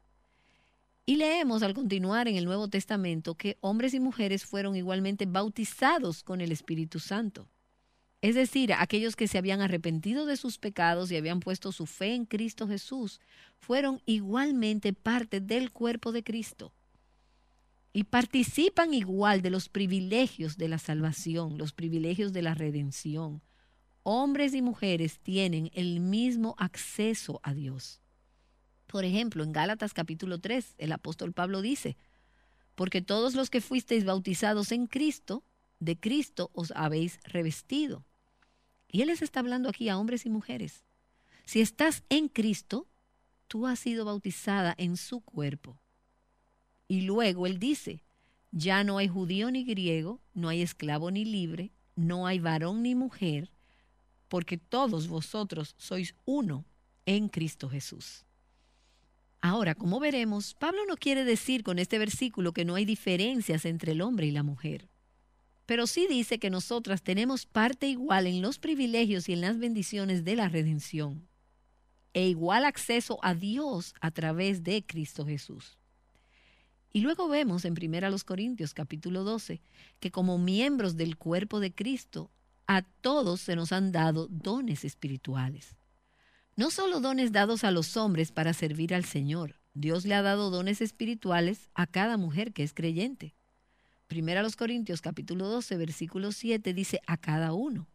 Y 1.06 1.16
leemos 1.16 1.62
al 1.62 1.72
continuar 1.72 2.28
en 2.28 2.36
el 2.36 2.44
Nuevo 2.44 2.68
Testamento 2.68 3.36
que 3.36 3.56
hombres 3.62 3.94
y 3.94 4.00
mujeres 4.00 4.44
fueron 4.44 4.76
igualmente 4.76 5.24
bautizados 5.24 6.22
con 6.22 6.42
el 6.42 6.52
Espíritu 6.52 7.00
Santo. 7.00 7.48
Es 8.20 8.34
decir, 8.34 8.74
aquellos 8.74 9.16
que 9.16 9.28
se 9.28 9.38
habían 9.38 9.62
arrepentido 9.62 10.26
de 10.26 10.36
sus 10.36 10.58
pecados 10.58 11.10
y 11.10 11.16
habían 11.16 11.40
puesto 11.40 11.72
su 11.72 11.86
fe 11.86 12.14
en 12.14 12.26
Cristo 12.26 12.68
Jesús, 12.68 13.18
fueron 13.60 14.02
igualmente 14.04 14.92
parte 14.92 15.40
del 15.40 15.72
cuerpo 15.72 16.12
de 16.12 16.22
Cristo 16.22 16.74
y 17.96 18.02
participan 18.02 18.92
igual 18.92 19.40
de 19.40 19.50
los 19.50 19.68
privilegios 19.68 20.58
de 20.58 20.66
la 20.66 20.78
salvación, 20.78 21.56
los 21.56 21.72
privilegios 21.72 22.32
de 22.32 22.42
la 22.42 22.52
redención. 22.52 23.40
Hombres 24.02 24.52
y 24.52 24.62
mujeres 24.62 25.20
tienen 25.20 25.70
el 25.74 26.00
mismo 26.00 26.56
acceso 26.58 27.38
a 27.44 27.54
Dios. 27.54 28.00
Por 28.88 29.04
ejemplo, 29.04 29.44
en 29.44 29.52
Gálatas 29.52 29.94
capítulo 29.94 30.40
3, 30.40 30.74
el 30.78 30.90
apóstol 30.90 31.32
Pablo 31.32 31.62
dice, 31.62 31.96
porque 32.74 33.00
todos 33.00 33.34
los 33.34 33.48
que 33.48 33.60
fuisteis 33.60 34.04
bautizados 34.04 34.72
en 34.72 34.88
Cristo, 34.88 35.44
de 35.78 35.96
Cristo 35.96 36.50
os 36.52 36.72
habéis 36.74 37.20
revestido. 37.22 38.04
Y 38.88 39.02
él 39.02 39.08
les 39.08 39.22
está 39.22 39.38
hablando 39.38 39.68
aquí 39.68 39.88
a 39.88 39.98
hombres 39.98 40.26
y 40.26 40.30
mujeres. 40.30 40.84
Si 41.44 41.60
estás 41.60 42.02
en 42.08 42.26
Cristo, 42.26 42.88
tú 43.46 43.68
has 43.68 43.78
sido 43.78 44.04
bautizada 44.04 44.74
en 44.78 44.96
su 44.96 45.20
cuerpo. 45.20 45.78
Y 46.88 47.02
luego 47.02 47.46
él 47.46 47.58
dice, 47.58 48.04
ya 48.50 48.84
no 48.84 48.98
hay 48.98 49.08
judío 49.08 49.50
ni 49.50 49.64
griego, 49.64 50.20
no 50.32 50.48
hay 50.48 50.62
esclavo 50.62 51.10
ni 51.10 51.24
libre, 51.24 51.72
no 51.96 52.26
hay 52.26 52.38
varón 52.38 52.82
ni 52.82 52.94
mujer, 52.94 53.50
porque 54.28 54.58
todos 54.58 55.08
vosotros 55.08 55.74
sois 55.78 56.14
uno 56.24 56.64
en 57.06 57.28
Cristo 57.28 57.68
Jesús. 57.68 58.24
Ahora, 59.40 59.74
como 59.74 60.00
veremos, 60.00 60.54
Pablo 60.54 60.86
no 60.88 60.96
quiere 60.96 61.24
decir 61.24 61.62
con 61.62 61.78
este 61.78 61.98
versículo 61.98 62.52
que 62.52 62.64
no 62.64 62.76
hay 62.76 62.84
diferencias 62.84 63.64
entre 63.66 63.92
el 63.92 64.00
hombre 64.00 64.26
y 64.26 64.30
la 64.30 64.42
mujer, 64.42 64.88
pero 65.66 65.86
sí 65.86 66.06
dice 66.08 66.38
que 66.38 66.50
nosotras 66.50 67.02
tenemos 67.02 67.46
parte 67.46 67.86
igual 67.88 68.26
en 68.26 68.40
los 68.40 68.58
privilegios 68.58 69.28
y 69.28 69.32
en 69.32 69.40
las 69.40 69.58
bendiciones 69.58 70.24
de 70.24 70.36
la 70.36 70.48
redención, 70.48 71.28
e 72.12 72.28
igual 72.28 72.64
acceso 72.64 73.18
a 73.22 73.34
Dios 73.34 73.94
a 74.00 74.10
través 74.10 74.62
de 74.62 74.84
Cristo 74.86 75.26
Jesús. 75.26 75.78
Y 76.96 77.00
luego 77.00 77.28
vemos 77.28 77.64
en 77.64 77.72
1 77.72 78.16
Corintios 78.24 78.72
capítulo 78.72 79.24
12 79.24 79.60
que 79.98 80.12
como 80.12 80.38
miembros 80.38 80.96
del 80.96 81.16
cuerpo 81.16 81.58
de 81.58 81.74
Cristo, 81.74 82.30
a 82.68 82.82
todos 82.82 83.40
se 83.40 83.56
nos 83.56 83.72
han 83.72 83.90
dado 83.90 84.28
dones 84.28 84.84
espirituales. 84.84 85.76
No 86.54 86.70
solo 86.70 87.00
dones 87.00 87.32
dados 87.32 87.64
a 87.64 87.72
los 87.72 87.96
hombres 87.96 88.30
para 88.30 88.52
servir 88.52 88.94
al 88.94 89.04
Señor, 89.04 89.58
Dios 89.72 90.04
le 90.06 90.14
ha 90.14 90.22
dado 90.22 90.50
dones 90.50 90.80
espirituales 90.80 91.68
a 91.74 91.88
cada 91.88 92.16
mujer 92.16 92.52
que 92.52 92.62
es 92.62 92.72
creyente. 92.72 93.34
1 94.08 94.48
Corintios 94.56 95.00
capítulo 95.00 95.48
12 95.48 95.76
versículo 95.76 96.30
7 96.30 96.74
dice 96.74 97.00
a 97.08 97.16
cada 97.16 97.54
uno. 97.54 97.88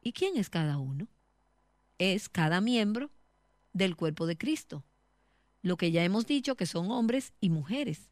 ¿Y 0.00 0.14
quién 0.14 0.36
es 0.36 0.50
cada 0.50 0.78
uno? 0.78 1.06
Es 1.98 2.28
cada 2.28 2.60
miembro 2.60 3.12
del 3.72 3.94
cuerpo 3.94 4.26
de 4.26 4.36
Cristo. 4.36 4.84
Lo 5.62 5.76
que 5.76 5.92
ya 5.92 6.02
hemos 6.02 6.26
dicho 6.26 6.56
que 6.56 6.66
son 6.66 6.90
hombres 6.90 7.34
y 7.40 7.48
mujeres 7.48 8.10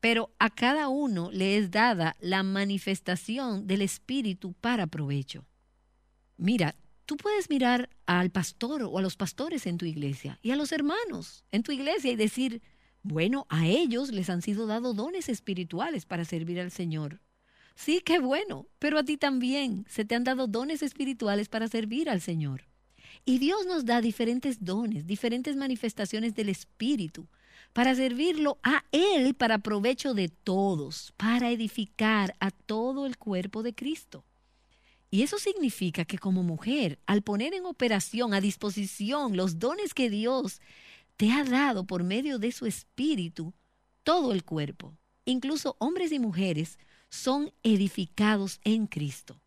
pero 0.00 0.32
a 0.38 0.50
cada 0.50 0.88
uno 0.88 1.30
le 1.30 1.56
es 1.56 1.70
dada 1.70 2.16
la 2.20 2.42
manifestación 2.42 3.66
del 3.66 3.82
Espíritu 3.82 4.54
para 4.54 4.86
provecho. 4.86 5.44
Mira, 6.36 6.74
tú 7.04 7.16
puedes 7.16 7.50
mirar 7.50 7.90
al 8.06 8.30
pastor 8.30 8.82
o 8.82 8.98
a 8.98 9.02
los 9.02 9.16
pastores 9.16 9.66
en 9.66 9.76
tu 9.76 9.84
iglesia 9.84 10.38
y 10.42 10.52
a 10.52 10.56
los 10.56 10.72
hermanos 10.72 11.44
en 11.52 11.62
tu 11.62 11.72
iglesia 11.72 12.10
y 12.10 12.16
decir, 12.16 12.62
bueno, 13.02 13.46
a 13.50 13.66
ellos 13.66 14.10
les 14.10 14.30
han 14.30 14.42
sido 14.42 14.66
dados 14.66 14.96
dones 14.96 15.28
espirituales 15.28 16.06
para 16.06 16.24
servir 16.24 16.60
al 16.60 16.70
Señor. 16.70 17.20
Sí, 17.74 18.02
qué 18.04 18.18
bueno, 18.18 18.66
pero 18.78 18.98
a 18.98 19.04
ti 19.04 19.16
también 19.16 19.84
se 19.88 20.04
te 20.04 20.14
han 20.14 20.24
dado 20.24 20.46
dones 20.46 20.82
espirituales 20.82 21.48
para 21.48 21.68
servir 21.68 22.10
al 22.10 22.20
Señor. 22.20 22.64
Y 23.24 23.38
Dios 23.38 23.66
nos 23.66 23.84
da 23.84 24.00
diferentes 24.00 24.64
dones, 24.64 25.06
diferentes 25.06 25.56
manifestaciones 25.56 26.34
del 26.34 26.48
Espíritu 26.48 27.28
para 27.72 27.94
servirlo 27.94 28.58
a 28.62 28.84
Él 28.92 29.34
para 29.34 29.58
provecho 29.58 30.14
de 30.14 30.28
todos, 30.28 31.12
para 31.16 31.50
edificar 31.50 32.34
a 32.40 32.50
todo 32.50 33.06
el 33.06 33.16
cuerpo 33.16 33.62
de 33.62 33.74
Cristo. 33.74 34.24
Y 35.10 35.22
eso 35.22 35.38
significa 35.38 36.04
que 36.04 36.18
como 36.18 36.42
mujer, 36.42 37.00
al 37.06 37.22
poner 37.22 37.54
en 37.54 37.66
operación, 37.66 38.32
a 38.32 38.40
disposición, 38.40 39.36
los 39.36 39.58
dones 39.58 39.92
que 39.92 40.08
Dios 40.08 40.60
te 41.16 41.32
ha 41.32 41.44
dado 41.44 41.84
por 41.84 42.04
medio 42.04 42.38
de 42.38 42.52
su 42.52 42.66
espíritu, 42.66 43.52
todo 44.04 44.32
el 44.32 44.44
cuerpo, 44.44 44.96
incluso 45.24 45.76
hombres 45.78 46.12
y 46.12 46.18
mujeres, 46.18 46.78
son 47.10 47.52
edificados 47.62 48.60
en 48.62 48.86
Cristo. 48.86 49.39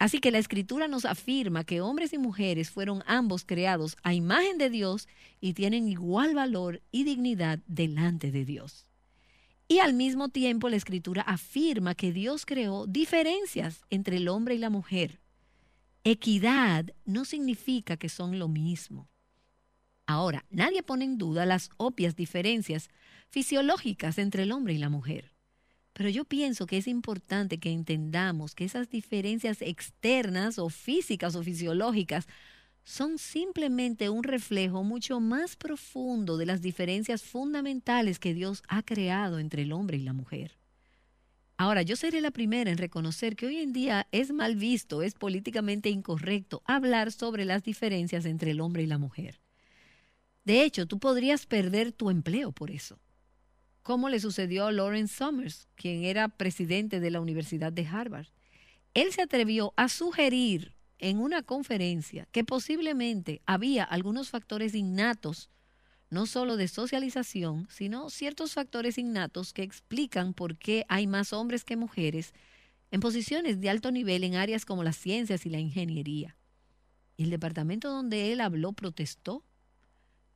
Así 0.00 0.18
que 0.18 0.30
la 0.30 0.38
escritura 0.38 0.88
nos 0.88 1.04
afirma 1.04 1.62
que 1.64 1.82
hombres 1.82 2.14
y 2.14 2.18
mujeres 2.18 2.70
fueron 2.70 3.02
ambos 3.06 3.44
creados 3.44 3.98
a 4.02 4.14
imagen 4.14 4.56
de 4.56 4.70
Dios 4.70 5.06
y 5.42 5.52
tienen 5.52 5.86
igual 5.86 6.34
valor 6.34 6.80
y 6.90 7.04
dignidad 7.04 7.58
delante 7.66 8.32
de 8.32 8.46
Dios. 8.46 8.86
Y 9.68 9.80
al 9.80 9.92
mismo 9.92 10.30
tiempo 10.30 10.70
la 10.70 10.76
escritura 10.76 11.20
afirma 11.20 11.94
que 11.94 12.14
Dios 12.14 12.46
creó 12.46 12.86
diferencias 12.86 13.82
entre 13.90 14.16
el 14.16 14.28
hombre 14.28 14.54
y 14.54 14.58
la 14.58 14.70
mujer. 14.70 15.20
Equidad 16.02 16.86
no 17.04 17.26
significa 17.26 17.98
que 17.98 18.08
son 18.08 18.38
lo 18.38 18.48
mismo. 18.48 19.06
Ahora, 20.06 20.46
nadie 20.48 20.82
pone 20.82 21.04
en 21.04 21.18
duda 21.18 21.44
las 21.44 21.68
obvias 21.76 22.16
diferencias 22.16 22.88
fisiológicas 23.28 24.16
entre 24.16 24.44
el 24.44 24.52
hombre 24.52 24.72
y 24.72 24.78
la 24.78 24.88
mujer. 24.88 25.30
Pero 25.92 26.08
yo 26.08 26.24
pienso 26.24 26.66
que 26.66 26.78
es 26.78 26.86
importante 26.86 27.58
que 27.58 27.72
entendamos 27.72 28.54
que 28.54 28.64
esas 28.64 28.88
diferencias 28.88 29.60
externas 29.60 30.58
o 30.58 30.68
físicas 30.68 31.34
o 31.34 31.42
fisiológicas 31.42 32.26
son 32.84 33.18
simplemente 33.18 34.08
un 34.08 34.24
reflejo 34.24 34.82
mucho 34.82 35.20
más 35.20 35.56
profundo 35.56 36.36
de 36.36 36.46
las 36.46 36.60
diferencias 36.62 37.22
fundamentales 37.22 38.18
que 38.18 38.34
Dios 38.34 38.62
ha 38.68 38.82
creado 38.82 39.38
entre 39.38 39.62
el 39.62 39.72
hombre 39.72 39.98
y 39.98 40.02
la 40.02 40.12
mujer. 40.12 40.58
Ahora, 41.56 41.82
yo 41.82 41.94
seré 41.94 42.22
la 42.22 42.30
primera 42.30 42.70
en 42.70 42.78
reconocer 42.78 43.36
que 43.36 43.46
hoy 43.46 43.58
en 43.58 43.74
día 43.74 44.08
es 44.12 44.32
mal 44.32 44.56
visto, 44.56 45.02
es 45.02 45.12
políticamente 45.12 45.90
incorrecto 45.90 46.62
hablar 46.64 47.12
sobre 47.12 47.44
las 47.44 47.62
diferencias 47.62 48.24
entre 48.24 48.52
el 48.52 48.62
hombre 48.62 48.82
y 48.82 48.86
la 48.86 48.96
mujer. 48.96 49.42
De 50.44 50.64
hecho, 50.64 50.86
tú 50.86 50.98
podrías 50.98 51.44
perder 51.44 51.92
tu 51.92 52.08
empleo 52.08 52.50
por 52.52 52.70
eso. 52.70 52.98
Como 53.82 54.08
le 54.08 54.20
sucedió 54.20 54.66
a 54.66 54.72
Lawrence 54.72 55.16
Summers, 55.16 55.68
quien 55.74 56.04
era 56.04 56.28
presidente 56.28 57.00
de 57.00 57.10
la 57.10 57.20
Universidad 57.20 57.72
de 57.72 57.86
Harvard. 57.86 58.26
Él 58.94 59.12
se 59.12 59.22
atrevió 59.22 59.72
a 59.76 59.88
sugerir 59.88 60.74
en 60.98 61.18
una 61.18 61.42
conferencia 61.42 62.28
que 62.32 62.44
posiblemente 62.44 63.40
había 63.46 63.84
algunos 63.84 64.28
factores 64.28 64.74
innatos, 64.74 65.48
no 66.10 66.26
solo 66.26 66.56
de 66.56 66.68
socialización, 66.68 67.68
sino 67.70 68.10
ciertos 68.10 68.52
factores 68.52 68.98
innatos 68.98 69.52
que 69.52 69.62
explican 69.62 70.34
por 70.34 70.56
qué 70.56 70.84
hay 70.88 71.06
más 71.06 71.32
hombres 71.32 71.64
que 71.64 71.76
mujeres 71.76 72.34
en 72.90 73.00
posiciones 73.00 73.60
de 73.60 73.70
alto 73.70 73.92
nivel 73.92 74.24
en 74.24 74.34
áreas 74.34 74.64
como 74.64 74.84
las 74.84 74.96
ciencias 74.96 75.46
y 75.46 75.50
la 75.50 75.60
ingeniería. 75.60 76.36
Y 77.16 77.24
el 77.24 77.30
departamento 77.30 77.90
donde 77.90 78.32
él 78.32 78.40
habló 78.40 78.72
protestó 78.72 79.44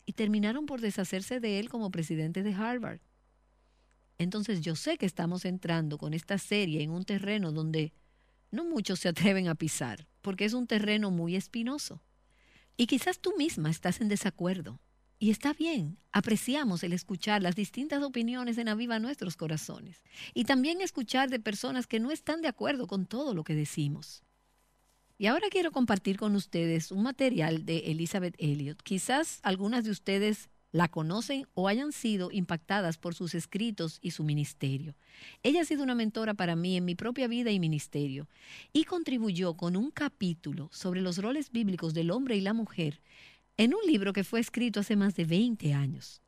y 0.07 0.13
terminaron 0.13 0.67
por 0.67 0.81
deshacerse 0.81 1.41
de 1.41 1.59
él 1.59 1.69
como 1.69 1.91
presidente 1.91 2.43
de 2.43 2.55
Harvard. 2.55 3.01
Entonces 4.19 4.61
yo 4.61 4.77
sé 4.77 4.97
que 4.97 5.07
estamos 5.07 5.45
entrando 5.45 5.99
con 5.99 6.15
esta 6.15 6.39
serie 6.39 6.83
en 6.83 6.91
un 6.91 7.05
terreno 7.05 7.53
donde 7.53 7.93
no 8.51 8.65
muchos 8.65 9.01
se 9.01 9.09
atreven 9.09 9.49
a 9.49 9.55
pisar, 9.55 10.07
porque 10.23 10.45
es 10.45 10.53
un 10.53 10.67
terreno 10.67 11.11
muy 11.11 11.37
espinoso. 11.37 12.03
Y 12.77 12.87
quizás 12.87 13.19
tú 13.19 13.35
misma 13.37 13.71
estás 13.71 14.01
en 14.01 14.09
desacuerdo. 14.09 14.81
Y 15.19 15.31
está 15.31 15.53
bien, 15.53 15.99
apreciamos 16.13 16.83
el 16.83 16.93
escuchar 16.93 17.43
las 17.43 17.55
distintas 17.55 18.03
opiniones 18.03 18.59
en 18.59 18.69
Aviva 18.69 18.99
Nuestros 18.99 19.37
Corazones. 19.37 20.03
Y 20.35 20.45
también 20.45 20.81
escuchar 20.81 21.31
de 21.31 21.41
personas 21.41 21.87
que 21.87 22.01
no 22.01 22.11
están 22.11 22.43
de 22.43 22.49
acuerdo 22.49 22.87
con 22.87 23.07
todo 23.07 23.33
lo 23.33 23.45
que 23.45 23.55
decimos. 23.55 24.23
Y 25.17 25.27
ahora 25.27 25.47
quiero 25.51 25.71
compartir 25.71 26.17
con 26.17 26.35
ustedes 26.35 26.91
un 26.91 27.05
material 27.05 27.65
de 27.65 27.79
Elizabeth 27.91 28.35
Elliot. 28.39 28.83
Quizás 28.83 29.39
algunas 29.43 29.85
de 29.85 29.93
ustedes 29.93 30.51
la 30.75 30.89
conocen 30.89 31.47
o 31.55 31.69
hayan 31.69 31.93
sido 31.93 32.33
impactadas 32.33 32.99
por 32.99 33.15
sus 33.15 33.37
escritos 33.37 34.01
y 34.03 34.11
su 34.11 34.25
ministerio. 34.25 34.97
Ella 35.45 35.61
ha 35.61 35.65
sido 35.65 35.85
una 35.85 35.95
mentora 35.95 36.35
para 36.35 36.57
mí 36.57 36.77
en 36.77 36.85
mi 36.85 36.97
propia 36.97 37.29
vida 37.29 37.53
y 37.53 37.61
ministerio 37.61 38.29
y 38.73 38.83
contribuyó 38.83 39.55
con 39.55 39.77
un 39.77 39.93
capítulo 39.93 40.69
sobre 40.73 41.01
los 41.01 41.19
roles 41.19 41.53
bíblicos 41.53 41.95
del 41.95 42.11
hombre 42.11 42.37
y 42.37 42.41
la 42.41 42.55
mujer 42.55 43.01
en 43.57 43.73
un 43.73 43.83
libro 43.87 44.13
que 44.13 44.25
fue 44.25 44.41
escrito 44.41 44.81
hace 44.81 44.97
más 44.97 45.15
de 45.15 45.25
20 45.27 45.73
años. 45.75 46.23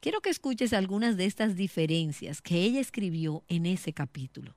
Quiero 0.00 0.22
que 0.22 0.30
escuches 0.30 0.72
algunas 0.72 1.18
de 1.18 1.26
estas 1.26 1.54
diferencias 1.54 2.40
que 2.40 2.62
ella 2.62 2.80
escribió 2.80 3.44
en 3.48 3.66
ese 3.66 3.92
capítulo. 3.92 4.56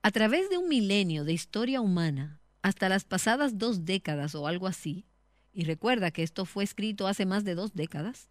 A 0.00 0.10
través 0.10 0.48
de 0.48 0.56
un 0.56 0.70
milenio 0.70 1.24
de 1.24 1.34
historia 1.34 1.82
humana, 1.82 2.40
hasta 2.62 2.88
las 2.88 3.04
pasadas 3.04 3.58
dos 3.58 3.84
décadas 3.84 4.34
o 4.34 4.46
algo 4.46 4.66
así, 4.66 5.04
y 5.52 5.64
recuerda 5.64 6.10
que 6.10 6.22
esto 6.22 6.46
fue 6.46 6.64
escrito 6.64 7.06
hace 7.08 7.26
más 7.26 7.44
de 7.44 7.54
dos 7.54 7.74
décadas, 7.74 8.30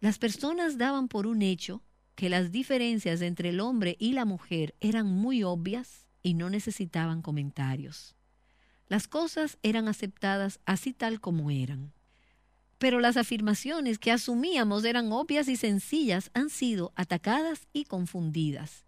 las 0.00 0.18
personas 0.18 0.78
daban 0.78 1.08
por 1.08 1.26
un 1.26 1.42
hecho 1.42 1.82
que 2.14 2.28
las 2.28 2.52
diferencias 2.52 3.20
entre 3.20 3.50
el 3.50 3.60
hombre 3.60 3.96
y 3.98 4.12
la 4.12 4.24
mujer 4.24 4.74
eran 4.80 5.06
muy 5.06 5.42
obvias 5.42 6.06
y 6.22 6.34
no 6.34 6.50
necesitaban 6.50 7.22
comentarios. 7.22 8.16
Las 8.88 9.06
cosas 9.06 9.58
eran 9.62 9.88
aceptadas 9.88 10.60
así 10.66 10.92
tal 10.92 11.20
como 11.20 11.50
eran. 11.50 11.92
Pero 12.78 13.00
las 13.00 13.16
afirmaciones 13.16 13.98
que 13.98 14.12
asumíamos 14.12 14.84
eran 14.84 15.12
obvias 15.12 15.48
y 15.48 15.56
sencillas 15.56 16.30
han 16.32 16.48
sido 16.48 16.92
atacadas 16.94 17.66
y 17.72 17.84
confundidas. 17.84 18.84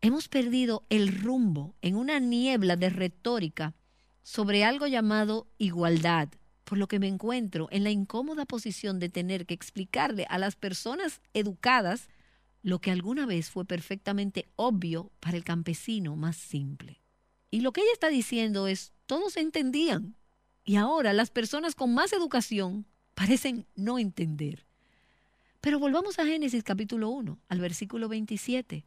Hemos 0.00 0.28
perdido 0.28 0.84
el 0.90 1.22
rumbo 1.22 1.74
en 1.80 1.96
una 1.96 2.18
niebla 2.18 2.76
de 2.76 2.90
retórica 2.90 3.74
sobre 4.22 4.64
algo 4.64 4.86
llamado 4.86 5.46
igualdad, 5.58 6.28
por 6.74 6.80
lo 6.80 6.88
que 6.88 6.98
me 6.98 7.06
encuentro 7.06 7.68
en 7.70 7.84
la 7.84 7.92
incómoda 7.92 8.46
posición 8.46 8.98
de 8.98 9.08
tener 9.08 9.46
que 9.46 9.54
explicarle 9.54 10.26
a 10.28 10.38
las 10.38 10.56
personas 10.56 11.20
educadas 11.32 12.08
lo 12.64 12.80
que 12.80 12.90
alguna 12.90 13.26
vez 13.26 13.48
fue 13.48 13.64
perfectamente 13.64 14.48
obvio 14.56 15.12
para 15.20 15.36
el 15.36 15.44
campesino 15.44 16.16
más 16.16 16.34
simple. 16.36 17.00
Y 17.52 17.60
lo 17.60 17.72
que 17.72 17.82
ella 17.82 17.92
está 17.92 18.08
diciendo 18.08 18.66
es, 18.66 18.92
todos 19.06 19.36
entendían, 19.36 20.16
y 20.64 20.74
ahora 20.74 21.12
las 21.12 21.30
personas 21.30 21.76
con 21.76 21.94
más 21.94 22.12
educación 22.12 22.86
parecen 23.14 23.68
no 23.76 24.00
entender. 24.00 24.66
Pero 25.60 25.78
volvamos 25.78 26.18
a 26.18 26.26
Génesis 26.26 26.64
capítulo 26.64 27.08
1, 27.10 27.38
al 27.46 27.60
versículo 27.60 28.08
27. 28.08 28.84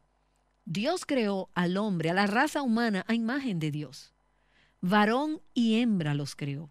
Dios 0.65 1.05
creó 1.05 1.49
al 1.53 1.77
hombre, 1.77 2.09
a 2.09 2.13
la 2.13 2.27
raza 2.27 2.63
humana, 2.63 3.05
a 3.07 3.13
imagen 3.13 3.59
de 3.59 3.71
Dios. 3.71 4.13
Varón 4.81 5.41
y 5.53 5.79
hembra 5.79 6.15
los 6.15 6.35
creó. 6.35 6.69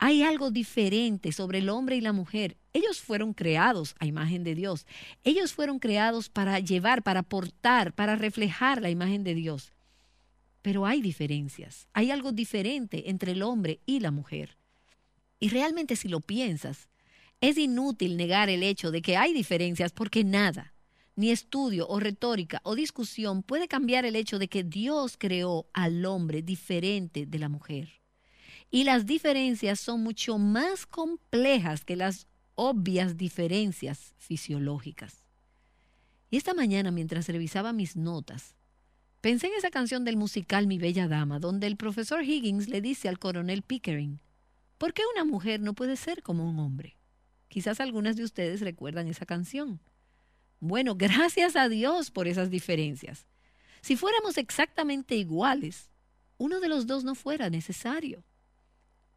Hay 0.00 0.22
algo 0.22 0.52
diferente 0.52 1.32
sobre 1.32 1.58
el 1.58 1.68
hombre 1.68 1.96
y 1.96 2.00
la 2.00 2.12
mujer. 2.12 2.56
Ellos 2.72 3.00
fueron 3.00 3.34
creados 3.34 3.96
a 3.98 4.06
imagen 4.06 4.44
de 4.44 4.54
Dios. 4.54 4.86
Ellos 5.24 5.52
fueron 5.52 5.80
creados 5.80 6.28
para 6.28 6.60
llevar, 6.60 7.02
para 7.02 7.24
portar, 7.24 7.92
para 7.92 8.14
reflejar 8.14 8.80
la 8.80 8.90
imagen 8.90 9.24
de 9.24 9.34
Dios. 9.34 9.72
Pero 10.62 10.86
hay 10.86 11.02
diferencias. 11.02 11.88
Hay 11.94 12.12
algo 12.12 12.30
diferente 12.30 13.10
entre 13.10 13.32
el 13.32 13.42
hombre 13.42 13.80
y 13.86 13.98
la 13.98 14.12
mujer. 14.12 14.56
Y 15.40 15.48
realmente 15.48 15.96
si 15.96 16.08
lo 16.08 16.20
piensas, 16.20 16.88
es 17.40 17.58
inútil 17.58 18.16
negar 18.16 18.50
el 18.50 18.62
hecho 18.62 18.92
de 18.92 19.02
que 19.02 19.16
hay 19.16 19.32
diferencias 19.32 19.92
porque 19.92 20.22
nada, 20.22 20.74
ni 21.16 21.30
estudio 21.30 21.88
o 21.88 21.98
retórica 21.98 22.60
o 22.62 22.76
discusión 22.76 23.42
puede 23.42 23.66
cambiar 23.66 24.04
el 24.04 24.14
hecho 24.14 24.38
de 24.38 24.48
que 24.48 24.62
Dios 24.62 25.16
creó 25.18 25.66
al 25.72 26.04
hombre 26.06 26.42
diferente 26.42 27.26
de 27.26 27.38
la 27.40 27.48
mujer. 27.48 27.97
Y 28.70 28.84
las 28.84 29.06
diferencias 29.06 29.80
son 29.80 30.02
mucho 30.02 30.38
más 30.38 30.86
complejas 30.86 31.84
que 31.84 31.96
las 31.96 32.26
obvias 32.54 33.16
diferencias 33.16 34.14
fisiológicas. 34.18 35.24
Y 36.30 36.36
esta 36.36 36.52
mañana, 36.52 36.90
mientras 36.90 37.28
revisaba 37.28 37.72
mis 37.72 37.96
notas, 37.96 38.54
pensé 39.22 39.46
en 39.46 39.54
esa 39.54 39.70
canción 39.70 40.04
del 40.04 40.18
musical 40.18 40.66
Mi 40.66 40.78
Bella 40.78 41.08
Dama, 41.08 41.38
donde 41.38 41.66
el 41.66 41.76
profesor 41.76 42.22
Higgins 42.22 42.68
le 42.68 42.82
dice 42.82 43.08
al 43.08 43.18
coronel 43.18 43.62
Pickering, 43.62 44.20
¿por 44.76 44.92
qué 44.92 45.02
una 45.14 45.24
mujer 45.24 45.60
no 45.60 45.72
puede 45.72 45.96
ser 45.96 46.22
como 46.22 46.48
un 46.48 46.58
hombre? 46.58 46.98
Quizás 47.48 47.80
algunas 47.80 48.16
de 48.16 48.24
ustedes 48.24 48.60
recuerdan 48.60 49.08
esa 49.08 49.24
canción. 49.24 49.80
Bueno, 50.60 50.94
gracias 50.98 51.56
a 51.56 51.70
Dios 51.70 52.10
por 52.10 52.28
esas 52.28 52.50
diferencias. 52.50 53.26
Si 53.80 53.96
fuéramos 53.96 54.36
exactamente 54.36 55.14
iguales, 55.14 55.90
uno 56.36 56.60
de 56.60 56.68
los 56.68 56.86
dos 56.86 57.04
no 57.04 57.14
fuera 57.14 57.48
necesario. 57.48 58.24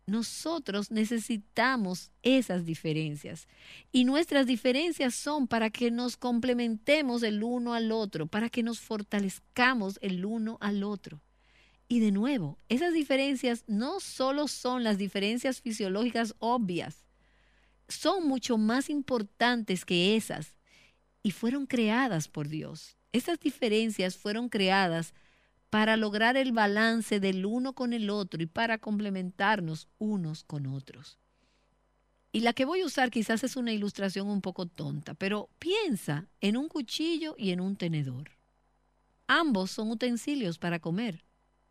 Nosotros 0.08 0.92
necesitamos 0.92 2.12
esas 2.24 2.66
diferencias 2.66 3.48
y 3.92 4.04
nuestras 4.04 4.48
diferencias 4.48 5.16
son 5.16 5.48
para 5.48 5.70
que 5.70 5.92
nos 5.92 6.18
complementemos 6.18 7.24
el 7.24 7.44
uno 7.44 7.74
al 7.74 7.92
otro, 7.92 8.28
para 8.28 8.50
que 8.50 8.64
nos 8.64 8.80
fortalezcamos 8.80 10.00
el 10.02 10.26
uno 10.26 10.58
al 10.60 10.84
otro. 10.84 11.22
Y 11.88 12.00
de 12.00 12.12
nuevo, 12.12 12.58
esas 12.70 12.94
diferencias 12.94 13.64
no 13.68 14.00
solo 14.00 14.48
son 14.48 14.84
las 14.84 14.98
diferencias 14.98 15.62
fisiológicas 15.62 16.36
obvias, 16.40 17.06
son 17.88 18.28
mucho 18.28 18.58
más 18.58 18.90
importantes 18.90 19.86
que 19.86 20.16
esas 20.16 20.56
y 21.22 21.32
fueron 21.32 21.68
creadas 21.68 22.28
por 22.28 22.48
Dios. 22.48 22.98
Esas 23.12 23.40
diferencias 23.40 24.18
fueron 24.18 24.50
creadas 24.50 25.14
para 25.72 25.96
lograr 25.96 26.36
el 26.36 26.52
balance 26.52 27.22
del 27.22 27.46
uno 27.46 27.72
con 27.72 27.94
el 27.94 28.10
otro 28.10 28.44
y 28.44 28.46
para 28.46 28.78
complementarnos 28.78 29.88
unos 30.00 30.44
con 30.44 30.68
otros. 30.68 31.18
Y 32.34 32.42
la 32.42 32.52
que 32.52 32.66
voy 32.66 32.82
a 32.82 32.86
usar 32.86 33.10
quizás 33.10 33.46
es 33.46 33.56
una 33.56 33.72
ilustración 33.72 34.28
un 34.28 34.42
poco 34.42 34.66
tonta, 34.66 35.14
pero 35.14 35.50
piensa 35.60 36.28
en 36.42 36.58
un 36.58 36.68
cuchillo 36.68 37.36
y 37.38 37.52
en 37.52 37.62
un 37.62 37.78
tenedor. 37.78 38.32
Ambos 39.28 39.72
son 39.72 39.90
utensilios 39.92 40.60
para 40.60 40.80
comer, 40.80 41.24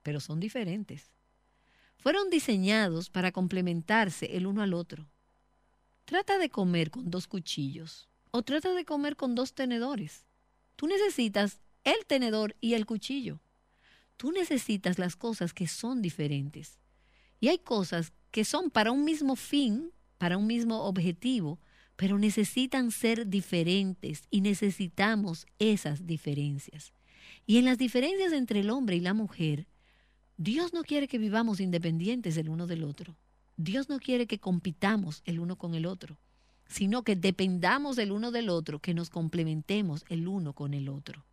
pero 0.02 0.18
son 0.18 0.40
diferentes. 0.40 1.12
fueron 1.98 2.30
diseñados 2.30 3.10
para 3.10 3.32
complementarse 3.32 4.34
el 4.34 4.46
uno 4.46 4.62
al 4.62 4.72
otro. 4.72 5.10
Trata 6.06 6.38
de 6.38 6.48
comer 6.48 6.90
con 6.90 7.10
dos 7.10 7.26
cuchillos 7.26 8.08
o 8.30 8.40
trata 8.40 8.72
de 8.72 8.86
comer 8.86 9.16
con 9.16 9.34
dos 9.34 9.52
tenedores. 9.52 10.24
Tú 10.76 10.86
necesitas 10.86 11.60
el 11.84 12.06
tenedor 12.06 12.56
y 12.62 12.72
el 12.72 12.86
cuchillo. 12.86 13.40
Tú 14.20 14.32
necesitas 14.32 14.98
las 14.98 15.16
cosas 15.16 15.54
que 15.54 15.66
son 15.66 16.02
diferentes. 16.02 16.78
Y 17.40 17.48
hay 17.48 17.58
cosas 17.58 18.12
que 18.30 18.44
son 18.44 18.70
para 18.70 18.92
un 18.92 19.02
mismo 19.02 19.34
fin, 19.34 19.92
para 20.18 20.36
un 20.36 20.46
mismo 20.46 20.82
objetivo, 20.82 21.58
pero 21.96 22.18
necesitan 22.18 22.90
ser 22.90 23.28
diferentes 23.28 24.24
y 24.28 24.42
necesitamos 24.42 25.46
esas 25.58 26.06
diferencias. 26.06 26.92
Y 27.46 27.56
en 27.56 27.64
las 27.64 27.78
diferencias 27.78 28.34
entre 28.34 28.60
el 28.60 28.68
hombre 28.68 28.96
y 28.96 29.00
la 29.00 29.14
mujer, 29.14 29.66
Dios 30.36 30.74
no 30.74 30.82
quiere 30.82 31.08
que 31.08 31.16
vivamos 31.16 31.58
independientes 31.58 32.36
el 32.36 32.50
uno 32.50 32.66
del 32.66 32.84
otro. 32.84 33.16
Dios 33.56 33.88
no 33.88 33.98
quiere 33.98 34.26
que 34.26 34.38
compitamos 34.38 35.22
el 35.24 35.40
uno 35.40 35.56
con 35.56 35.74
el 35.74 35.86
otro, 35.86 36.18
sino 36.68 37.04
que 37.04 37.16
dependamos 37.16 37.96
el 37.96 38.12
uno 38.12 38.32
del 38.32 38.50
otro, 38.50 38.80
que 38.80 38.92
nos 38.92 39.08
complementemos 39.08 40.04
el 40.10 40.28
uno 40.28 40.52
con 40.52 40.74
el 40.74 40.90
otro. 40.90 41.24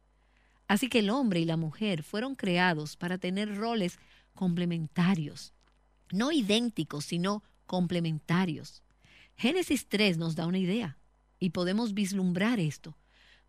Así 0.68 0.90
que 0.90 1.00
el 1.00 1.10
hombre 1.10 1.40
y 1.40 1.46
la 1.46 1.58
mujer 1.58 2.04
fueron 2.04 2.36
creados 2.36 2.98
para 2.98 3.18
tener 3.18 3.56
roles 3.56 4.00
complementarios, 4.34 5.54
no 6.12 6.32
idénticos, 6.32 7.06
sino 7.06 7.44
complementarios. 7.66 8.84
Génesis 9.36 9.88
3 9.88 10.18
nos 10.18 10.36
da 10.36 10.46
una 10.48 10.60
idea 10.60 10.98
y 11.40 11.52
podemos 11.52 11.94
vislumbrar 11.94 12.60
esto 12.60 12.98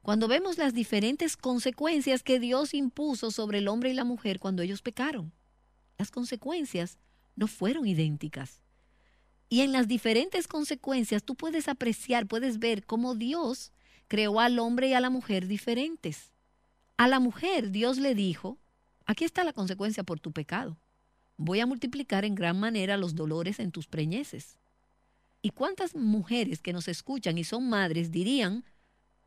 cuando 0.02 0.28
vemos 0.28 0.56
las 0.56 0.72
diferentes 0.72 1.36
consecuencias 1.36 2.22
que 2.22 2.40
Dios 2.40 2.72
impuso 2.72 3.30
sobre 3.30 3.58
el 3.58 3.68
hombre 3.68 3.90
y 3.90 3.94
la 3.94 4.04
mujer 4.04 4.38
cuando 4.38 4.62
ellos 4.62 4.80
pecaron. 4.80 5.32
Las 5.98 6.10
consecuencias 6.10 6.98
no 7.36 7.46
fueron 7.46 7.86
idénticas. 7.86 8.62
Y 9.50 9.60
en 9.60 9.72
las 9.72 9.88
diferentes 9.88 10.48
consecuencias 10.48 11.24
tú 11.24 11.34
puedes 11.34 11.68
apreciar, 11.68 12.26
puedes 12.26 12.58
ver 12.58 12.86
cómo 12.86 13.14
Dios 13.14 13.72
creó 14.06 14.40
al 14.40 14.58
hombre 14.58 14.88
y 14.88 14.94
a 14.94 15.00
la 15.00 15.10
mujer 15.10 15.46
diferentes. 15.46 16.32
A 16.98 17.06
la 17.06 17.20
mujer 17.20 17.70
Dios 17.70 17.98
le 17.98 18.16
dijo, 18.16 18.58
aquí 19.06 19.24
está 19.24 19.44
la 19.44 19.52
consecuencia 19.52 20.02
por 20.02 20.18
tu 20.18 20.32
pecado. 20.32 20.76
Voy 21.36 21.60
a 21.60 21.66
multiplicar 21.66 22.24
en 22.24 22.34
gran 22.34 22.58
manera 22.58 22.96
los 22.96 23.14
dolores 23.14 23.60
en 23.60 23.70
tus 23.70 23.86
preñeces. 23.86 24.58
¿Y 25.40 25.50
cuántas 25.50 25.94
mujeres 25.94 26.60
que 26.60 26.72
nos 26.72 26.88
escuchan 26.88 27.38
y 27.38 27.44
son 27.44 27.68
madres 27.68 28.10
dirían, 28.10 28.64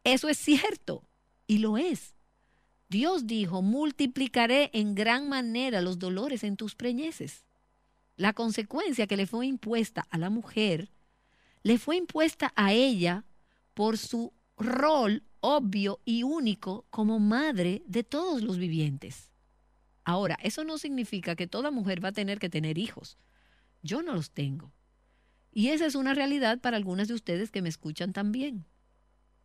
eso 0.04 0.28
es 0.28 0.38
cierto? 0.38 1.08
Y 1.48 1.60
lo 1.60 1.78
es. 1.78 2.14
Dios 2.90 3.26
dijo, 3.26 3.62
multiplicaré 3.62 4.70
en 4.74 4.94
gran 4.94 5.30
manera 5.30 5.80
los 5.80 5.98
dolores 5.98 6.44
en 6.44 6.58
tus 6.58 6.76
preñeces. 6.76 7.46
La 8.18 8.34
consecuencia 8.34 9.08
que 9.08 9.16
le 9.16 9.28
fue 9.28 9.48
impuesta 9.48 10.06
a 10.10 10.18
la 10.18 10.30
mujer, 10.30 10.92
le 11.64 11.78
fue 11.78 11.96
impuesta 11.96 12.52
a 12.58 12.74
ella 12.74 13.24
por 13.74 13.98
su 13.98 14.34
rol 14.58 15.24
obvio 15.42 16.00
y 16.06 16.24
único 16.24 16.86
como 16.90 17.20
madre 17.20 17.84
de 17.86 18.04
todos 18.04 18.42
los 18.42 18.58
vivientes. 18.58 19.32
Ahora, 20.04 20.38
eso 20.42 20.64
no 20.64 20.78
significa 20.78 21.36
que 21.36 21.48
toda 21.48 21.72
mujer 21.72 22.04
va 22.04 22.10
a 22.10 22.14
tener 22.14 22.40
que 22.40 22.50
tener 22.50 22.78
hijos. 22.78 23.18
Yo 23.84 24.02
no 24.02 24.14
los 24.14 24.32
tengo. 24.32 24.72
Y 25.52 25.70
esa 25.70 25.86
es 25.86 25.96
una 25.96 26.14
realidad 26.14 26.60
para 26.60 26.78
algunas 26.78 27.08
de 27.08 27.14
ustedes 27.14 27.52
que 27.52 27.62
me 27.62 27.70
escuchan 27.70 28.14
también. 28.14 28.66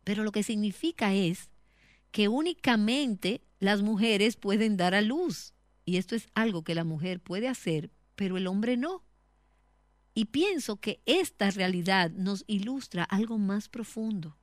Pero 0.03 0.23
lo 0.23 0.31
que 0.31 0.43
significa 0.43 1.13
es 1.13 1.49
que 2.11 2.29
únicamente 2.29 3.41
las 3.59 3.81
mujeres 3.81 4.37
pueden 4.37 4.77
dar 4.77 4.95
a 4.95 5.01
luz. 5.01 5.53
Y 5.83 5.97
esto 5.97 6.15
es 6.15 6.27
algo 6.33 6.63
que 6.63 6.75
la 6.75 6.83
mujer 6.83 7.19
puede 7.19 7.47
hacer, 7.47 7.91
pero 8.15 8.37
el 8.37 8.47
hombre 8.47 8.77
no. 8.77 9.03
Y 10.13 10.25
pienso 10.25 10.77
que 10.77 11.01
esta 11.05 11.51
realidad 11.51 12.11
nos 12.11 12.43
ilustra 12.47 13.03
algo 13.03 13.37
más 13.37 13.69
profundo. 13.69 14.36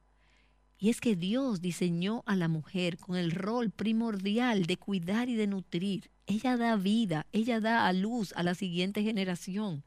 Y 0.79 0.91
es 0.91 1.01
que 1.01 1.17
Dios 1.17 1.61
diseñó 1.61 2.23
a 2.27 2.37
la 2.37 2.49
mujer 2.49 2.99
con 2.99 3.17
el 3.17 3.31
rol 3.31 3.71
primordial 3.71 4.67
de 4.67 4.77
cuidar 4.77 5.29
y 5.29 5.35
de 5.35 5.47
nutrir. 5.47 6.11
Ella 6.27 6.57
da 6.57 6.77
vida, 6.77 7.27
ella 7.33 7.61
da 7.61 7.87
a 7.87 7.93
luz 7.93 8.33
a 8.37 8.43
la 8.43 8.55
siguiente 8.55 9.03
generación. 9.03 9.85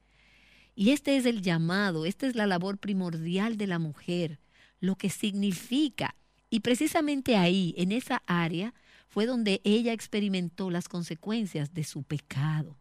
Y 0.75 0.91
este 0.91 1.17
es 1.17 1.25
el 1.25 1.41
llamado, 1.41 2.05
esta 2.05 2.27
es 2.27 2.35
la 2.35 2.47
labor 2.47 2.77
primordial 2.77 3.57
de 3.57 3.67
la 3.67 3.79
mujer, 3.79 4.39
lo 4.79 4.95
que 4.95 5.09
significa. 5.09 6.15
Y 6.49 6.59
precisamente 6.59 7.35
ahí, 7.35 7.73
en 7.77 7.91
esa 7.91 8.21
área, 8.27 8.73
fue 9.07 9.25
donde 9.25 9.61
ella 9.63 9.93
experimentó 9.93 10.69
las 10.69 10.87
consecuencias 10.87 11.73
de 11.73 11.83
su 11.83 12.03
pecado. 12.03 12.77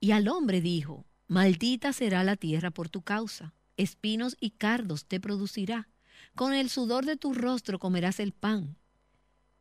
Y 0.00 0.12
al 0.12 0.28
hombre 0.28 0.60
dijo, 0.60 1.04
Maldita 1.26 1.92
será 1.92 2.24
la 2.24 2.36
tierra 2.36 2.70
por 2.70 2.88
tu 2.88 3.02
causa, 3.02 3.52
espinos 3.76 4.36
y 4.40 4.50
cardos 4.50 5.04
te 5.04 5.20
producirá, 5.20 5.88
con 6.38 6.54
el 6.54 6.70
sudor 6.70 7.04
de 7.04 7.16
tu 7.16 7.34
rostro 7.34 7.80
comerás 7.80 8.20
el 8.20 8.30
pan. 8.30 8.76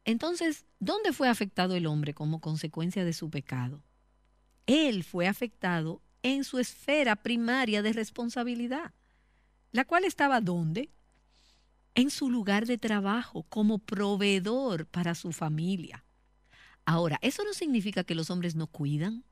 Entonces, 0.05 0.67
¿dónde 0.79 1.11
fue 1.11 1.27
afectado 1.27 1.73
el 1.73 1.87
hombre 1.87 2.13
como 2.13 2.39
consecuencia 2.39 3.03
de 3.03 3.13
su 3.13 3.31
pecado? 3.31 3.83
Él 4.67 5.03
fue 5.03 5.27
afectado 5.27 6.03
en 6.21 6.43
su 6.43 6.59
esfera 6.59 7.15
primaria 7.15 7.81
de 7.81 7.93
responsabilidad, 7.93 8.93
la 9.71 9.85
cual 9.85 10.05
estaba 10.05 10.39
¿dónde? 10.39 10.91
En 11.95 12.11
su 12.11 12.29
lugar 12.29 12.67
de 12.67 12.77
trabajo 12.77 13.41
como 13.49 13.79
proveedor 13.79 14.85
para 14.85 15.15
su 15.15 15.31
familia. 15.31 16.05
Ahora, 16.85 17.17
eso 17.23 17.43
no 17.43 17.53
significa 17.53 18.03
que 18.03 18.13
los 18.13 18.29
hombres 18.29 18.53
no 18.53 18.67
cuidan 18.67 19.23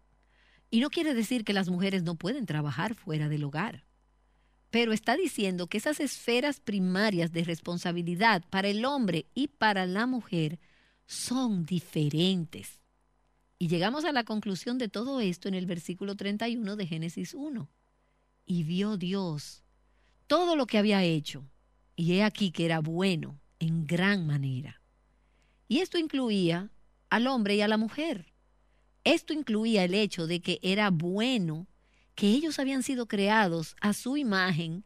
y 0.72 0.80
no 0.80 0.90
quiere 0.90 1.14
decir 1.14 1.46
que 1.46 1.54
las 1.54 1.70
mujeres 1.70 2.02
no 2.02 2.16
pueden 2.16 2.48
trabajar 2.48 2.96
fuera 2.96 3.30
del 3.30 3.44
hogar. 3.44 3.86
Pero 4.76 4.92
está 4.92 5.16
diciendo 5.16 5.68
que 5.68 5.78
esas 5.78 6.02
esferas 6.02 6.60
primarias 6.60 7.32
de 7.32 7.46
responsabilidad 7.46 8.44
para 8.50 8.68
el 8.68 8.84
hombre 8.84 9.26
y 9.34 9.48
para 9.48 9.86
la 9.86 10.06
mujer 10.06 10.60
son 11.06 11.66
diferentes. 11.66 12.82
Y 13.58 13.70
llegamos 13.70 14.04
a 14.04 14.12
la 14.12 14.26
conclusión 14.26 14.78
de 14.78 14.90
todo 14.90 15.22
esto 15.22 15.48
en 15.48 15.54
el 15.54 15.66
versículo 15.66 16.18
31 16.18 16.76
de 16.76 16.88
Génesis 16.88 17.34
1. 17.34 17.70
Y 18.46 18.64
vio 18.64 18.98
Dios 18.98 19.64
todo 20.28 20.58
lo 20.58 20.68
que 20.68 20.78
había 20.78 21.02
hecho, 21.06 21.46
y 21.96 22.16
he 22.16 22.24
aquí 22.24 22.52
que 22.52 22.66
era 22.66 22.82
bueno 22.82 23.40
en 23.60 23.88
gran 23.88 24.28
manera. 24.28 24.82
Y 25.70 25.80
esto 25.80 25.98
incluía 25.98 26.70
al 27.10 27.28
hombre 27.28 27.56
y 27.56 27.62
a 27.62 27.70
la 27.70 27.78
mujer. 27.78 28.34
Esto 29.06 29.32
incluía 29.32 29.86
el 29.86 29.94
hecho 29.94 30.28
de 30.28 30.42
que 30.42 30.60
era 30.62 30.90
bueno 30.90 31.66
que 32.16 32.30
ellos 32.30 32.60
habían 32.60 32.82
sido 32.82 33.08
creados 33.08 33.76
a 33.82 33.94
su 33.94 34.18
imagen 34.18 34.84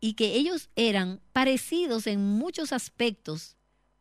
y 0.00 0.14
que 0.14 0.34
ellos 0.34 0.70
eran 0.76 1.20
parecidos 1.32 2.06
en 2.06 2.20
muchos 2.22 2.72
aspectos, 2.72 3.56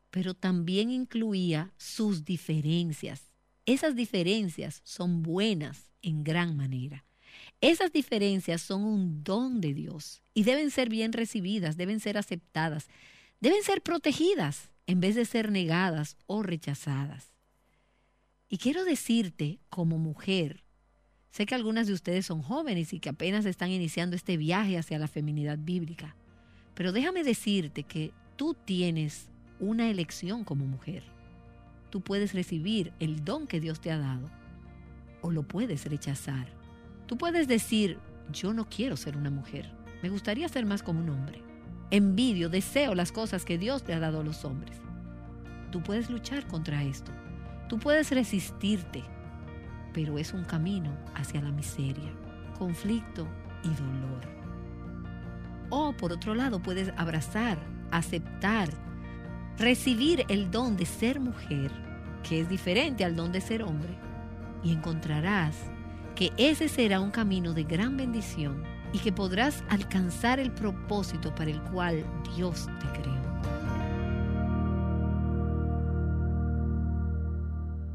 pero 0.09 0.34
también 0.34 0.89
incluía 0.89 1.74
sus 1.78 2.26
diferencias. 2.26 3.32
Esas 3.66 3.95
diferencias 3.95 4.82
son 4.84 5.24
buenas 5.24 5.91
en 6.01 6.24
gran 6.24 6.57
manera. 6.57 7.05
Esas 7.61 7.91
diferencias 7.93 8.61
son 8.61 8.84
un 8.84 9.24
don 9.24 9.61
de 9.61 9.74
Dios 9.74 10.22
y 10.34 10.43
deben 10.43 10.72
ser 10.72 10.89
bien 10.89 11.14
recibidas, 11.14 11.78
deben 11.78 11.99
ser 11.99 12.18
aceptadas, 12.18 12.88
deben 13.39 13.64
ser 13.64 13.82
protegidas 13.82 14.70
en 14.88 14.99
vez 14.99 15.16
de 15.16 15.26
ser 15.26 15.51
negadas 15.51 16.18
o 16.26 16.43
rechazadas. 16.43 17.34
Y 18.49 18.57
quiero 18.57 18.84
decirte, 18.84 19.59
como 19.70 19.97
mujer, 19.97 20.64
sé 21.34 21.46
que 21.46 21.56
algunas 21.56 21.88
de 21.88 21.94
ustedes 21.94 22.26
son 22.26 22.42
jóvenes 22.42 22.94
y 22.94 23.02
que 23.02 23.10
apenas 23.10 23.46
están 23.46 23.72
iniciando 23.72 24.16
este 24.16 24.38
viaje 24.38 24.78
hacia 24.78 25.00
la 25.00 25.10
feminidad 25.10 25.58
bíblica, 25.60 26.16
pero 26.74 26.94
déjame 26.94 27.26
decirte 27.26 27.84
que 27.84 28.14
tú 28.38 28.56
tienes 28.66 29.28
una 29.60 29.90
elección 29.90 30.46
como 30.46 30.66
mujer 30.66 31.04
tú 31.94 32.02
puedes 32.02 32.34
recibir 32.34 32.92
el 33.00 33.24
don 33.24 33.46
que 33.46 33.60
Dios 33.60 33.80
te 33.80 33.92
ha 33.92 34.00
dado 34.00 34.28
o 35.22 35.30
lo 35.30 35.44
puedes 35.44 35.86
rechazar. 35.86 36.48
Tú 37.06 37.20
puedes 37.20 37.48
decir, 37.48 38.00
yo 38.32 38.52
no 38.52 38.68
quiero 38.68 38.98
ser 38.98 39.16
una 39.16 39.30
mujer, 39.30 39.70
me 40.02 40.10
gustaría 40.10 40.50
ser 40.50 40.66
más 40.66 40.82
como 40.82 41.02
un 41.02 41.10
hombre. 41.12 41.44
Envidio, 41.92 42.50
deseo 42.50 42.96
las 42.96 43.12
cosas 43.12 43.46
que 43.46 43.60
Dios 43.60 43.84
te 43.84 43.94
ha 43.94 44.00
dado 44.00 44.22
a 44.22 44.24
los 44.24 44.44
hombres. 44.44 44.76
Tú 45.72 45.84
puedes 45.84 46.10
luchar 46.10 46.48
contra 46.48 46.82
esto, 46.82 47.12
tú 47.70 47.78
puedes 47.78 48.10
resistirte, 48.10 49.04
pero 49.94 50.18
es 50.18 50.34
un 50.34 50.44
camino 50.44 50.91
hacia 51.16 51.41
la 51.41 51.52
miseria, 51.52 52.12
conflicto 52.58 53.28
y 53.64 53.70
dolor. 53.70 54.22
O 55.70 55.94
por 55.94 56.12
otro 56.12 56.36
lado, 56.36 56.62
puedes 56.62 56.91
abrazar, 56.98 57.58
aceptar, 57.91 58.70
recibir 59.58 60.26
el 60.30 60.52
don 60.52 60.76
de 60.76 60.86
ser 60.86 61.20
mujer, 61.20 61.72
que 62.28 62.41
es 62.41 62.50
diferente 62.50 63.06
al 63.06 63.16
don 63.16 63.32
de 63.32 63.41
ser 63.41 63.64
hombre, 63.64 63.98
y 64.64 64.72
encontrarás 64.72 65.56
que 66.16 66.32
ese 66.38 66.68
será 66.68 67.00
un 67.00 67.12
camino 67.12 67.54
de 67.54 67.64
gran 67.64 67.98
bendición 67.98 68.64
y 68.94 69.00
que 69.00 69.12
podrás 69.12 69.64
alcanzar 69.70 70.39
el 70.39 70.52
propósito 70.52 71.34
para 71.34 71.52
el 71.52 71.62
cual 71.64 72.06
Dios 72.36 72.68
te 72.80 73.02
creó. 73.02 73.23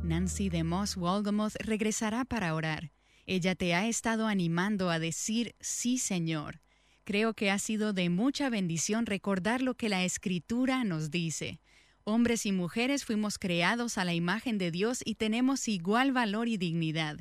Nancy 0.08 0.48
de 0.48 0.64
Moss 0.64 0.96
Wolgamoth 0.96 1.56
regresará 1.60 2.24
para 2.24 2.54
orar 2.54 2.90
Ella 3.26 3.54
te 3.54 3.74
ha 3.74 3.86
estado 3.86 4.26
animando 4.26 4.88
a 4.88 4.98
decir 4.98 5.54
sí, 5.60 5.98
Señor. 5.98 6.62
Creo 7.04 7.34
que 7.34 7.50
ha 7.50 7.58
sido 7.58 7.92
de 7.92 8.08
mucha 8.08 8.48
bendición 8.48 9.04
recordar 9.04 9.60
lo 9.60 9.74
que 9.74 9.90
la 9.90 10.04
Escritura 10.04 10.82
nos 10.84 11.10
dice. 11.10 11.60
Hombres 12.04 12.46
y 12.46 12.52
mujeres 12.52 13.04
fuimos 13.04 13.38
creados 13.38 13.98
a 13.98 14.06
la 14.06 14.14
imagen 14.14 14.56
de 14.56 14.70
Dios 14.70 15.02
y 15.04 15.16
tenemos 15.16 15.68
igual 15.68 16.12
valor 16.12 16.48
y 16.48 16.56
dignidad. 16.56 17.18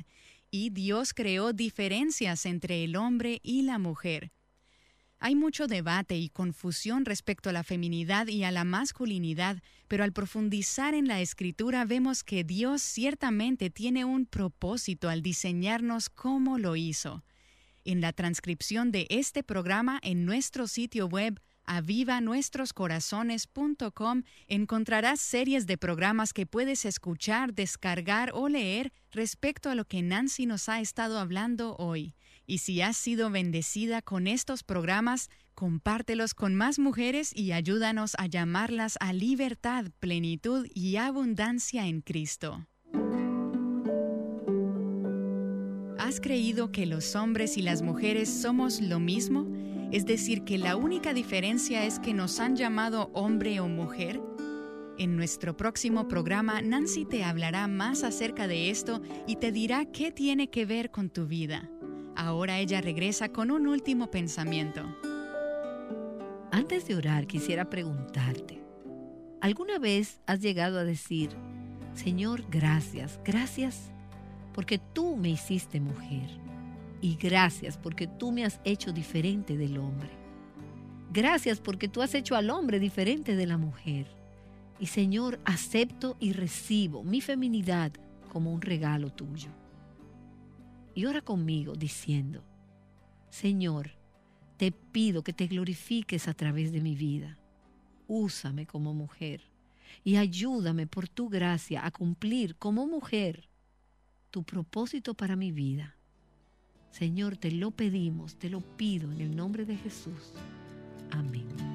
Y 0.50 0.70
Dios 0.70 1.12
creó 1.12 1.52
diferencias 1.52 2.46
entre 2.46 2.84
el 2.84 2.96
hombre 2.96 3.40
y 3.42 3.62
la 3.62 3.78
mujer. 3.78 4.32
Hay 5.20 5.34
mucho 5.34 5.66
debate 5.66 6.16
y 6.16 6.28
confusión 6.28 7.04
respecto 7.04 7.50
a 7.50 7.52
la 7.52 7.64
feminidad 7.64 8.28
y 8.28 8.44
a 8.44 8.52
la 8.52 8.62
masculinidad, 8.62 9.60
pero 9.88 10.04
al 10.04 10.12
profundizar 10.12 10.94
en 10.94 11.08
la 11.08 11.20
escritura 11.20 11.84
vemos 11.84 12.22
que 12.22 12.44
Dios 12.44 12.82
ciertamente 12.82 13.68
tiene 13.68 14.04
un 14.04 14.26
propósito 14.26 15.08
al 15.08 15.22
diseñarnos 15.22 16.08
como 16.08 16.56
lo 16.58 16.76
hizo. 16.76 17.24
En 17.84 18.00
la 18.00 18.12
transcripción 18.12 18.92
de 18.92 19.08
este 19.10 19.42
programa 19.42 19.98
en 20.02 20.24
nuestro 20.24 20.68
sitio 20.68 21.08
web 21.08 21.40
avivanuestroscorazones.com 21.64 24.22
encontrarás 24.46 25.18
series 25.20 25.66
de 25.66 25.78
programas 25.78 26.32
que 26.32 26.46
puedes 26.46 26.84
escuchar, 26.84 27.54
descargar 27.54 28.30
o 28.34 28.48
leer 28.48 28.92
respecto 29.10 29.68
a 29.68 29.74
lo 29.74 29.84
que 29.84 30.00
Nancy 30.00 30.46
nos 30.46 30.68
ha 30.68 30.78
estado 30.80 31.18
hablando 31.18 31.74
hoy. 31.76 32.14
Y 32.50 32.58
si 32.58 32.80
has 32.80 32.96
sido 32.96 33.28
bendecida 33.28 34.00
con 34.00 34.26
estos 34.26 34.62
programas, 34.62 35.28
compártelos 35.54 36.32
con 36.32 36.54
más 36.54 36.78
mujeres 36.78 37.30
y 37.36 37.52
ayúdanos 37.52 38.14
a 38.16 38.24
llamarlas 38.24 38.96
a 39.00 39.12
libertad, 39.12 39.84
plenitud 40.00 40.66
y 40.72 40.96
abundancia 40.96 41.86
en 41.86 42.00
Cristo. 42.00 42.66
¿Has 45.98 46.22
creído 46.22 46.72
que 46.72 46.86
los 46.86 47.14
hombres 47.16 47.58
y 47.58 47.60
las 47.60 47.82
mujeres 47.82 48.30
somos 48.30 48.80
lo 48.80 48.98
mismo? 48.98 49.46
Es 49.92 50.06
decir, 50.06 50.44
que 50.44 50.56
la 50.56 50.76
única 50.76 51.12
diferencia 51.12 51.84
es 51.84 51.98
que 51.98 52.14
nos 52.14 52.40
han 52.40 52.56
llamado 52.56 53.10
hombre 53.12 53.60
o 53.60 53.68
mujer. 53.68 54.22
En 54.96 55.18
nuestro 55.18 55.54
próximo 55.54 56.08
programa, 56.08 56.62
Nancy 56.62 57.04
te 57.04 57.24
hablará 57.24 57.68
más 57.68 58.04
acerca 58.04 58.48
de 58.48 58.70
esto 58.70 59.02
y 59.26 59.36
te 59.36 59.52
dirá 59.52 59.84
qué 59.84 60.10
tiene 60.12 60.48
que 60.48 60.64
ver 60.64 60.90
con 60.90 61.10
tu 61.10 61.26
vida. 61.26 61.70
Ahora 62.18 62.58
ella 62.58 62.80
regresa 62.80 63.28
con 63.28 63.52
un 63.52 63.68
último 63.68 64.10
pensamiento. 64.10 64.82
Antes 66.50 66.88
de 66.88 66.96
orar, 66.96 67.28
quisiera 67.28 67.70
preguntarte, 67.70 68.60
¿alguna 69.40 69.78
vez 69.78 70.20
has 70.26 70.40
llegado 70.40 70.80
a 70.80 70.84
decir, 70.84 71.30
Señor, 71.94 72.44
gracias, 72.50 73.20
gracias 73.24 73.92
porque 74.52 74.80
tú 74.80 75.16
me 75.16 75.28
hiciste 75.28 75.78
mujer 75.78 76.28
y 77.00 77.14
gracias 77.14 77.78
porque 77.78 78.08
tú 78.08 78.32
me 78.32 78.44
has 78.44 78.60
hecho 78.64 78.90
diferente 78.90 79.56
del 79.56 79.78
hombre? 79.78 80.10
Gracias 81.12 81.60
porque 81.60 81.86
tú 81.86 82.02
has 82.02 82.16
hecho 82.16 82.34
al 82.34 82.50
hombre 82.50 82.80
diferente 82.80 83.36
de 83.36 83.46
la 83.46 83.58
mujer. 83.58 84.08
Y 84.80 84.86
Señor, 84.86 85.38
acepto 85.44 86.16
y 86.18 86.32
recibo 86.32 87.04
mi 87.04 87.20
feminidad 87.20 87.92
como 88.28 88.52
un 88.52 88.60
regalo 88.60 89.10
tuyo 89.10 89.52
y 90.98 91.06
ora 91.06 91.20
conmigo 91.20 91.76
diciendo, 91.76 92.42
Señor, 93.30 93.92
te 94.56 94.72
pido 94.72 95.22
que 95.22 95.32
te 95.32 95.46
glorifiques 95.46 96.26
a 96.26 96.34
través 96.34 96.72
de 96.72 96.80
mi 96.80 96.96
vida. 96.96 97.38
Úsame 98.08 98.66
como 98.66 98.92
mujer 98.94 99.42
y 100.02 100.16
ayúdame 100.16 100.88
por 100.88 101.08
tu 101.08 101.28
gracia 101.28 101.86
a 101.86 101.92
cumplir 101.92 102.56
como 102.56 102.88
mujer 102.88 103.48
tu 104.32 104.42
propósito 104.42 105.14
para 105.14 105.36
mi 105.36 105.52
vida. 105.52 105.94
Señor, 106.90 107.36
te 107.36 107.52
lo 107.52 107.70
pedimos, 107.70 108.36
te 108.36 108.50
lo 108.50 108.60
pido 108.60 109.12
en 109.12 109.20
el 109.20 109.36
nombre 109.36 109.64
de 109.64 109.76
Jesús. 109.76 110.32
Amén. 111.12 111.67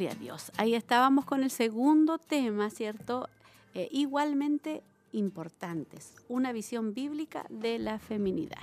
Gloria 0.00 0.16
a 0.16 0.18
Dios. 0.18 0.50
Ahí 0.56 0.74
estábamos 0.74 1.26
con 1.26 1.42
el 1.42 1.50
segundo 1.50 2.16
tema, 2.16 2.70
¿cierto? 2.70 3.28
Eh, 3.74 3.86
igualmente 3.92 4.82
importantes, 5.12 6.14
una 6.26 6.52
visión 6.52 6.94
bíblica 6.94 7.44
de 7.50 7.78
la 7.78 7.98
feminidad. 7.98 8.62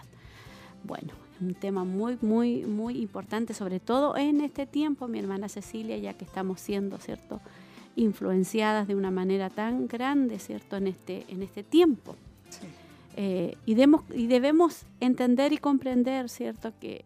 Bueno, 0.84 1.14
un 1.40 1.54
tema 1.54 1.84
muy, 1.84 2.18
muy, 2.24 2.66
muy 2.66 2.98
importante, 2.98 3.54
sobre 3.54 3.80
todo 3.80 4.18
en 4.18 4.42
este 4.42 4.66
tiempo, 4.66 5.08
mi 5.08 5.20
hermana 5.20 5.48
Cecilia, 5.48 5.96
ya 6.00 6.16
que 6.16 6.26
estamos 6.26 6.60
siendo, 6.60 6.98
¿cierto?, 6.98 7.40
influenciadas 7.96 8.88
de 8.88 8.96
una 8.96 9.12
manera 9.12 9.52
tan 9.52 9.88
grande, 9.88 10.40
¿cierto?, 10.40 10.78
en 10.78 10.88
este, 10.88 11.24
en 11.28 11.44
este 11.44 11.62
tiempo. 11.62 12.16
Eh, 13.16 13.56
y, 13.68 13.74
y, 13.74 14.26
debemos 14.26 14.88
entender 15.00 15.54
y 15.54 15.60
comprender, 15.60 16.30
¿cierto?, 16.30 16.74
que, 16.80 17.06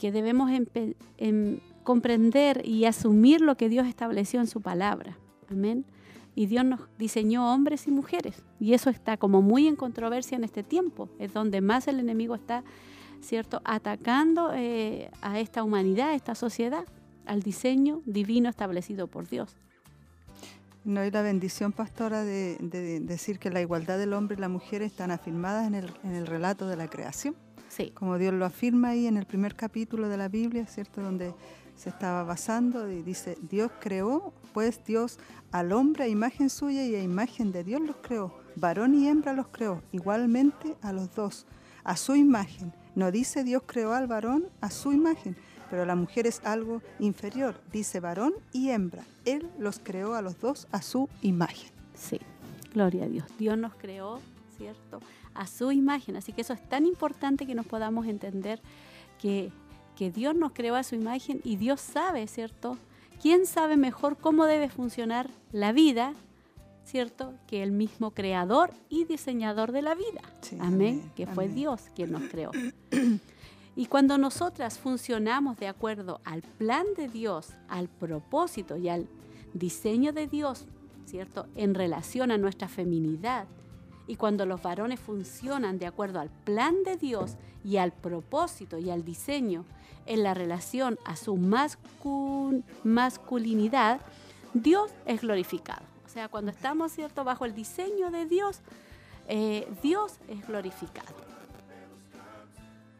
que 0.00 0.10
debemos 0.10 0.50
comprender 1.86 2.60
y 2.66 2.84
asumir 2.84 3.40
lo 3.40 3.56
que 3.56 3.70
Dios 3.70 3.86
estableció 3.86 4.40
en 4.40 4.46
su 4.46 4.60
palabra. 4.60 5.16
Amén. 5.50 5.86
Y 6.34 6.44
Dios 6.46 6.66
nos 6.66 6.80
diseñó 6.98 7.54
hombres 7.54 7.86
y 7.86 7.90
mujeres. 7.90 8.44
Y 8.60 8.74
eso 8.74 8.90
está 8.90 9.16
como 9.16 9.40
muy 9.40 9.66
en 9.66 9.76
controversia 9.76 10.36
en 10.36 10.44
este 10.44 10.62
tiempo. 10.62 11.08
Es 11.18 11.32
donde 11.32 11.62
más 11.62 11.88
el 11.88 11.98
enemigo 11.98 12.34
está 12.34 12.62
¿cierto? 13.20 13.60
Atacando 13.64 14.52
eh, 14.54 15.10
a 15.20 15.40
esta 15.40 15.62
humanidad, 15.62 16.10
a 16.10 16.14
esta 16.14 16.34
sociedad, 16.34 16.84
al 17.26 17.42
diseño 17.42 18.02
divino 18.06 18.48
establecido 18.48 19.08
por 19.08 19.28
Dios. 19.28 19.56
No 20.84 21.00
hay 21.00 21.10
la 21.10 21.22
bendición, 21.22 21.72
pastora, 21.72 22.22
de, 22.22 22.58
decir 23.02 23.40
que 23.40 23.50
la 23.50 23.60
igualdad 23.60 23.98
del 23.98 24.12
hombre 24.12 24.36
y 24.36 24.40
la 24.40 24.48
mujer 24.48 24.82
están 24.82 25.10
afirmadas 25.10 25.66
en 25.66 25.74
el, 25.74 25.92
en 26.04 26.14
el 26.14 26.26
relato 26.26 26.68
de 26.68 26.76
la 26.76 26.88
creación. 26.88 27.34
Sí. 27.68 27.90
Como 27.90 28.16
Dios 28.18 28.32
lo 28.32 28.44
afirma 28.44 28.90
ahí 28.90 29.06
en 29.06 29.16
el 29.16 29.26
primer 29.26 29.56
capítulo 29.56 30.08
de 30.08 30.16
la 30.16 30.28
Biblia, 30.28 30.66
¿cierto? 30.66 31.02
Donde 31.02 31.34
se 31.76 31.90
estaba 31.90 32.24
basando 32.24 32.90
y 32.90 33.02
dice, 33.02 33.38
Dios 33.48 33.70
creó, 33.80 34.32
pues 34.52 34.84
Dios 34.84 35.18
al 35.52 35.72
hombre 35.72 36.04
a 36.04 36.08
imagen 36.08 36.50
suya 36.50 36.84
y 36.84 36.94
a 36.94 37.02
imagen 37.02 37.52
de 37.52 37.64
Dios 37.64 37.80
los 37.80 37.96
creó. 37.96 38.34
Varón 38.56 38.94
y 38.94 39.06
hembra 39.06 39.32
los 39.34 39.48
creó, 39.48 39.82
igualmente 39.92 40.76
a 40.82 40.92
los 40.92 41.14
dos, 41.14 41.46
a 41.84 41.96
su 41.96 42.16
imagen 42.16 42.72
no 42.96 43.12
dice 43.12 43.44
Dios 43.44 43.62
creó 43.66 43.92
al 43.92 44.06
varón 44.06 44.48
a 44.62 44.70
su 44.70 44.90
imagen, 44.90 45.36
pero 45.68 45.84
la 45.84 45.94
mujer 45.94 46.26
es 46.26 46.40
algo 46.44 46.80
inferior. 46.98 47.60
Dice 47.70 48.00
varón 48.00 48.32
y 48.52 48.70
hembra. 48.70 49.04
Él 49.26 49.50
los 49.58 49.78
creó 49.78 50.14
a 50.14 50.22
los 50.22 50.40
dos 50.40 50.66
a 50.72 50.80
su 50.80 51.10
imagen. 51.20 51.70
Sí, 51.94 52.18
gloria 52.72 53.04
a 53.04 53.08
Dios. 53.08 53.26
Dios 53.38 53.58
nos 53.58 53.74
creó, 53.74 54.20
¿cierto? 54.56 55.00
A 55.34 55.46
su 55.46 55.72
imagen. 55.72 56.16
Así 56.16 56.32
que 56.32 56.40
eso 56.40 56.54
es 56.54 56.68
tan 56.70 56.86
importante 56.86 57.46
que 57.46 57.54
nos 57.54 57.66
podamos 57.66 58.06
entender 58.06 58.62
que, 59.20 59.52
que 59.96 60.10
Dios 60.10 60.36
nos 60.36 60.52
creó 60.52 60.76
a 60.76 60.82
su 60.84 60.94
imagen 60.94 61.40
y 61.42 61.56
Dios 61.56 61.80
sabe, 61.80 62.26
¿cierto? 62.28 62.78
¿Quién 63.20 63.46
sabe 63.46 63.76
mejor 63.76 64.16
cómo 64.18 64.44
debe 64.44 64.68
funcionar 64.68 65.30
la 65.50 65.72
vida 65.72 66.12
¿cierto? 66.86 67.34
Que 67.46 67.62
el 67.62 67.72
mismo 67.72 68.12
creador 68.12 68.72
y 68.88 69.04
diseñador 69.04 69.72
de 69.72 69.82
la 69.82 69.94
vida. 69.94 70.22
amén, 70.60 71.12
Que 71.14 71.26
fue 71.26 71.48
Dios 71.48 71.82
quien 71.94 72.12
nos 72.12 72.22
creó. 72.30 72.52
Y 73.78 73.86
cuando 73.86 74.16
nosotras 74.16 74.78
funcionamos 74.78 75.58
de 75.58 75.68
acuerdo 75.68 76.22
al 76.24 76.40
plan 76.40 76.86
de 76.96 77.08
Dios, 77.08 77.50
al 77.68 77.88
propósito 77.88 78.78
y 78.78 78.88
al 78.88 79.06
diseño 79.52 80.14
de 80.14 80.26
Dios, 80.26 80.64
¿cierto? 81.04 81.46
En 81.56 81.74
relación 81.74 82.30
a 82.30 82.38
nuestra 82.38 82.68
feminidad, 82.68 83.46
y 84.06 84.16
cuando 84.16 84.46
los 84.46 84.62
varones 84.62 85.00
funcionan 85.00 85.78
de 85.78 85.86
acuerdo 85.86 86.20
al 86.20 86.30
plan 86.30 86.82
de 86.84 86.96
Dios 86.96 87.36
y 87.64 87.78
al 87.78 87.92
propósito 87.92 88.78
y 88.78 88.90
al 88.90 89.04
diseño 89.04 89.64
en 90.06 90.22
la 90.22 90.34
relación 90.34 90.98
a 91.04 91.16
su 91.16 91.36
masculinidad, 92.84 94.00
Dios 94.54 94.92
es 95.04 95.20
glorificado 95.20 95.96
sea, 96.16 96.28
cuando 96.28 96.50
estamos 96.50 96.92
¿cierto? 96.92 97.24
bajo 97.24 97.44
el 97.44 97.54
diseño 97.54 98.10
de 98.10 98.24
Dios, 98.24 98.60
eh, 99.28 99.68
Dios 99.82 100.14
es 100.28 100.46
glorificado. 100.46 101.14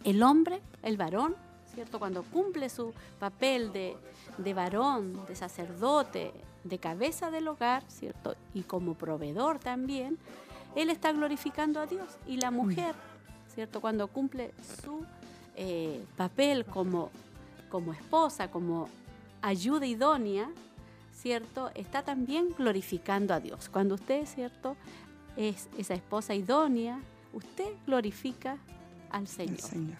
El 0.04 0.22
hombre, 0.22 0.60
el 0.82 0.98
varón, 0.98 1.34
¿cierto? 1.74 1.98
cuando 1.98 2.24
cumple 2.24 2.68
su 2.68 2.92
papel 3.18 3.72
de, 3.72 3.96
de 4.36 4.52
varón, 4.52 5.24
de 5.26 5.34
sacerdote, 5.34 6.34
de 6.64 6.78
cabeza 6.78 7.30
del 7.30 7.48
hogar, 7.48 7.84
¿cierto? 7.88 8.34
y 8.52 8.64
como 8.64 8.92
proveedor 8.92 9.60
también, 9.60 10.18
él 10.74 10.90
está 10.90 11.12
glorificando 11.12 11.80
a 11.80 11.86
Dios. 11.86 12.06
Y 12.26 12.36
la 12.36 12.50
mujer, 12.50 12.94
¿cierto? 13.54 13.80
cuando 13.80 14.08
cumple 14.08 14.52
su 14.82 15.04
eh, 15.56 16.04
papel 16.16 16.64
como, 16.64 17.10
como 17.70 17.92
esposa, 17.92 18.50
como 18.50 18.88
ayuda 19.42 19.86
idónea, 19.86 20.48
¿cierto? 21.14 21.70
Está 21.74 22.02
también 22.02 22.48
glorificando 22.56 23.32
a 23.32 23.40
Dios. 23.40 23.68
Cuando 23.68 23.94
usted, 23.94 24.26
¿cierto? 24.26 24.76
Es 25.36 25.68
esa 25.78 25.94
esposa 25.94 26.34
idónea, 26.34 27.00
usted 27.32 27.68
glorifica 27.86 28.58
al 29.10 29.26
Señor. 29.26 29.60
Señor. 29.60 29.98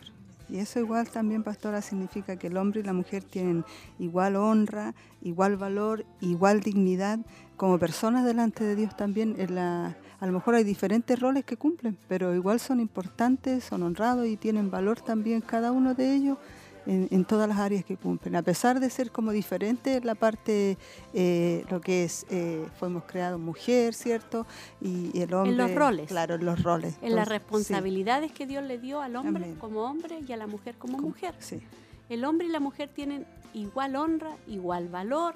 Y 0.48 0.58
eso 0.58 0.78
igual 0.78 1.08
también, 1.08 1.42
pastora, 1.42 1.82
significa 1.82 2.36
que 2.36 2.46
el 2.46 2.56
hombre 2.56 2.80
y 2.80 2.84
la 2.84 2.92
mujer 2.92 3.24
tienen 3.24 3.64
igual 3.98 4.36
honra, 4.36 4.94
igual 5.22 5.56
valor, 5.56 6.04
igual 6.20 6.60
dignidad 6.60 7.18
como 7.56 7.78
personas 7.78 8.24
delante 8.24 8.62
de 8.62 8.76
Dios 8.76 8.96
también. 8.96 9.34
En 9.38 9.56
la, 9.56 9.96
a 10.18 10.26
lo 10.26 10.32
mejor 10.32 10.54
hay 10.54 10.64
diferentes 10.64 11.18
roles 11.18 11.44
que 11.44 11.56
cumplen, 11.56 11.96
pero 12.08 12.34
igual 12.34 12.60
son 12.60 12.80
importantes, 12.80 13.64
son 13.64 13.82
honrados 13.82 14.26
y 14.26 14.36
tienen 14.36 14.70
valor 14.70 15.00
también 15.00 15.40
cada 15.40 15.72
uno 15.72 15.94
de 15.94 16.14
ellos 16.14 16.38
en, 16.86 17.24
todas 17.24 17.48
las 17.48 17.58
áreas 17.58 17.84
que 17.84 17.96
cumplen. 17.96 18.36
A 18.36 18.42
pesar 18.42 18.80
de 18.80 18.88
ser 18.90 19.10
como 19.10 19.32
diferente 19.32 20.00
la 20.02 20.14
parte, 20.14 20.78
eh, 21.14 21.64
lo 21.68 21.80
que 21.80 22.04
es, 22.04 22.26
eh, 22.30 22.64
fuimos 22.78 23.04
creados 23.04 23.40
mujer, 23.40 23.92
¿cierto? 23.92 24.46
Y, 24.80 25.20
el 25.20 25.34
hombre. 25.34 25.50
En 25.50 25.56
los 25.56 25.74
roles. 25.74 26.08
Claro, 26.08 26.36
en 26.36 26.44
los 26.44 26.62
roles. 26.62 26.96
En 27.02 27.16
las 27.16 27.28
responsabilidades 27.28 28.32
que 28.32 28.46
Dios 28.46 28.64
le 28.64 28.78
dio 28.78 29.00
al 29.00 29.16
hombre 29.16 29.54
como 29.58 29.82
hombre 29.82 30.20
y 30.26 30.32
a 30.32 30.36
la 30.36 30.46
mujer 30.46 30.76
como, 30.76 30.98
mujer. 30.98 31.34
Sí. 31.40 31.60
El 32.08 32.24
hombre 32.24 32.46
y 32.46 32.50
la 32.50 32.60
mujer 32.60 32.88
tienen 32.88 33.26
igual 33.52 33.96
honra, 33.96 34.36
igual 34.46 34.88
valor, 34.88 35.34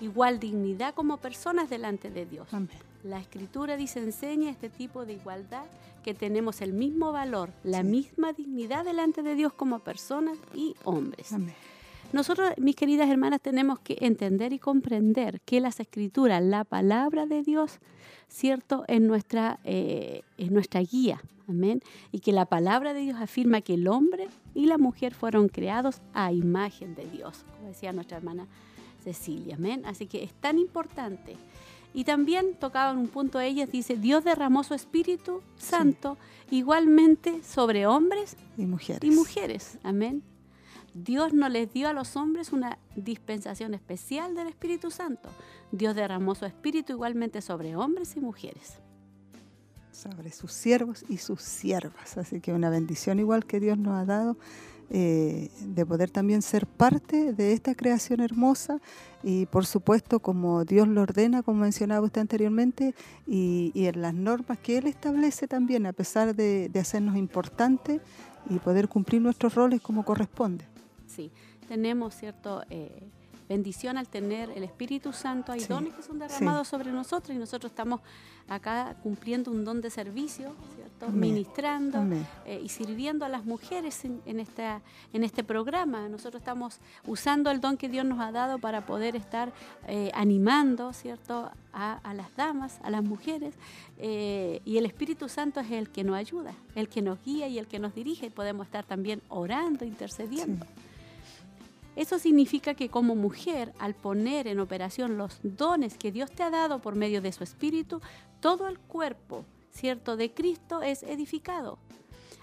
igual 0.00 0.40
dignidad 0.40 0.94
como 0.94 1.18
personas 1.18 1.68
delante 1.68 2.10
de 2.10 2.24
Dios. 2.24 2.48
Amén. 2.52 2.89
La 3.02 3.18
escritura 3.18 3.76
dice, 3.76 4.00
enseña 4.00 4.50
este 4.50 4.68
tipo 4.68 5.06
de 5.06 5.14
igualdad, 5.14 5.64
que 6.02 6.14
tenemos 6.14 6.60
el 6.60 6.72
mismo 6.72 7.12
valor, 7.12 7.50
la 7.62 7.82
misma 7.82 8.32
dignidad 8.32 8.84
delante 8.84 9.22
de 9.22 9.34
Dios 9.34 9.52
como 9.52 9.80
personas 9.80 10.38
y 10.54 10.74
hombres. 10.84 11.34
Nosotros, 12.12 12.50
mis 12.58 12.74
queridas 12.74 13.08
hermanas, 13.08 13.40
tenemos 13.40 13.78
que 13.78 13.96
entender 14.00 14.52
y 14.52 14.58
comprender 14.58 15.40
que 15.42 15.60
las 15.60 15.78
escrituras, 15.78 16.42
la 16.42 16.64
palabra 16.64 17.26
de 17.26 17.42
Dios, 17.42 17.78
cierto, 18.28 18.84
es 18.88 19.00
nuestra, 19.00 19.60
eh, 19.64 20.22
nuestra 20.38 20.80
guía. 20.80 21.22
Amén. 21.48 21.82
Y 22.12 22.20
que 22.20 22.32
la 22.32 22.46
palabra 22.46 22.94
de 22.94 23.00
Dios 23.00 23.18
afirma 23.20 23.60
que 23.60 23.74
el 23.74 23.88
hombre 23.88 24.28
y 24.54 24.66
la 24.66 24.78
mujer 24.78 25.14
fueron 25.14 25.48
creados 25.48 26.00
a 26.14 26.32
imagen 26.32 26.94
de 26.94 27.06
Dios, 27.06 27.44
como 27.56 27.68
decía 27.68 27.92
nuestra 27.92 28.18
hermana 28.18 28.46
Cecilia. 29.02 29.56
Amén. 29.56 29.82
Así 29.84 30.06
que 30.06 30.22
es 30.22 30.32
tan 30.34 30.58
importante 30.58 31.36
y 31.92 32.04
también 32.04 32.54
tocaban 32.54 32.98
un 32.98 33.08
punto 33.08 33.40
ellas, 33.40 33.70
dice, 33.70 33.96
Dios 33.96 34.24
derramó 34.24 34.62
su 34.62 34.74
Espíritu 34.74 35.42
Santo 35.58 36.16
igualmente 36.50 37.42
sobre 37.42 37.86
hombres 37.86 38.36
y 38.56 38.66
mujeres. 38.66 39.02
y 39.02 39.14
mujeres. 39.14 39.78
Amén. 39.82 40.22
Dios 40.94 41.32
no 41.32 41.48
les 41.48 41.72
dio 41.72 41.88
a 41.88 41.92
los 41.92 42.16
hombres 42.16 42.52
una 42.52 42.78
dispensación 42.96 43.74
especial 43.74 44.34
del 44.34 44.48
Espíritu 44.48 44.90
Santo. 44.90 45.28
Dios 45.72 45.94
derramó 45.94 46.34
su 46.34 46.46
Espíritu 46.46 46.92
igualmente 46.92 47.40
sobre 47.40 47.76
hombres 47.76 48.16
y 48.16 48.20
mujeres. 48.20 48.78
Sobre 49.92 50.32
sus 50.32 50.52
siervos 50.52 51.04
y 51.08 51.18
sus 51.18 51.42
siervas. 51.42 52.16
Así 52.16 52.40
que 52.40 52.52
una 52.52 52.70
bendición 52.70 53.20
igual 53.20 53.44
que 53.44 53.60
Dios 53.60 53.78
nos 53.78 53.94
ha 53.94 54.04
dado 54.04 54.36
eh, 54.92 55.50
de 55.60 55.86
poder 55.86 56.10
también 56.10 56.42
ser 56.42 56.66
parte 56.66 57.32
de 57.32 57.52
esta 57.52 57.76
creación 57.76 58.20
hermosa 58.20 58.80
y 59.22 59.46
por 59.46 59.64
supuesto 59.64 60.18
como 60.18 60.64
Dios 60.64 60.88
lo 60.88 61.02
ordena, 61.02 61.42
como 61.42 61.60
mencionaba 61.60 62.04
usted 62.04 62.22
anteriormente, 62.22 62.94
y, 63.26 63.72
en 63.74 64.02
las 64.02 64.14
normas 64.14 64.58
que 64.58 64.78
Él 64.78 64.88
establece 64.88 65.46
también, 65.46 65.86
a 65.86 65.92
pesar 65.92 66.34
de, 66.34 66.70
hacernos 66.80 67.16
importantes 67.16 68.00
y 68.48 68.58
poder 68.58 68.88
cumplir 68.88 69.22
nuestros 69.22 69.54
roles 69.54 69.80
como 69.80 70.04
corresponde. 70.04 70.64
Sí, 71.06 71.30
tenemos 71.68 72.14
cierto... 72.14 72.62
Eh, 72.70 73.08
bendición 73.50 73.98
al 73.98 74.06
tener 74.06 74.48
el 74.50 74.62
Espíritu 74.62 75.12
Santo. 75.12 75.50
Hay 75.50 75.64
dones 75.64 75.92
que 75.92 76.02
son 76.02 76.20
derramados 76.20 76.68
sobre 76.68 76.92
nosotros 76.92 77.36
y 77.36 77.38
nosotros 77.38 77.72
estamos 77.72 78.00
acá 78.46 78.96
cumpliendo 79.02 79.50
un 79.50 79.64
don 79.64 79.80
de 79.80 79.90
servicio, 79.90 80.54
¿cierto? 80.76 81.08
Ministrando 81.08 81.98
eh, 82.46 82.60
y 82.62 82.68
sirviendo 82.68 83.24
a 83.24 83.28
las 83.28 83.44
mujeres 83.44 84.04
en, 84.04 84.38
esta, 84.38 84.82
en 85.12 85.24
este 85.24 85.42
programa. 85.42 86.08
Nosotros 86.08 86.40
estamos 86.40 86.78
usando 87.08 87.50
el 87.50 87.60
don 87.60 87.76
que 87.76 87.88
Dios 87.88 88.04
nos 88.04 88.20
ha 88.20 88.30
dado 88.30 88.60
para 88.60 88.86
poder 88.86 89.16
estar 89.16 89.52
eh, 89.88 90.12
animando, 90.14 90.92
¿cierto? 90.92 91.50
A, 91.72 92.14
las 92.14 92.34
damas, 92.36 92.78
a 92.84 92.90
las 92.90 93.02
mujeres. 93.02 93.54
Eh, 93.98 94.60
y 94.64 94.78
el 94.78 94.86
Espíritu 94.86 95.28
Santo 95.28 95.58
es 95.58 95.72
el 95.72 95.90
que 95.90 96.04
nos 96.04 96.14
ayuda, 96.14 96.54
el 96.76 96.88
que 96.88 97.02
nos 97.02 97.20
guía 97.24 97.48
y 97.48 97.58
el 97.58 97.66
que 97.66 97.80
nos 97.80 97.96
dirige. 97.96 98.30
Podemos 98.30 98.66
estar 98.66 98.84
también 98.84 99.22
orando, 99.28 99.84
intercediendo. 99.84 100.66
Eso 102.00 102.18
significa 102.18 102.72
que 102.72 102.88
como 102.88 103.14
mujer, 103.14 103.74
al 103.78 103.94
poner 103.94 104.46
en 104.46 104.58
operación 104.58 105.18
los 105.18 105.38
dones 105.42 105.98
que 105.98 106.10
Dios 106.10 106.30
te 106.30 106.42
ha 106.42 106.48
dado 106.48 106.78
por 106.78 106.94
medio 106.94 107.20
de 107.20 107.30
su 107.30 107.44
espíritu, 107.44 108.00
todo 108.40 108.68
el 108.68 108.78
cuerpo, 108.78 109.44
¿cierto?, 109.70 110.16
de 110.16 110.32
Cristo 110.32 110.80
es 110.80 111.02
edificado. 111.02 111.78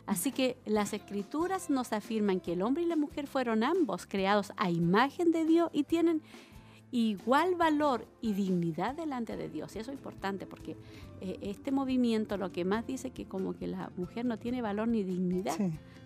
Así 0.06 0.32
que 0.32 0.60
las 0.68 0.94
escrituras 0.94 1.72
nos 1.72 1.92
afirman 1.92 2.40
que 2.40 2.54
el 2.54 2.62
hombre 2.62 2.84
y 2.84 2.86
la 2.86 2.98
mujer 2.98 3.26
fueron 3.26 3.64
ambos 3.64 4.06
creados 4.06 4.54
a 4.58 4.70
imagen 4.70 5.32
de 5.32 5.46
Dios 5.46 5.72
y 5.74 5.86
tienen 5.86 6.22
igual 6.92 7.56
valor 7.56 8.06
y 8.22 8.34
dignidad 8.34 8.94
delante 8.94 9.38
de 9.38 9.50
Dios. 9.50 9.76
Y 9.76 9.80
eso 9.80 9.90
es 9.90 9.98
importante 9.98 10.46
porque 10.46 10.78
eh, 11.22 11.40
este 11.42 11.72
movimiento 11.72 12.38
lo 12.38 12.52
que 12.52 12.66
más 12.66 12.86
dice 12.86 13.12
que 13.12 13.26
como 13.26 13.56
que 13.56 13.68
la 13.68 13.92
mujer 13.98 14.26
no 14.26 14.38
tiene 14.38 14.62
valor 14.62 14.88
ni 14.88 15.04
dignidad. 15.04 15.56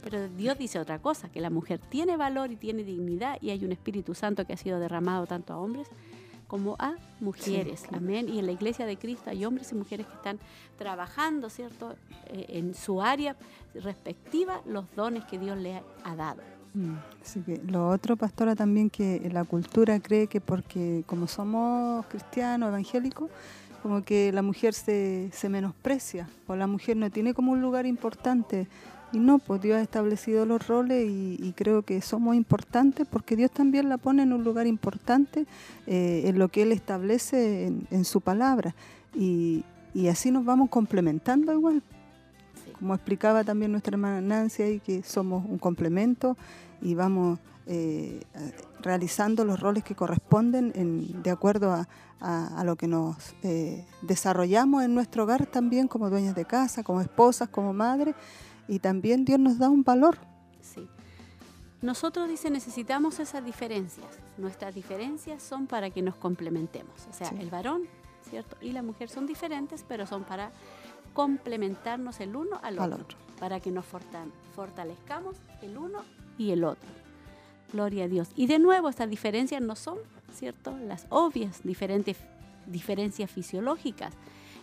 Pero 0.04 0.30
Dios 0.30 0.58
dice 0.58 0.80
otra 0.80 1.00
cosa, 1.00 1.30
que 1.30 1.42
la 1.42 1.50
mujer 1.50 1.80
tiene 1.80 2.18
valor 2.18 2.52
y 2.52 2.56
tiene 2.56 2.84
dignidad 2.84 3.38
y 3.42 3.52
hay 3.52 3.64
un 3.64 3.72
Espíritu 3.72 4.16
Santo 4.16 4.46
que 4.46 4.54
ha 4.54 4.58
sido 4.58 4.80
derramado 4.80 5.28
tanto 5.28 5.54
a 5.54 5.58
hombres 5.58 5.88
como 6.48 6.76
a 6.80 6.96
mujeres. 7.22 7.86
Amén. 7.94 8.28
Y 8.28 8.40
en 8.40 8.46
la 8.46 8.52
iglesia 8.52 8.86
de 8.86 8.98
Cristo 8.98 9.30
hay 9.30 9.46
hombres 9.46 9.72
y 9.72 9.76
mujeres 9.76 10.08
que 10.08 10.14
están 10.16 10.40
trabajando, 10.78 11.50
¿cierto?, 11.50 11.96
eh, 12.28 12.46
en 12.50 12.74
su 12.74 13.02
área 13.02 13.38
respectiva, 13.74 14.62
los 14.66 14.86
dones 14.96 15.24
que 15.26 15.40
Dios 15.40 15.58
le 15.58 15.82
ha 16.04 16.16
dado. 16.16 16.42
Mm, 16.74 16.96
así 17.22 17.42
que 17.42 17.58
lo 17.58 17.90
otro, 17.90 18.18
pastora, 18.18 18.56
también 18.56 18.90
que 18.90 19.30
la 19.32 19.44
cultura 19.44 20.00
cree 20.00 20.28
que 20.28 20.42
porque 20.42 21.04
como 21.06 21.28
somos 21.28 22.06
cristianos, 22.08 22.70
evangélicos, 22.70 23.30
como 23.82 24.04
que 24.04 24.32
la 24.32 24.42
mujer 24.42 24.74
se, 24.74 25.30
se 25.34 25.50
menosprecia 25.50 26.30
o 26.48 26.56
la 26.56 26.68
mujer 26.68 26.98
no 26.98 27.10
tiene 27.10 27.34
como 27.34 27.52
un 27.52 27.62
lugar 27.62 27.86
importante. 27.86 28.68
Y 29.14 29.20
no, 29.20 29.40
pues 29.40 29.62
Dios 29.62 29.78
ha 29.78 29.82
establecido 29.82 30.46
los 30.46 30.66
roles 30.68 31.06
y, 31.10 31.54
creo 31.58 31.82
que 31.82 32.02
somos 32.02 32.36
importantes 32.36 33.06
porque 33.10 33.36
Dios 33.36 33.52
también 33.52 33.90
la 33.90 33.98
pone 33.98 34.24
en 34.24 34.32
un 34.32 34.44
lugar 34.44 34.68
importante 34.68 35.46
eh, 35.86 36.24
en 36.26 36.40
lo 36.40 36.48
que 36.48 36.62
Él 36.62 36.72
establece 36.72 37.68
en, 37.90 38.06
su 38.06 38.22
palabra. 38.22 38.74
Y, 39.14 39.66
y, 39.94 40.08
así 40.08 40.32
nos 40.32 40.46
vamos 40.46 40.70
complementando 40.70 41.52
igual. 41.52 41.84
Como 42.80 42.96
explicaba 42.96 43.44
también 43.44 43.72
nuestra 43.72 43.96
hermana 43.96 44.22
Nancy, 44.22 44.64
ahí 44.64 44.80
que 44.80 45.04
somos 45.04 45.46
un 45.46 45.58
complemento 45.58 46.38
y 46.82 46.96
vamos 46.96 47.38
eh, 47.68 48.24
realizando 48.82 49.46
los 49.46 49.60
roles 49.60 49.84
que 49.84 49.96
corresponden 49.96 50.72
en, 50.76 51.22
de 51.22 51.30
acuerdo 51.30 51.72
a, 51.72 51.88
a, 52.22 52.64
lo 52.64 52.76
que 52.76 52.88
nos 52.88 53.18
eh, 53.42 53.86
desarrollamos 54.04 54.84
en 54.84 54.94
nuestro 54.94 55.24
hogar 55.24 55.48
también 55.48 55.88
como 55.88 56.10
dueñas 56.10 56.36
de 56.36 56.46
casa, 56.46 56.84
como 56.84 57.02
esposas, 57.02 57.50
como 57.50 57.74
madres, 57.74 58.16
y 58.68 58.80
también 58.80 59.26
Dios 59.26 59.40
nos 59.40 59.58
da 59.58 59.70
un 59.70 59.84
valor. 59.84 60.18
Sí. 60.62 60.88
Nosotros, 61.82 62.30
dice, 62.30 62.52
necesitamos 62.52 63.20
esas 63.20 63.44
diferencias. 63.44 64.08
Nuestras 64.38 64.76
diferencias 64.76 65.42
son 65.42 65.66
para 65.66 65.90
que 65.90 66.04
nos 66.04 66.16
complementemos. 66.16 67.08
O 67.10 67.14
sea, 67.14 67.30
el 67.30 67.50
varón, 67.50 67.84
¿cierto? 68.30 68.56
Y 68.62 68.72
la 68.72 68.84
mujer 68.84 69.10
son 69.10 69.26
diferentes, 69.26 69.84
pero 69.88 70.06
son 70.06 70.24
para 70.24 70.52
complementarnos 71.14 72.20
el 72.20 72.36
uno 72.36 72.60
al 72.62 72.78
otro, 72.80 73.18
para 73.40 73.60
que 73.60 73.72
nos 73.72 73.86
fortalezcamos 74.56 75.38
el 75.64 75.78
uno 75.78 76.04
y 76.38 76.52
el 76.52 76.64
otro. 76.64 77.01
Gloria 77.74 78.06
a 78.06 78.08
Dios. 78.08 78.30
Y 78.36 78.48
de 78.48 78.60
nuevo, 78.60 78.90
estas 78.90 79.10
diferencias 79.10 79.62
no 79.62 79.76
son, 79.76 79.98
¿cierto? 80.34 80.78
Las 80.88 81.06
obvias 81.10 81.62
diferentes 81.64 82.18
diferencias 82.68 83.30
fisiológicas. 83.30 84.14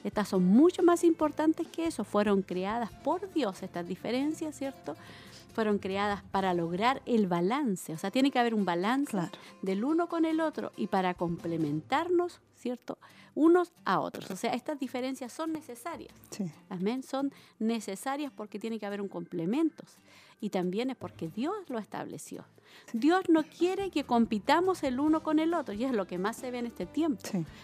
Estas 0.04 0.28
son 0.28 0.44
mucho 0.44 0.82
más 0.82 1.04
importantes 1.04 1.66
que 1.66 1.86
eso. 1.86 2.04
Fueron 2.04 2.42
creadas 2.42 2.90
por 2.90 3.32
Dios 3.32 3.62
estas 3.62 3.86
diferencias, 3.86 4.56
¿cierto? 4.56 4.96
Fueron 5.52 5.78
creadas 5.78 6.22
para 6.30 6.54
lograr 6.54 7.02
el 7.04 7.26
balance. 7.26 7.92
O 7.92 7.98
sea, 7.98 8.10
tiene 8.10 8.30
que 8.30 8.38
haber 8.38 8.54
un 8.54 8.64
balance 8.64 9.18
del 9.62 9.84
uno 9.84 10.08
con 10.08 10.24
el 10.24 10.40
otro 10.40 10.72
y 10.76 10.86
para 10.86 11.14
complementarnos, 11.14 12.40
¿cierto? 12.56 12.98
Unos 13.34 13.72
a 13.84 14.00
otros. 14.00 14.30
O 14.30 14.36
sea, 14.36 14.52
estas 14.52 14.78
diferencias 14.78 15.32
son 15.32 15.52
necesarias. 15.52 16.14
Sí. 16.30 16.50
Amén. 16.68 17.02
Son 17.02 17.32
necesarias 17.58 18.32
porque 18.34 18.58
tiene 18.58 18.78
que 18.78 18.86
haber 18.86 19.00
un 19.00 19.08
complemento. 19.08 19.84
Y 20.40 20.50
también 20.50 20.90
es 20.90 20.96
porque 20.96 21.28
Dios 21.28 21.56
lo 21.68 21.78
estableció. 21.78 22.44
Dios 22.92 23.28
no 23.28 23.42
quiere 23.44 23.90
que 23.90 24.04
compitamos 24.04 24.82
el 24.82 25.00
uno 25.00 25.22
con 25.22 25.38
el 25.38 25.54
otro, 25.54 25.74
y 25.74 25.84
es 25.84 25.92
lo 25.92 26.06
que 26.06 26.18
más 26.18 26.36
se 26.36 26.50
ve 26.50 26.58
en 26.58 26.66
este 26.66 26.86
tiempo, 26.86 27.22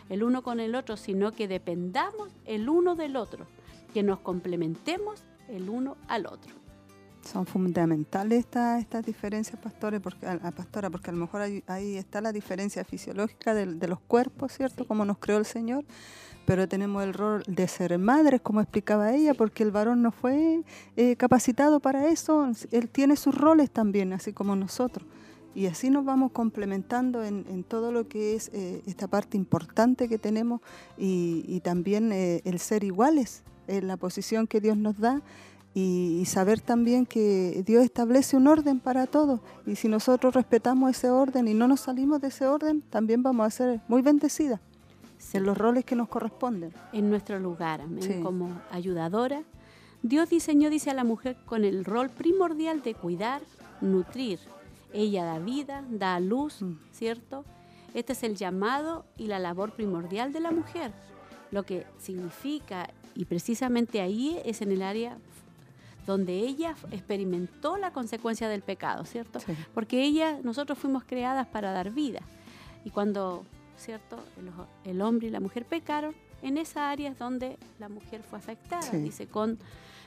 el 0.09 0.23
uno 0.23 0.43
con 0.43 0.61
el 0.61 0.75
otro, 0.75 0.97
sino 0.97 1.33
que 1.33 1.49
dependamos 1.49 2.31
el 2.45 2.69
uno 2.69 2.95
del 2.95 3.17
otro, 3.17 3.47
que 3.93 4.03
nos 4.03 4.21
complementemos 4.21 5.23
el 5.49 5.69
uno 5.69 5.97
al 6.09 6.27
otro. 6.27 6.53
Son 7.23 7.47
fundamentales 7.47 8.41
estas 8.41 8.81
estas 8.81 9.07
diferencias, 9.07 9.59
pastores, 9.59 10.01
porque, 10.01 10.27
a, 10.27 10.51
pastora, 10.51 10.91
porque 10.91 11.11
a 11.11 11.15
lo 11.15 11.21
mejor 11.21 11.41
ahí, 11.41 11.97
está 11.97 12.21
la 12.21 12.33
diferencia 12.33 12.85
fisiológica 12.85 13.55
de, 13.55 13.89
los 13.89 14.01
cuerpos, 14.01 14.53
¿cierto? 14.53 14.87
Como 14.87 15.07
nos 15.07 15.19
creó 15.19 15.39
el 15.39 15.47
Señor, 15.47 15.85
pero 16.45 16.69
tenemos 16.69 17.03
el 17.03 17.15
rol 17.15 17.43
de 17.47 17.67
ser 17.69 17.99
madres, 17.99 18.41
como 18.41 18.61
explicaba 18.61 19.13
ella, 19.13 19.35
porque 19.35 19.63
el 19.63 19.71
varón 19.71 20.03
no 20.03 20.13
fue 20.13 20.63
eh, 20.97 21.17
capacitado 21.17 21.81
para 21.81 22.09
eso, 22.09 22.51
él 22.71 22.89
tiene 22.89 23.17
sus 23.17 23.35
roles 23.35 23.71
también, 23.71 24.13
así 24.13 24.33
como 24.33 24.57
nosotros. 24.57 25.07
Y 25.55 25.67
así 25.67 25.89
nos 25.89 26.05
vamos 26.05 26.33
complementando 26.33 27.23
en, 27.23 27.63
todo 27.65 27.93
lo 27.93 28.09
que 28.09 28.35
es 28.35 28.51
eh, 28.53 28.83
esta 28.87 29.07
parte 29.07 29.37
importante 29.37 30.09
que 30.09 30.19
tenemos 30.19 30.61
y, 30.99 31.61
también 31.61 32.13
eh, 32.13 32.43
el 32.45 32.59
ser 32.59 32.83
iguales 32.83 33.45
en 33.69 33.87
la 33.87 33.97
posición 33.97 34.49
que 34.49 34.61
Dios 34.61 34.77
nos 34.77 34.99
da 34.99 35.23
y, 35.73 36.25
saber 36.27 36.61
también 36.61 37.07
que 37.07 37.63
Dios 37.65 37.85
establece 37.85 38.37
un 38.37 38.49
orden 38.49 38.81
para 38.81 39.07
todo. 39.07 39.41
Y 39.65 39.77
si 39.77 39.87
nosotros 39.87 40.35
respetamos 40.35 40.91
ese 40.91 41.11
orden 41.11 41.47
y 41.47 41.55
no 41.55 41.69
nos 41.69 41.83
salimos 41.83 42.21
de 42.21 42.29
ese 42.29 42.47
orden, 42.49 42.83
también 42.83 43.23
vamos 43.23 43.47
a 43.47 43.51
ser 43.51 43.81
muy 43.87 44.03
bendecidas 44.03 44.61
en 45.33 45.45
los 45.45 45.57
roles 45.57 45.85
que 45.85 45.97
nos 45.97 46.09
corresponden. 46.09 46.73
En 46.93 47.11
nuestro 47.11 47.39
lugar, 47.39 47.81
como 48.23 48.61
ayudadora. 48.71 49.43
Dios 50.03 50.29
diseñó, 50.29 50.69
dice 50.71 50.91
a 50.91 50.95
la 50.95 51.05
mujer, 51.05 51.37
con 51.47 51.65
el 51.65 51.85
rol 51.85 52.11
primordial 52.11 52.83
de 52.83 52.95
cuidar, 52.95 53.41
nutrir. 53.81 54.39
Ella 54.93 55.25
da 55.25 55.39
vida, 55.39 55.83
da 55.89 56.21
luz, 56.21 56.63
mm. 56.63 56.75
¿cierto? 56.93 57.45
Este 57.95 58.13
es 58.13 58.23
el 58.23 58.37
llamado 58.37 59.07
y 59.17 59.29
la 59.29 59.39
labor 59.39 59.73
primordial 59.73 60.33
de 60.33 60.41
la 60.41 60.51
mujer, 60.51 60.93
lo 61.51 61.63
que 61.63 61.87
significa, 61.99 62.91
y 63.15 63.25
precisamente 63.25 64.01
ahí 64.01 64.41
es 64.45 64.61
en 64.63 64.73
el 64.73 64.83
área 64.83 65.17
donde 66.07 66.35
ella 66.35 66.75
experimentó 66.91 67.77
la 67.77 67.93
consecuencia 67.93 68.49
del 68.49 68.63
pecado, 68.63 69.05
¿cierto? 69.05 69.39
Porque 69.73 70.03
ella, 70.03 70.39
nosotros 70.43 70.79
fuimos 70.79 71.05
creadas 71.05 71.47
para 71.47 71.73
dar 71.73 71.93
vida. 71.93 72.21
Y 72.85 72.91
cuando 72.91 73.45
¿cierto? 73.77 74.19
El, 74.85 75.01
hombre 75.03 75.29
y 75.29 75.31
la 75.31 75.41
mujer 75.41 75.65
pecaron, 75.65 76.15
en 76.43 76.59
esa 76.59 76.91
área 76.91 77.11
es 77.11 77.19
donde 77.19 77.59
la 77.79 77.89
mujer 77.89 78.23
fue 78.23 78.39
afectada. 78.39 78.91
Dice, 78.93 79.27
con 79.27 79.59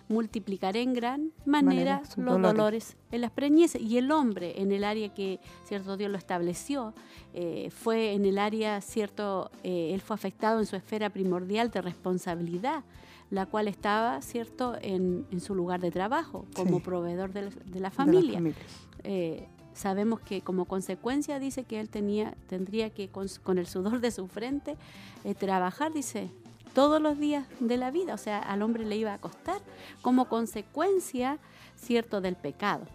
multiplicar 0.10 0.78
en 0.78 0.94
gran 0.94 1.32
manera, 1.46 2.02
los 2.16 2.42
dolores. 2.42 2.96
en 3.12 3.22
las 3.22 3.32
preñeces. 3.32 3.82
Y 3.82 3.98
el 3.98 4.12
hombre, 4.12 4.62
en 4.62 4.72
el 4.72 4.84
área 4.84 5.14
que, 5.14 5.40
cierto, 5.66 5.98
Dios 5.98 6.12
lo 6.12 6.18
estableció, 6.18 6.94
eh, 7.34 7.70
fue 7.72 8.14
en 8.14 8.26
el 8.26 8.38
área, 8.38 8.80
cierto, 8.82 9.52
eh, 9.64 9.92
él 9.94 10.02
fue 10.02 10.16
afectado 10.16 10.60
en 10.60 10.66
su 10.66 10.76
esfera 10.76 11.10
primordial 11.10 11.72
de 11.72 11.82
responsabilidad 11.82 12.84
la 13.30 13.46
cual 13.46 13.68
estaba, 13.68 14.22
¿cierto?, 14.22 14.78
en, 14.82 15.26
su 15.42 15.54
lugar 15.54 15.82
de 15.82 15.92
trabajo, 15.92 16.46
como 16.56 16.80
proveedor 16.80 17.34
de, 17.34 17.80
la 17.80 17.92
familia. 17.92 18.42
Eh, 19.04 19.48
sabemos 19.78 20.20
que 20.20 20.42
como 20.42 20.66
consecuencia 20.66 21.40
dice 21.40 21.64
que 21.64 21.80
él 21.80 21.90
tenía, 21.90 22.36
tendría 22.48 22.90
que 22.90 23.10
con, 23.10 23.58
el 23.58 23.68
sudor 23.68 24.02
de 24.02 24.12
su 24.12 24.28
frente 24.28 24.76
eh, 25.24 25.36
trabajar, 25.36 25.94
dice, 25.94 26.30
todos 26.74 27.02
los 27.02 27.18
días 27.18 27.46
de 27.60 27.78
la 27.78 27.92
vida, 27.92 28.14
o 28.14 28.18
sea, 28.18 28.40
al 28.40 28.62
hombre 28.62 28.86
le 28.86 28.98
iba 28.98 29.14
a 29.14 29.18
costar 29.20 29.62
como 30.02 30.28
consecuencia, 30.28 31.38
cierto, 31.76 32.22
del 32.22 32.36
pecado. 32.36 32.86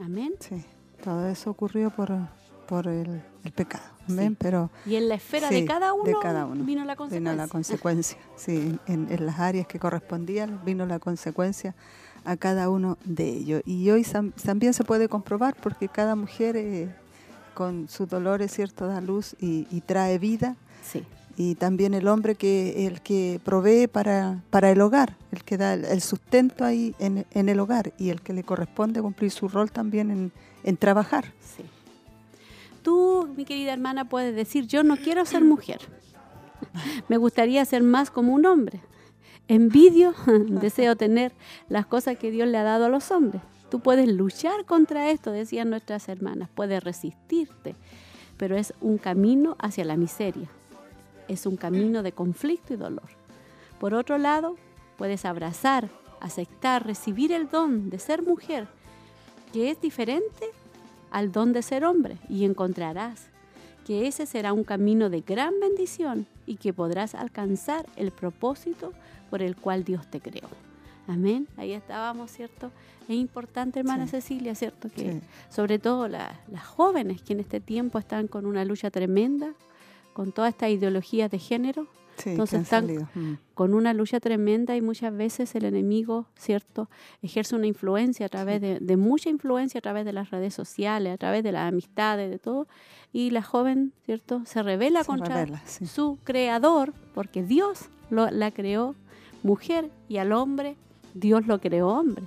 Amén. 0.00 0.34
Sí, 0.38 0.64
todo 1.02 1.26
eso 1.28 1.50
ocurrió 1.50 1.90
por, 1.90 2.12
por 2.68 2.86
el, 2.86 3.22
pecado. 3.54 3.84
Amén. 4.08 4.36
Pero, 4.38 4.70
y 4.86 4.96
en 4.96 5.08
la 5.08 5.16
esfera 5.16 5.50
de, 5.50 5.64
cada 5.64 5.92
uno, 5.92 6.04
vino 6.64 6.84
la 6.84 6.96
consecuencia. 6.96 7.32
Vino 7.32 7.42
la 7.42 7.48
consecuencia, 7.48 8.18
sí, 8.36 8.78
en, 8.86 9.08
en 9.10 9.26
las 9.26 9.38
áreas 9.38 9.66
que 9.66 9.78
correspondían 9.78 10.60
vino 10.64 10.86
la 10.86 10.98
consecuencia 10.98 11.74
a 12.24 12.36
cada 12.36 12.68
uno 12.68 12.98
de 13.04 13.28
ellos. 13.28 13.62
Y 13.64 13.90
hoy 13.90 14.06
también 14.44 14.74
se 14.74 14.84
puede 14.84 15.08
comprobar 15.08 15.56
porque 15.60 15.88
cada 15.88 16.14
mujer 16.14 16.56
eh, 16.56 16.88
con 17.54 17.88
sus 17.88 18.08
dolores, 18.08 18.52
¿cierto?, 18.52 18.86
da 18.86 19.00
luz 19.00 19.34
y, 19.40 19.64
trae 19.86 20.18
vida. 20.18 20.56
Sí. 20.82 21.04
Y 21.36 21.54
también 21.54 21.94
el 21.94 22.08
hombre 22.08 22.34
que 22.34 22.86
el 22.86 23.00
que 23.00 23.40
provee 23.44 23.86
para, 23.86 24.42
para 24.50 24.70
el 24.70 24.80
hogar, 24.80 25.16
el 25.30 25.44
que 25.44 25.56
da 25.56 25.74
el, 25.74 26.00
sustento 26.00 26.64
ahí 26.64 26.94
en, 26.98 27.26
en, 27.30 27.48
el 27.48 27.60
hogar 27.60 27.92
y 27.96 28.10
el 28.10 28.20
que 28.20 28.32
le 28.32 28.42
corresponde 28.42 29.00
cumplir 29.00 29.30
su 29.30 29.48
rol 29.48 29.70
también 29.70 30.10
en, 30.10 30.32
en 30.64 30.76
trabajar. 30.76 31.32
Sí. 31.40 31.64
Tú, 32.82 33.32
mi 33.36 33.44
querida 33.44 33.72
hermana, 33.72 34.08
puedes 34.08 34.34
decir, 34.34 34.66
yo 34.66 34.82
no 34.82 34.96
quiero 34.96 35.24
ser 35.24 35.44
mujer. 35.44 35.80
Me 37.08 37.16
gustaría 37.16 37.64
ser 37.64 37.82
más 37.82 38.10
como 38.10 38.34
un 38.34 38.46
hombre 38.46 38.80
envidio, 39.48 40.14
deseo 40.48 40.96
tener 40.96 41.32
las 41.68 41.86
cosas 41.86 42.18
que 42.18 42.30
Dios 42.30 42.48
le 42.48 42.58
ha 42.58 42.62
dado 42.62 42.86
a 42.86 42.88
los 42.88 43.10
hombres. 43.10 43.42
Tú 43.70 43.80
puedes 43.80 44.08
luchar 44.08 44.64
contra 44.64 45.10
esto, 45.10 45.30
decían 45.30 45.68
nuestras 45.70 46.08
hermanas, 46.08 46.48
puedes 46.54 46.82
resistirte, 46.82 47.74
pero 48.38 48.56
es 48.56 48.72
un 48.80 48.96
camino 48.96 49.56
hacia 49.58 49.84
la 49.84 49.96
miseria, 49.96 50.48
es 51.26 51.44
un 51.44 51.56
camino 51.56 52.02
de 52.02 52.12
conflicto 52.12 52.72
y 52.72 52.76
dolor. 52.76 53.10
Por 53.78 53.92
otro 53.92 54.16
lado, 54.16 54.56
puedes 54.96 55.26
abrazar, 55.26 55.90
aceptar, 56.20 56.86
recibir 56.86 57.30
el 57.30 57.50
don 57.50 57.90
de 57.90 57.98
ser 57.98 58.22
mujer, 58.22 58.68
que 59.52 59.70
es 59.70 59.80
diferente 59.82 60.46
al 61.10 61.30
don 61.30 61.52
de 61.52 61.62
ser 61.62 61.84
hombre, 61.84 62.16
y 62.28 62.44
encontrarás 62.46 63.28
que 63.88 64.06
ese 64.06 64.26
será 64.26 64.52
un 64.52 64.64
camino 64.64 65.08
de 65.08 65.22
gran 65.22 65.60
bendición 65.60 66.26
y 66.44 66.56
que 66.56 66.74
podrás 66.74 67.14
alcanzar 67.14 67.86
el 67.96 68.10
propósito 68.10 68.92
por 69.30 69.42
el 69.42 69.56
cual 69.56 69.84
Dios 69.84 70.08
te 70.10 70.20
creó. 70.20 70.48
Amén. 71.06 71.48
Ahí 71.56 71.72
estábamos, 71.72 72.30
¿cierto? 72.30 72.70
Es 73.08 73.16
importante, 73.16 73.80
hermana 73.80 74.06
Cecilia, 74.06 74.54
¿cierto? 74.54 74.90
Que 74.90 75.20
sobre 75.48 75.78
todo 75.78 76.06
las 76.06 76.66
jóvenes 76.66 77.22
que 77.22 77.32
en 77.32 77.40
este 77.40 77.60
tiempo 77.60 77.98
están 77.98 78.28
con 78.28 78.44
una 78.44 78.64
lucha 78.66 78.90
tremenda, 78.90 79.54
con 80.12 80.32
toda 80.32 80.48
esta 80.48 80.68
ideología 80.68 81.28
de 81.28 81.38
género, 81.38 81.88
entonces 82.26 82.62
están 82.62 82.86
mm. 82.86 83.38
con 83.54 83.74
una 83.74 83.94
lucha 83.94 84.20
tremenda 84.20 84.76
y 84.76 84.80
muchas 84.80 85.16
veces 85.16 85.54
el 85.54 85.64
enemigo, 85.64 86.26
¿cierto? 86.36 86.90
Ejerce 87.22 87.54
una 87.54 87.66
influencia 87.66 88.26
a 88.26 88.28
través 88.28 88.60
de, 88.60 88.96
mucha 88.96 89.30
influencia 89.30 89.78
a 89.78 89.82
través 89.82 90.04
de 90.04 90.12
las 90.12 90.30
redes 90.30 90.54
sociales, 90.54 91.14
a 91.14 91.16
través 91.16 91.42
de 91.42 91.52
las 91.52 91.68
amistades, 91.68 92.30
de 92.30 92.38
todo. 92.38 92.66
Y 93.12 93.30
la 93.30 93.42
joven, 93.42 93.92
¿cierto? 94.04 94.42
Se 94.44 94.62
revela 94.62 95.04
contra 95.04 95.46
su 95.66 96.18
creador, 96.24 96.92
porque 97.14 97.42
Dios 97.42 97.88
lo, 98.10 98.30
la 98.30 98.50
creó 98.50 98.94
mujer 99.42 99.90
y 100.08 100.18
al 100.18 100.32
hombre 100.32 100.76
Dios 101.14 101.46
lo 101.46 101.60
creó 101.60 101.88
hombre. 101.88 102.24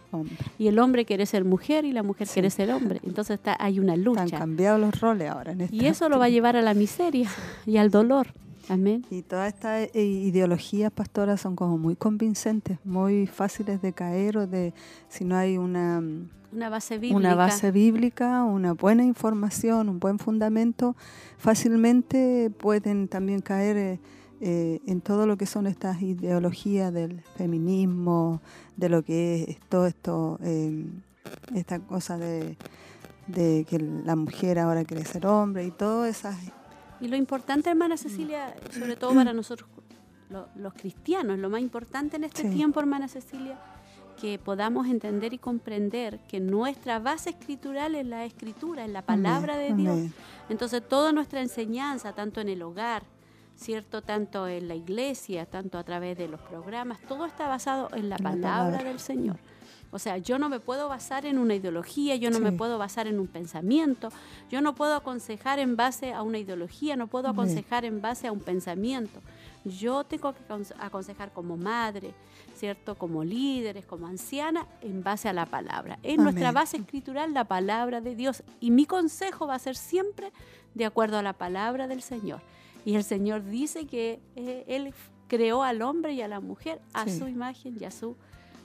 Y 0.58 0.68
el 0.68 0.80
hombre 0.80 1.06
quiere 1.06 1.26
ser 1.26 1.46
mujer 1.46 1.86
y 1.86 1.92
la 1.92 2.04
mujer 2.04 2.28
quiere 2.28 2.50
ser 2.50 2.72
hombre. 2.72 3.00
Entonces 3.04 3.36
está, 3.36 3.56
hay 3.60 3.80
una 3.80 3.96
lucha. 3.96 4.22
Han 4.22 4.30
cambiado 4.30 4.78
los 4.78 5.00
roles 5.00 5.30
ahora. 5.30 5.52
En 5.52 5.68
y 5.72 5.86
eso 5.86 6.10
lo 6.10 6.20
va 6.20 6.26
a 6.26 6.30
llevar 6.30 6.56
a 6.56 6.62
la 6.62 6.74
miseria 6.74 7.30
y 7.66 7.78
al 7.78 7.90
dolor. 7.90 8.28
Amén. 8.70 9.06
Y 9.10 9.22
todas 9.24 9.54
estas 9.54 9.90
eh, 9.94 10.04
ideologías, 10.04 10.92
pastoras, 10.92 11.42
son 11.42 11.56
como 11.56 11.78
muy 11.78 11.96
convincentes, 11.96 12.78
muy 12.84 13.28
fáciles 13.28 13.82
de 13.82 13.94
caer 13.94 14.38
o 14.38 14.48
de, 14.48 14.74
si 15.10 15.26
no 15.26 15.36
hay 15.36 15.58
una, 15.58 16.02
una 16.52 16.70
base 16.70 16.98
bíblica. 16.98 17.18
Una 17.18 17.36
base 17.36 17.72
bíblica, 17.72 18.44
una 18.44 18.74
buena 18.74 19.04
información, 19.04 19.90
un 19.90 20.00
buen 20.00 20.20
fundamento, 20.20 20.96
fácilmente 21.38 22.52
pueden 22.58 23.08
también 23.08 23.42
caer 23.42 23.78
eh, 23.78 24.00
eh, 24.42 24.80
en 24.88 25.02
todo 25.02 25.26
lo 25.26 25.38
que 25.38 25.46
son 25.46 25.68
estas 25.68 26.02
ideologías 26.02 26.94
del 26.94 27.22
feminismo, 27.38 28.42
de 28.76 28.90
lo 28.90 29.04
que 29.04 29.44
es 29.48 29.60
todo 29.70 29.88
esto, 29.88 30.40
esta 31.54 31.80
cosa 31.80 32.18
de, 32.18 32.58
de 33.28 33.66
que 33.70 33.80
la 33.80 34.16
mujer 34.16 34.60
ahora 34.60 34.84
quiere 34.84 35.06
ser 35.06 35.26
hombre 35.26 35.66
y 35.66 35.72
todas 35.72 36.18
esas. 36.18 36.36
Y 37.00 37.08
lo 37.08 37.16
importante, 37.16 37.70
hermana 37.70 37.98
Cecilia, 37.98 38.56
sobre 38.72 38.96
todo 38.96 39.14
para 39.14 39.34
nosotros 39.34 39.70
los 40.56 40.74
cristianos, 40.74 41.40
lo 41.40 41.50
más 41.50 41.62
importante 41.62 42.16
en 42.16 42.24
este 42.24 42.50
tiempo, 42.50 42.80
hermana 42.80 43.08
Cecilia, 43.08 43.60
que 44.20 44.38
podamos 44.38 44.88
entender 44.88 45.34
y 45.34 45.38
comprender 45.38 46.20
que 46.28 46.40
nuestra 46.40 47.00
base 47.00 47.32
escritural 47.32 47.96
es 47.96 48.06
la 48.06 48.24
escritura, 48.24 48.86
es 48.86 48.92
la 48.92 49.02
palabra 49.02 49.58
de 49.58 49.74
Dios. 49.74 50.00
Entonces 50.50 50.88
toda 50.88 51.12
nuestra 51.12 51.42
enseñanza, 51.42 52.14
tanto 52.14 52.40
en 52.40 52.50
el 52.50 52.62
hogar, 52.62 53.04
¿cierto? 53.62 54.02
Tanto 54.02 54.48
en 54.48 54.68
la 54.68 54.76
iglesia, 54.76 55.46
tanto 55.46 55.78
a 55.78 55.84
través 55.84 56.18
de 56.18 56.28
los 56.28 56.42
programas, 56.42 57.00
todo 57.02 57.26
está 57.26 57.48
basado 57.48 57.90
en 57.94 58.10
la, 58.10 58.18
palabra, 58.18 58.84
del 58.84 59.00
Señor. 59.00 59.38
O 59.92 60.00
sea, 60.00 60.18
yo 60.18 60.40
no 60.40 60.50
me 60.50 60.60
puedo 60.60 60.88
basar 60.88 61.26
en 61.26 61.38
una 61.38 61.54
ideología, 61.54 62.16
yo 62.16 62.32
no 62.32 62.40
me 62.40 62.54
puedo 62.54 62.78
basar 62.78 63.08
en 63.08 63.20
un 63.20 63.28
pensamiento, 63.28 64.10
yo 64.50 64.62
no 64.62 64.74
puedo 64.74 64.96
aconsejar 64.96 65.60
en 65.60 65.76
base 65.76 66.14
a 66.14 66.24
una 66.24 66.40
ideología, 66.40 66.96
no 66.96 67.08
puedo 67.08 67.28
aconsejar 67.28 67.86
en 67.86 68.02
base 68.02 68.28
a 68.28 68.32
un 68.32 68.40
pensamiento. 68.40 69.20
Yo 69.64 70.06
tengo 70.06 70.34
que 70.34 70.40
aconsejar 70.80 71.32
como 71.34 71.56
madre, 71.56 72.14
¿cierto? 72.56 72.96
Como 72.96 73.24
líderes, 73.24 73.86
como 73.86 74.08
anciana, 74.08 74.66
en 74.82 75.04
base 75.04 75.30
a 75.30 75.34
la 75.34 75.46
palabra. 75.46 76.00
En 76.02 76.24
nuestra 76.24 76.52
base 76.52 76.78
escritural, 76.78 77.34
la 77.34 77.44
palabra 77.44 78.02
de 78.02 78.16
Dios. 78.16 78.44
Y 78.60 78.72
mi 78.72 78.86
consejo 78.86 79.46
va 79.46 79.56
a 79.56 79.60
ser 79.60 79.76
siempre 79.76 80.32
de 80.74 80.86
acuerdo 80.86 81.18
a 81.18 81.22
la 81.22 81.34
palabra 81.34 81.88
del 81.88 82.02
Señor. 82.02 82.42
Y 82.86 82.96
el 82.96 83.04
Señor 83.04 83.46
dice 83.46 83.86
que 83.86 84.20
eh, 84.36 84.64
Él 84.68 84.94
creó 85.28 85.64
al 85.64 85.82
hombre 85.82 86.14
y 86.14 86.22
a 86.22 86.28
la 86.28 86.40
mujer 86.40 86.82
a 86.94 87.08
su 87.08 87.28
imagen 87.28 87.78
y 87.80 87.86
a 87.86 87.92
su 87.92 88.16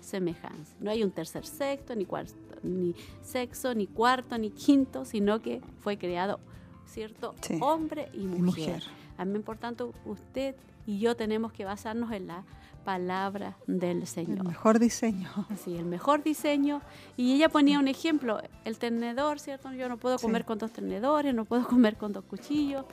semejanza. 0.01 0.75
No 0.81 0.91
hay 0.91 1.03
un 1.03 1.11
tercer 1.11 1.47
sexo, 1.47 1.95
ni 1.95 2.07
cuarto, 2.07 2.35
ni 2.63 2.95
sexo, 3.23 3.75
ni 3.75 3.87
cuarto, 3.87 4.39
ni 4.39 4.51
quinto, 4.51 5.05
sino 5.05 5.41
que 5.43 5.61
fue 5.81 5.99
creado, 5.99 6.41
¿cierto? 6.87 7.35
Hombre 7.61 8.09
y 8.15 8.27
mujer. 8.27 8.83
Mí, 9.25 9.39
por 9.41 9.59
tanto, 9.59 9.93
usted 10.05 10.55
y 10.87 10.99
yo 10.99 11.17
tenemos 11.17 11.53
que 11.53 11.65
basarnos 11.65 12.13
en 12.13 12.29
la 12.29 12.45
palabra 12.85 13.57
del 13.67 14.07
Señor. 14.07 14.39
El 14.39 14.45
mejor 14.45 14.79
diseño. 14.79 15.29
Sí, 15.65 15.77
el 15.77 15.85
mejor 15.85 16.23
diseño. 16.23 16.83
Y 17.17 17.35
ella 17.35 17.49
ponía 17.49 17.81
un 17.81 17.89
ejemplo, 17.89 18.41
el 18.65 18.79
tenedor, 18.79 19.41
¿cierto? 19.41 19.73
Yo 19.73 19.89
no 19.89 19.97
puedo 19.97 20.19
comer 20.19 20.45
con 20.45 20.59
dos 20.59 20.73
tenedores, 20.73 21.35
no 21.35 21.45
puedo 21.45 21.67
comer 21.69 21.97
con 21.97 22.13
dos 22.13 22.25
cuchillos. 22.25 22.85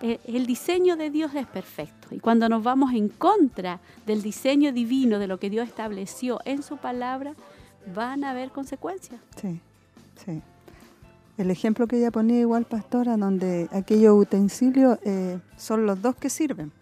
Eh, 0.00 0.20
el 0.24 0.46
diseño 0.46 0.96
de 0.96 1.10
Dios 1.10 1.34
es 1.34 1.46
perfecto. 1.46 2.08
Y 2.14 2.20
cuando 2.20 2.48
nos 2.48 2.62
vamos 2.62 2.92
en 2.94 3.08
contra 3.08 3.80
del 4.06 4.22
diseño 4.22 4.72
divino, 4.72 5.18
de 5.18 5.26
lo 5.26 5.38
que 5.38 5.50
Dios 5.50 5.66
estableció 5.66 6.40
en 6.44 6.62
su 6.62 6.76
palabra, 6.76 7.34
van 7.94 8.24
a 8.24 8.30
haber 8.30 8.50
consecuencias. 8.50 9.20
Sí, 9.40 9.60
sí. 10.24 10.42
El 11.36 11.50
ejemplo 11.50 11.86
que 11.86 11.98
ella 11.98 12.10
ponía 12.10 12.40
igual, 12.40 12.64
pastora, 12.64 13.16
donde 13.16 13.68
aquellos 13.72 14.16
utensilios 14.16 14.98
eh, 15.04 15.38
son 15.56 15.86
los 15.86 16.02
dos 16.02 16.16
que 16.16 16.30
sirven. 16.30 16.72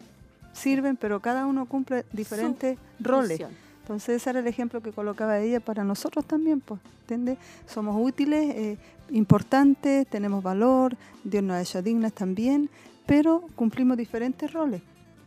Sirven, 0.53 0.97
pero 0.97 1.21
cada 1.21 1.47
uno 1.47 1.67
cumple 1.67 2.07
diferentes 2.13 2.79
roles. 2.99 3.41
Entonces 3.83 4.17
ese 4.17 4.31
era 4.31 4.41
el 4.41 4.47
ejemplo 4.47 4.81
que 4.81 4.93
colocaba 4.93 5.39
ella 5.39 5.61
para 5.61 5.85
nosotros 5.85 6.25
también, 6.25 6.61
pues, 6.61 6.81
¿entiendes? 7.03 7.39
Somos 7.67 7.97
útiles, 8.01 8.55
eh, 8.57 8.79
importantes, 9.11 10.07
tenemos 10.09 10.43
valor, 10.43 10.97
Dios 11.23 11.45
nos 11.45 11.57
ha 11.57 11.61
hecho 11.61 11.83
dignas 11.83 12.13
también, 12.13 12.71
pero 13.07 13.43
cumplimos 13.55 13.97
diferentes 13.97 14.53
roles. 14.53 14.83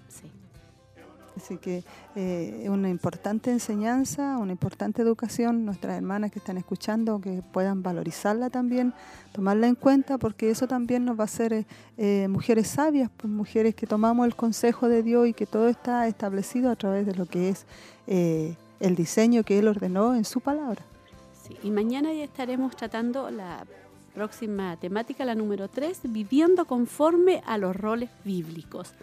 Sí. 0.07 0.29
Así 1.39 1.57
que 1.57 1.83
eh, 2.15 2.61
es 2.63 2.69
una 2.69 2.89
importante 2.89 3.49
enseñanza, 3.49 4.37
una 4.37 4.51
importante 4.51 5.01
educación, 5.01 5.65
nuestras 5.65 5.95
hermanas 5.95 6.31
que 6.31 6.39
están 6.39 6.57
escuchando, 6.57 7.21
que 7.21 7.41
puedan 7.53 7.81
valorizarla 7.81 8.49
también, 8.49 8.93
tomarla 9.31 9.67
en 9.67 9.75
cuenta, 9.75 10.17
porque 10.17 10.49
eso 10.49 10.67
también 10.67 11.05
nos 11.05 11.17
va 11.17 11.23
a 11.23 11.25
hacer 11.25 11.53
eh, 11.53 11.65
eh, 11.97 12.27
mujeres 12.29 12.67
sabias, 12.67 13.09
pues, 13.15 13.31
mujeres 13.31 13.73
que 13.73 13.87
tomamos 13.87 14.25
el 14.25 14.35
consejo 14.35 14.89
de 14.89 15.01
Dios 15.01 15.27
y 15.27 15.33
que 15.33 15.45
todo 15.45 15.69
está 15.69 16.07
establecido 16.07 16.69
a 16.71 16.75
través 16.75 17.05
de 17.05 17.15
lo 17.15 17.25
que 17.25 17.49
es 17.49 17.65
el 18.07 18.95
diseño 18.95 19.43
que 19.43 19.59
Él 19.59 19.67
ordenó 19.67 20.15
en 20.15 20.25
su 20.25 20.41
palabra. 20.41 20.81
Sí, 21.47 21.55
y 21.63 21.71
mañana 21.71 22.11
ya 22.11 22.23
estaremos 22.23 22.75
tratando 22.75 23.29
la 23.29 23.65
próxima 24.09 24.77
temática, 24.77 25.25
la 25.25 25.35
número 25.35 25.67
3, 25.67 26.01
viviendo 26.03 26.65
conforme 26.65 27.41
a 27.45 27.57
los 27.57 27.75
roles 27.75 28.09
bíblicos. 28.25 28.93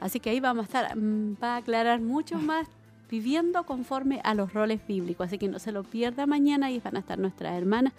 Así 0.00 0.20
que 0.20 0.30
ahí 0.30 0.40
vamos 0.40 0.62
a 0.62 0.66
estar, 0.66 0.96
mm, 0.96 1.36
va 1.42 1.54
a 1.54 1.56
aclarar 1.58 2.00
mucho 2.00 2.38
más 2.38 2.66
viviendo 3.10 3.64
conforme 3.64 4.20
a 4.24 4.34
los 4.34 4.52
roles 4.52 4.80
bíblicos. 4.86 5.26
Así 5.26 5.38
que 5.38 5.48
no 5.48 5.58
se 5.58 5.72
lo 5.72 5.84
pierda 5.84 6.26
mañana 6.26 6.70
y 6.70 6.80
van 6.80 6.96
a 6.96 7.00
estar 7.00 7.18
nuestras 7.18 7.56
hermanas 7.56 7.92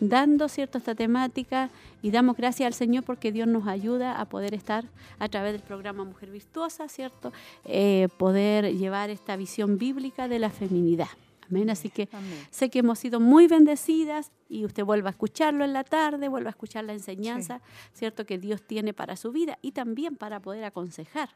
dando 0.00 0.48
cierto 0.48 0.78
esta 0.78 0.94
temática 0.94 1.70
y 2.02 2.10
damos 2.10 2.36
gracias 2.36 2.66
al 2.66 2.74
Señor 2.74 3.04
porque 3.04 3.32
Dios 3.32 3.48
nos 3.48 3.66
ayuda 3.66 4.20
a 4.20 4.24
poder 4.26 4.54
estar 4.54 4.84
a 5.18 5.28
través 5.28 5.52
del 5.52 5.62
programa 5.62 6.04
Mujer 6.04 6.30
Virtuosa, 6.30 6.88
¿cierto? 6.88 7.32
Eh, 7.64 8.08
poder 8.18 8.76
llevar 8.76 9.10
esta 9.10 9.36
visión 9.36 9.78
bíblica 9.78 10.28
de 10.28 10.38
la 10.38 10.50
feminidad. 10.50 11.08
Amén. 11.48 11.70
Así 11.70 11.90
que 11.90 12.08
sé 12.50 12.70
que 12.70 12.80
hemos 12.80 12.98
sido 12.98 13.20
muy 13.20 13.46
bendecidas 13.46 14.32
y 14.48 14.64
usted 14.64 14.84
vuelva 14.84 15.10
a 15.10 15.12
escucharlo 15.12 15.64
en 15.64 15.72
la 15.72 15.84
tarde, 15.84 16.28
vuelva 16.28 16.48
a 16.48 16.50
escuchar 16.50 16.84
la 16.84 16.92
enseñanza, 16.92 17.60
¿cierto? 17.92 18.26
Que 18.26 18.38
Dios 18.38 18.62
tiene 18.62 18.92
para 18.92 19.16
su 19.16 19.32
vida 19.32 19.58
y 19.62 19.72
también 19.72 20.16
para 20.16 20.40
poder 20.40 20.64
aconsejar. 20.64 21.30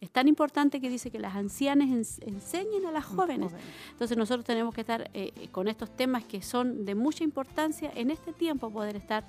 Es 0.00 0.10
tan 0.10 0.28
importante 0.28 0.80
que 0.80 0.90
dice 0.90 1.10
que 1.10 1.18
las 1.18 1.34
ancianas 1.34 1.88
enseñen 2.20 2.84
a 2.84 2.92
las 2.92 3.04
jóvenes. 3.04 3.52
Entonces 3.92 4.16
nosotros 4.16 4.44
tenemos 4.44 4.74
que 4.74 4.82
estar 4.82 5.10
eh, 5.14 5.32
eh, 5.36 5.48
con 5.50 5.68
estos 5.68 5.94
temas 5.96 6.24
que 6.24 6.42
son 6.42 6.84
de 6.84 6.94
mucha 6.94 7.24
importancia 7.24 7.90
en 7.94 8.10
este 8.10 8.32
tiempo, 8.32 8.70
poder 8.70 8.96
estar 8.96 9.26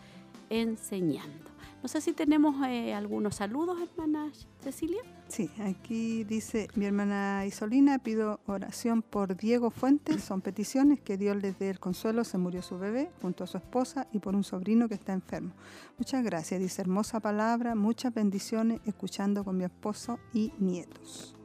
enseñando. 0.50 1.50
No 1.82 1.88
sé 1.88 2.02
si 2.02 2.12
tenemos 2.12 2.56
eh, 2.68 2.94
algunos 2.94 3.36
saludos, 3.36 3.80
hermana 3.80 4.32
Cecilia. 4.62 5.02
Sí, 5.30 5.52
aquí 5.60 6.24
dice 6.24 6.70
mi 6.76 6.86
hermana 6.86 7.46
Isolina, 7.46 8.00
pido 8.00 8.40
oración 8.48 9.02
por 9.02 9.36
Diego 9.36 9.70
Fuentes, 9.70 10.24
son 10.24 10.42
peticiones, 10.42 11.02
que 11.02 11.18
Dios 11.18 11.36
les 11.36 11.60
dé 11.60 11.70
el 11.70 11.80
consuelo, 11.80 12.24
se 12.24 12.38
murió 12.38 12.62
su 12.62 12.80
bebé 12.80 13.12
junto 13.22 13.44
a 13.44 13.48
su 13.48 13.58
esposa 13.58 14.08
y 14.14 14.20
por 14.20 14.36
un 14.36 14.44
sobrino 14.44 14.88
que 14.88 14.96
está 14.96 15.14
enfermo. 15.14 15.52
Muchas 15.98 16.24
gracias, 16.24 16.62
dice 16.62 16.82
hermosa 16.82 17.20
palabra, 17.20 17.76
muchas 17.76 18.14
bendiciones 18.14 18.80
escuchando 18.86 19.44
con 19.44 19.58
mi 19.58 19.66
esposo 19.66 20.18
y 20.34 20.54
nietos. 20.60 21.36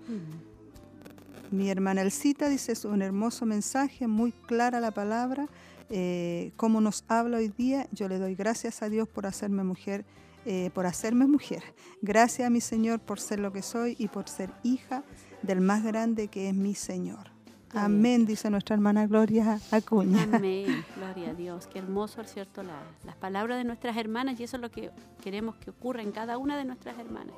mi 1.50 1.68
hermana 1.68 2.02
Elcita 2.02 2.48
dice, 2.48 2.72
es 2.72 2.84
un 2.84 3.02
hermoso 3.02 3.46
mensaje, 3.46 4.06
muy 4.06 4.30
clara 4.32 4.78
la 4.80 4.92
palabra, 4.92 5.48
eh, 5.90 6.52
cómo 6.56 6.80
nos 6.80 7.04
habla 7.08 7.38
hoy 7.38 7.48
día. 7.48 7.88
Yo 7.92 8.08
le 8.08 8.18
doy 8.18 8.36
gracias 8.36 8.82
a 8.82 8.88
Dios 8.88 9.08
por 9.08 9.26
hacerme 9.26 9.64
mujer, 9.64 10.06
eh, 10.44 10.70
por 10.74 10.86
hacerme 10.86 11.26
mujer. 11.26 11.62
Gracias 12.00 12.46
a 12.46 12.50
mi 12.50 12.60
Señor 12.60 13.00
por 13.00 13.20
ser 13.20 13.40
lo 13.40 13.52
que 13.52 13.62
soy 13.62 13.96
y 13.98 14.08
por 14.08 14.28
ser 14.28 14.50
hija 14.62 15.04
del 15.42 15.60
más 15.60 15.84
grande 15.84 16.28
que 16.28 16.48
es 16.48 16.54
mi 16.54 16.74
Señor. 16.74 17.30
Amén, 17.74 18.26
dice 18.26 18.50
nuestra 18.50 18.74
hermana 18.74 19.06
Gloria 19.06 19.58
Acuña. 19.70 20.24
Amén, 20.24 20.84
gloria 20.96 21.30
a 21.30 21.34
Dios. 21.34 21.66
Qué 21.66 21.78
hermoso, 21.78 22.22
cierto, 22.24 22.62
las 22.62 23.16
palabras 23.16 23.56
de 23.56 23.64
nuestras 23.64 23.96
hermanas 23.96 24.38
y 24.38 24.44
eso 24.44 24.56
es 24.56 24.62
lo 24.62 24.70
que 24.70 24.90
queremos 25.22 25.56
que 25.56 25.70
ocurra 25.70 26.02
en 26.02 26.12
cada 26.12 26.36
una 26.36 26.56
de 26.58 26.64
nuestras 26.64 26.98
hermanas. 26.98 27.34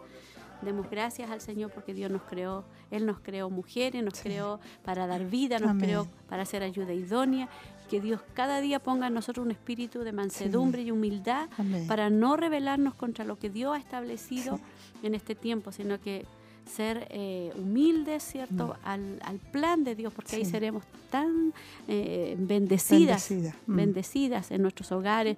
Demos 0.62 0.88
gracias 0.88 1.30
al 1.30 1.40
Señor 1.40 1.70
porque 1.72 1.94
Dios 1.94 2.10
nos 2.10 2.22
creó, 2.22 2.64
Él 2.90 3.06
nos 3.06 3.20
creó 3.20 3.50
mujeres, 3.50 4.02
nos 4.02 4.18
creó 4.20 4.60
para 4.82 5.06
dar 5.06 5.24
vida, 5.26 5.58
nos 5.58 5.76
creó 5.76 6.08
para 6.28 6.42
hacer 6.42 6.62
ayuda 6.62 6.94
idónea. 6.94 7.48
Que 7.88 8.00
Dios 8.00 8.20
cada 8.34 8.60
día 8.60 8.80
ponga 8.80 9.08
en 9.08 9.14
nosotros 9.14 9.44
un 9.44 9.52
espíritu 9.52 10.00
de 10.00 10.12
mansedumbre 10.12 10.82
y 10.82 10.90
humildad 10.90 11.48
para 11.86 12.10
no 12.10 12.36
rebelarnos 12.36 12.94
contra 12.94 13.24
lo 13.24 13.38
que 13.38 13.50
Dios 13.50 13.74
ha 13.74 13.78
establecido 13.78 14.58
en 15.02 15.14
este 15.14 15.34
tiempo, 15.34 15.70
sino 15.70 16.00
que 16.00 16.26
ser 16.66 17.06
eh, 17.10 17.52
humildes, 17.56 18.22
¿cierto?, 18.22 18.76
al, 18.84 19.20
al, 19.24 19.38
plan 19.38 19.84
de 19.84 19.94
Dios, 19.94 20.12
porque 20.12 20.36
ahí 20.36 20.44
seremos 20.44 20.84
tan 21.10 21.52
eh, 21.88 22.36
bendecidas, 22.38 23.30
mm. 23.30 23.76
bendecidas 23.76 24.50
en 24.50 24.62
nuestros 24.62 24.90
hogares 24.92 25.36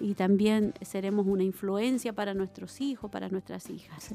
y 0.00 0.14
también 0.14 0.74
seremos 0.80 1.26
una 1.26 1.42
influencia 1.42 2.12
para 2.12 2.34
nuestros 2.34 2.80
hijos, 2.80 3.10
para 3.10 3.28
nuestras 3.28 3.68
hijas. 3.70 4.10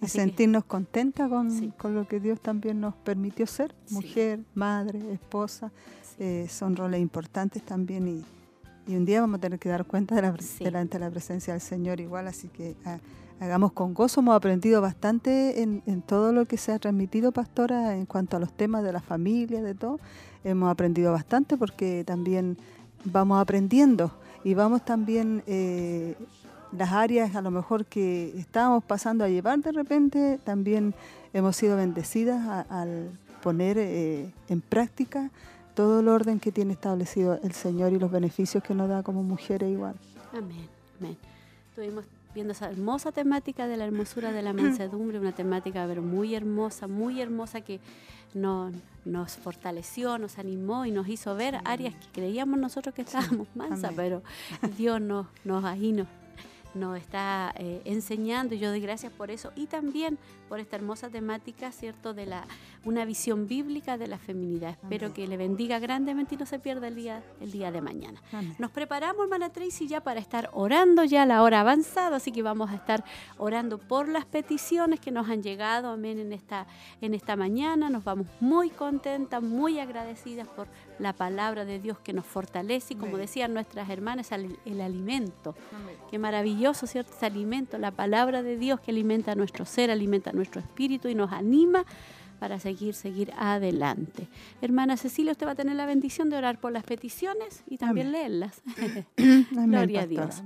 Y 0.00 0.08
sentirnos 0.08 0.64
contentas 0.64 1.28
con, 1.30 1.70
con, 1.72 1.94
lo 1.94 2.06
que 2.06 2.20
Dios 2.20 2.40
también 2.40 2.80
nos 2.80 2.94
permitió 2.94 3.46
ser, 3.46 3.74
mujer, 3.90 4.40
madre, 4.54 5.00
esposa, 5.12 5.72
eh, 6.18 6.46
son 6.48 6.76
roles 6.76 7.00
importantes 7.00 7.62
también 7.62 8.08
y, 8.08 8.24
y, 8.86 8.96
un 8.96 9.04
día 9.04 9.20
vamos 9.20 9.38
a 9.38 9.40
tener 9.40 9.58
que 9.58 9.68
dar 9.68 9.84
cuenta 9.84 10.14
de 10.14 10.22
la, 10.22 10.36
delante 10.60 10.98
de 10.98 11.04
la 11.04 11.10
presencia 11.10 11.52
del 11.52 11.62
Señor 11.62 12.00
igual, 12.00 12.28
así 12.28 12.48
que... 12.48 12.76
Ah, 12.84 12.98
hagamos 13.40 13.72
con 13.72 13.94
gozo. 13.94 14.20
Hemos 14.20 14.36
aprendido 14.36 14.80
bastante 14.80 15.62
en, 15.62 16.02
todo 16.02 16.32
lo 16.32 16.46
que 16.46 16.56
se 16.56 16.72
ha 16.72 16.78
transmitido, 16.78 17.32
pastora, 17.32 17.96
en 17.96 18.06
cuanto 18.06 18.36
a 18.36 18.40
los 18.40 18.52
temas 18.52 18.82
de 18.82 18.92
la 18.92 19.00
familia, 19.00 19.62
de 19.62 19.74
todo. 19.74 20.00
Hemos 20.44 20.70
aprendido 20.70 21.12
bastante 21.12 21.56
porque 21.56 22.04
también 22.04 22.58
vamos 23.04 23.40
aprendiendo 23.40 24.12
y 24.44 24.54
vamos 24.54 24.84
también 24.84 25.42
eh, 25.46 26.16
las 26.76 26.92
áreas 26.92 27.34
a 27.34 27.42
lo 27.42 27.50
mejor 27.50 27.86
que 27.86 28.36
estábamos 28.38 28.84
pasando 28.84 29.24
a 29.24 29.28
llevar 29.28 29.58
de 29.60 29.72
repente, 29.72 30.38
también 30.44 30.94
hemos 31.32 31.56
sido 31.56 31.76
bendecidas 31.76 32.66
al 32.68 33.10
poner 33.42 33.78
eh, 33.78 34.30
en 34.48 34.60
práctica 34.60 35.30
todo 35.74 36.00
el 36.00 36.08
orden 36.08 36.40
que 36.40 36.52
tiene 36.52 36.72
establecido 36.72 37.38
el 37.42 37.52
Señor 37.52 37.92
y 37.92 37.98
los 37.98 38.10
beneficios 38.10 38.62
que 38.62 38.74
nos 38.74 38.88
da 38.88 39.02
como 39.02 39.22
mujeres 39.22 39.70
igual. 39.70 39.96
Amén, 40.32 40.68
amén. 41.00 41.16
Tuvimos 41.74 42.04
viendo 42.34 42.52
esa 42.52 42.70
hermosa 42.70 43.12
temática 43.12 43.66
de 43.66 43.76
la 43.76 43.84
hermosura 43.84 44.32
de 44.32 44.42
la 44.42 44.52
mansedumbre, 44.52 45.18
una 45.18 45.32
temática 45.32 45.86
pero 45.86 46.02
muy 46.02 46.34
hermosa, 46.34 46.88
muy 46.88 47.20
hermosa 47.20 47.60
que 47.60 47.80
nos, 48.34 48.72
nos 49.04 49.36
fortaleció, 49.36 50.18
nos 50.18 50.38
animó 50.38 50.84
y 50.84 50.90
nos 50.90 51.08
hizo 51.08 51.34
ver 51.36 51.60
áreas 51.64 51.94
que 51.94 52.06
creíamos 52.12 52.58
nosotros 52.58 52.94
que 52.94 53.02
estábamos 53.02 53.46
mansas, 53.54 53.92
pero 53.94 54.22
Dios 54.76 55.00
nos, 55.00 55.26
nos 55.44 55.64
ahí 55.64 55.92
nos, 55.92 56.08
nos 56.74 56.98
está 56.98 57.52
eh, 57.56 57.82
enseñando 57.84 58.54
y 58.54 58.58
yo 58.58 58.70
doy 58.70 58.80
gracias 58.80 59.12
por 59.12 59.30
eso 59.30 59.52
y 59.56 59.66
también 59.66 60.18
por 60.48 60.60
esta 60.60 60.76
hermosa 60.76 61.08
temática, 61.08 61.72
¿cierto? 61.72 62.14
De 62.14 62.26
la 62.26 62.44
una 62.84 63.04
visión 63.04 63.46
bíblica 63.46 63.96
de 63.96 64.06
la 64.06 64.18
feminidad. 64.18 64.70
Espero 64.82 65.12
que 65.12 65.26
le 65.26 65.36
bendiga 65.36 65.78
grandemente 65.78 66.34
y 66.34 66.38
no 66.38 66.46
se 66.46 66.58
pierda 66.58 66.88
el 66.88 66.94
día, 66.94 67.22
el 67.40 67.50
día 67.50 67.72
de 67.72 67.80
mañana. 67.80 68.22
Nos 68.58 68.70
preparamos, 68.70 69.24
hermana 69.24 69.50
Tracy, 69.50 69.88
ya 69.88 70.02
para 70.02 70.20
estar 70.20 70.50
orando 70.52 71.04
ya 71.04 71.22
a 71.22 71.26
la 71.26 71.42
hora 71.42 71.60
avanzada, 71.60 72.16
así 72.16 72.30
que 72.30 72.42
vamos 72.42 72.70
a 72.70 72.74
estar 72.74 73.04
orando 73.38 73.78
por 73.78 74.08
las 74.08 74.24
peticiones 74.26 75.00
que 75.00 75.10
nos 75.10 75.28
han 75.28 75.42
llegado, 75.42 75.88
amén, 75.88 76.18
en 76.18 76.32
esta, 76.32 76.66
en 77.00 77.14
esta 77.14 77.36
mañana. 77.36 77.88
Nos 77.88 78.04
vamos 78.04 78.26
muy 78.40 78.70
contentas, 78.70 79.42
muy 79.42 79.78
agradecidas 79.78 80.48
por 80.48 80.68
la 80.98 81.12
palabra 81.12 81.64
de 81.64 81.78
Dios 81.78 81.98
que 81.98 82.12
nos 82.12 82.26
fortalece 82.26 82.94
y 82.94 82.96
como 82.96 83.16
decían 83.16 83.54
nuestras 83.54 83.88
hermanas, 83.90 84.32
el, 84.32 84.58
el 84.64 84.80
alimento. 84.80 85.54
Qué 86.10 86.18
maravilloso, 86.18 86.86
¿cierto? 86.86 87.12
Ese 87.16 87.26
alimento, 87.26 87.78
la 87.78 87.90
palabra 87.90 88.42
de 88.42 88.56
Dios 88.56 88.80
que 88.80 88.90
alimenta 88.90 89.34
nuestro 89.34 89.64
ser, 89.64 89.90
alimenta 89.90 90.32
nuestro 90.32 90.60
espíritu 90.60 91.08
y 91.08 91.14
nos 91.14 91.32
anima 91.32 91.84
para 92.38 92.58
seguir, 92.58 92.94
seguir 92.94 93.32
adelante. 93.38 94.28
Hermana 94.60 94.96
Cecilia, 94.96 95.32
usted 95.32 95.46
va 95.46 95.52
a 95.52 95.54
tener 95.54 95.76
la 95.76 95.86
bendición 95.86 96.30
de 96.30 96.36
orar 96.36 96.60
por 96.60 96.72
las 96.72 96.84
peticiones 96.84 97.62
y 97.66 97.78
también 97.78 98.12
leerlas. 98.12 98.62
Gloria 99.50 100.02
a 100.02 100.06
Dios. 100.06 100.42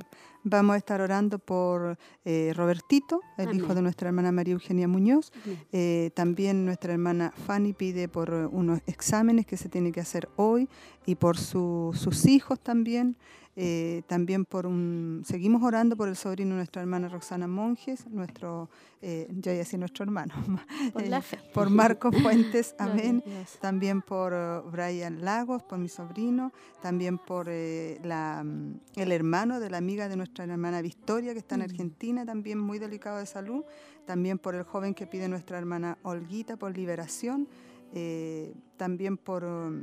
Vamos 0.50 0.74
a 0.74 0.76
estar 0.78 1.02
orando 1.02 1.38
por 1.38 1.98
eh, 2.24 2.54
Robertito, 2.56 3.20
el 3.36 3.54
hijo 3.54 3.74
de 3.74 3.82
nuestra 3.82 4.08
hermana 4.08 4.32
María 4.32 4.54
Eugenia 4.54 4.88
Muñoz. 4.88 5.30
Eh, 5.72 6.10
también 6.14 6.64
nuestra 6.64 6.94
hermana 6.94 7.34
Fanny 7.46 7.74
pide 7.74 8.08
por 8.08 8.30
unos 8.30 8.80
exámenes 8.86 9.44
que 9.44 9.58
se 9.58 9.68
tienen 9.68 9.92
que 9.92 10.00
hacer 10.00 10.30
hoy 10.36 10.66
y 11.04 11.16
por 11.16 11.36
sus 11.36 12.24
hijos 12.24 12.58
también. 12.60 13.16
Eh, 13.60 14.02
también 14.06 14.44
por 14.44 14.66
un, 14.66 15.24
seguimos 15.26 15.64
orando 15.64 15.96
por 15.96 16.08
el 16.08 16.14
sobrino 16.14 16.50
de 16.50 16.58
nuestra 16.58 16.80
hermana 16.80 17.08
Roxana 17.08 17.48
Monjes, 17.48 18.06
nuestro, 18.06 18.70
eh, 19.02 19.26
yo 19.32 19.50
ya 19.50 19.58
decía 19.58 19.80
nuestro 19.80 20.04
hermano, 20.04 20.32
por, 20.92 21.02
eh, 21.02 21.20
por 21.52 21.68
Marco 21.68 22.12
Fuentes, 22.12 22.76
amén. 22.78 23.20
También 23.60 24.00
por 24.00 24.32
uh, 24.32 24.70
Brian 24.70 25.24
Lagos, 25.24 25.64
por 25.64 25.76
mi 25.76 25.88
sobrino, 25.88 26.52
también 26.80 27.18
por 27.18 27.48
la, 27.48 28.44
mm, 28.44 28.80
el 28.94 29.10
hermano 29.10 29.58
de 29.58 29.70
la 29.70 29.78
amiga 29.78 30.08
de 30.08 30.14
nuestra 30.14 30.44
hermana 30.44 30.80
Victoria, 30.80 31.32
que 31.32 31.40
está 31.40 31.56
en 31.56 31.62
mm. 31.62 31.64
Argentina, 31.64 32.24
también 32.24 32.60
muy 32.60 32.78
delicado 32.78 33.18
de 33.18 33.26
salud. 33.26 33.64
También 34.06 34.38
por 34.38 34.54
el 34.54 34.62
joven 34.62 34.94
que 34.94 35.08
pide 35.08 35.28
nuestra 35.28 35.58
hermana 35.58 35.98
Olguita, 36.04 36.56
por 36.56 36.76
liberación. 36.76 37.48
también 38.76 39.16
por 39.16 39.42
um, 39.42 39.82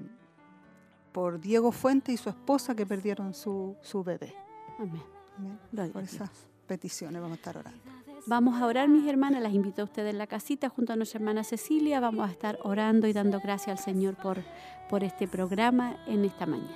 por 1.15 1.39
Diego 1.39 1.71
Fuente 1.71 2.11
y 2.11 2.17
su 2.17 2.27
esposa 2.27 2.75
que 2.75 2.85
perdieron 2.85 3.33
su, 3.33 3.77
su 3.81 4.03
bebé. 4.03 4.35
Amén. 4.77 5.91
Por 5.93 6.03
esas 6.03 6.29
peticiones 6.67 7.21
vamos 7.21 7.37
a 7.37 7.39
estar 7.39 7.57
orando. 7.57 7.79
Vamos 8.25 8.61
a 8.61 8.65
orar, 8.65 8.89
mis 8.89 9.07
hermanas. 9.07 9.41
Las 9.41 9.53
invito 9.53 9.81
a 9.81 9.85
ustedes 9.85 10.11
en 10.11 10.17
la 10.17 10.27
casita 10.27 10.67
junto 10.67 10.91
a 10.91 10.97
nuestra 10.97 11.19
hermana 11.19 11.45
Cecilia. 11.45 12.01
Vamos 12.01 12.27
a 12.27 12.31
estar 12.33 12.59
orando 12.63 13.07
y 13.07 13.13
dando 13.13 13.39
gracias 13.39 13.79
al 13.79 13.83
Señor 13.85 14.15
por, 14.15 14.43
por 14.89 15.05
este 15.05 15.25
programa 15.25 15.95
en 16.05 16.25
esta 16.25 16.45
mañana. 16.45 16.75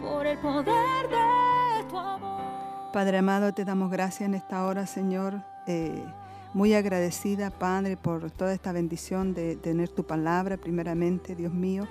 Por 0.00 0.26
el 0.28 0.38
poder 0.38 1.08
de 1.08 1.90
tu 1.90 1.98
amor. 1.98 2.92
Padre 2.92 3.18
amado, 3.18 3.52
te 3.52 3.64
damos 3.64 3.90
gracias 3.90 4.28
en 4.28 4.36
esta 4.36 4.64
hora, 4.66 4.86
Señor. 4.86 5.42
Eh, 5.66 6.04
muy 6.52 6.74
agradecida, 6.74 7.50
Padre, 7.50 7.96
por 7.96 8.30
toda 8.30 8.52
esta 8.52 8.72
bendición 8.72 9.34
de 9.34 9.56
tener 9.56 9.88
tu 9.88 10.04
palabra, 10.04 10.56
primeramente, 10.56 11.36
Dios 11.36 11.52
mío. 11.52 11.86